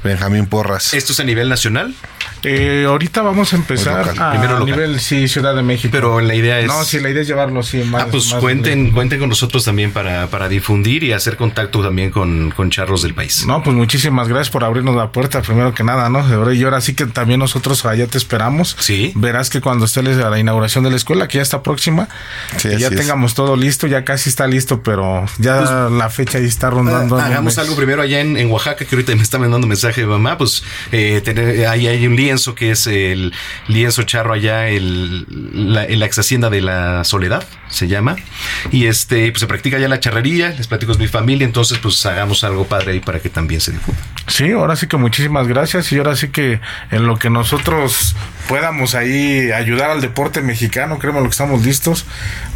[0.04, 0.94] Benjamín Porras.
[0.94, 1.94] ¿Esto es a nivel nacional?
[2.44, 5.90] Eh, ahorita vamos a empezar a, Primero a nivel sí Ciudad de México.
[5.92, 8.40] Pero la idea es No, sí, la idea es llevarlo sí más Ah, pues más
[8.40, 13.02] cuenten cuenten con nosotros también para, para difundir y hacer contacto también con, con charros
[13.02, 13.46] del país.
[13.46, 16.52] No, pues muchísimas gracias por abrirnos la puerta primero que nada, ¿no?
[16.52, 18.76] Y ahora sí que también nosotros allá te esperamos.
[18.78, 19.12] Sí.
[19.14, 22.08] Verás que cuando esté la inauguración de la escuela, que ya está próxima,
[22.56, 22.96] Sí, que ya es.
[22.96, 27.16] tengamos todo listo, ya casi está listo, pero ya Pues, la fecha ahí está rondando.
[27.18, 30.06] Ah, hagamos algo primero allá en, en, Oaxaca, que ahorita me está mandando mensaje de
[30.06, 33.32] mamá, pues eh, tener, ahí hay un lienzo que es el
[33.68, 38.16] lienzo charro allá, el, la, la ex hacienda de la soledad, se llama,
[38.70, 42.04] y este, pues se practica ya la charrería, les platico es mi familia, entonces pues
[42.06, 44.00] hagamos algo padre ahí para que también se difunda.
[44.28, 46.60] Sí, ahora sí que muchísimas gracias y ahora sí que
[46.90, 48.16] en lo que nosotros
[48.48, 52.06] podamos ahí ayudar al deporte mexicano, creemos lo que estamos listos.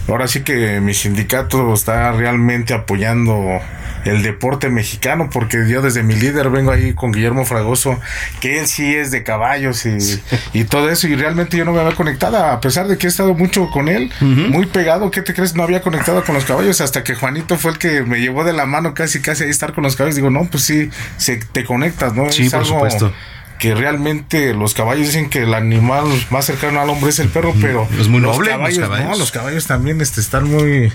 [0.09, 3.61] Ahora sí que mi sindicato está realmente apoyando
[4.05, 7.99] el deporte mexicano porque yo desde mi líder vengo ahí con Guillermo Fragoso,
[8.41, 9.25] que él sí es de
[9.73, 10.23] y,
[10.53, 13.11] y todo eso y realmente yo no me había conectado a pesar de que he
[13.11, 14.49] estado mucho con él, uh -huh.
[14.49, 15.55] muy pegado, ¿qué te crees?
[15.55, 18.53] No había conectado con los caballos hasta que Juanito fue el que me llevó de
[18.53, 20.17] la mano casi casi a estar con los caballos.
[20.17, 22.31] Digo, no, pues sí, se, te conectas, ¿no?
[22.31, 23.13] Sí, es por algo, supuesto
[23.59, 27.55] que realmente los caballos dicen que el animal más cercano al hombre es el perro,
[27.61, 29.11] pero es muy los noble, caballos, los caballos.
[29.11, 30.93] No, los caballos también este, están muy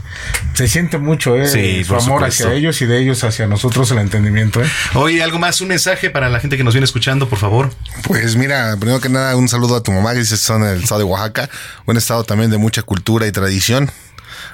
[0.54, 2.44] se siente mucho eh, sí, su amor supuesto.
[2.44, 4.64] hacia ellos y de ellos hacia nosotros el entendimiento.
[4.64, 4.70] Eh.
[4.96, 7.72] Oye, algo más, un mensaje para la gente que nos viene escuchando, por favor.
[8.04, 11.00] Pues mira, primero que nada un saludo a tu mamá que dice son el estado
[11.00, 11.50] de Oaxaca,
[11.86, 13.92] un estado también de mucha cultura y tradición.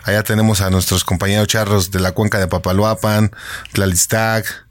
[0.04, 3.32] Allá tenemos a nuestros compañeros charros de la cuenca de Papaloapan,
[3.74, 4.67] Tlalistac,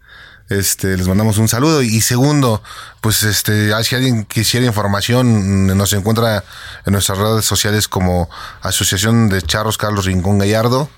[0.48, 1.82] este, les mandamos un saludo.
[1.82, 2.62] Y segundo,
[3.00, 6.44] pues este, si alguien quisiera información, nos encuentra
[6.84, 8.28] en nuestras redes sociales como
[8.62, 10.88] Asociación de Charros Carlos Rincón Gallardo.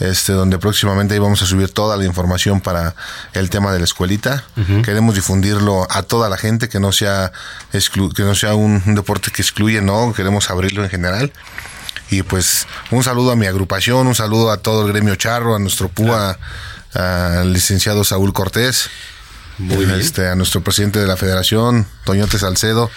[0.00, 2.94] Este, donde próximamente ahí vamos a subir toda la información para
[3.34, 4.44] el tema de la escuelita.
[4.56, 4.82] Uh -huh.
[4.82, 7.32] Queremos difundirlo a toda la gente, que no sea
[7.74, 11.30] exclu que no sea un, un, deporte que excluye, no, queremos abrirlo en general.
[12.10, 15.58] Y pues un saludo a mi agrupación, un saludo a todo el gremio charro, a
[15.58, 16.38] nuestro PUA,
[16.94, 18.90] al licenciado Saúl Cortés,
[19.58, 22.90] Muy este, a nuestro presidente de la federación, Toñote Salcedo.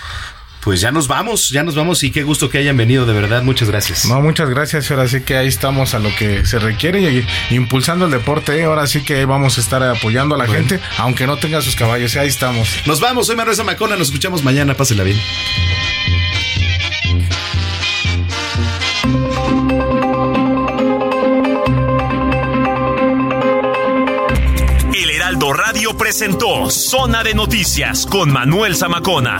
[0.63, 3.43] Pues ya nos vamos, ya nos vamos y qué gusto que hayan venido, de verdad,
[3.43, 4.05] muchas gracias.
[4.05, 8.05] No, muchas gracias, ahora sí que ahí estamos a lo que se requiere y impulsando
[8.05, 8.63] el deporte, ¿eh?
[8.63, 10.65] ahora sí que vamos a estar apoyando a la bueno.
[10.65, 12.69] gente, aunque no tenga sus caballos, ahí estamos.
[12.85, 15.19] Nos vamos, soy Manuel Zamacona, nos escuchamos mañana, pásela bien.
[25.51, 29.39] Radio presentó Zona de Noticias con Manuel Zamacona.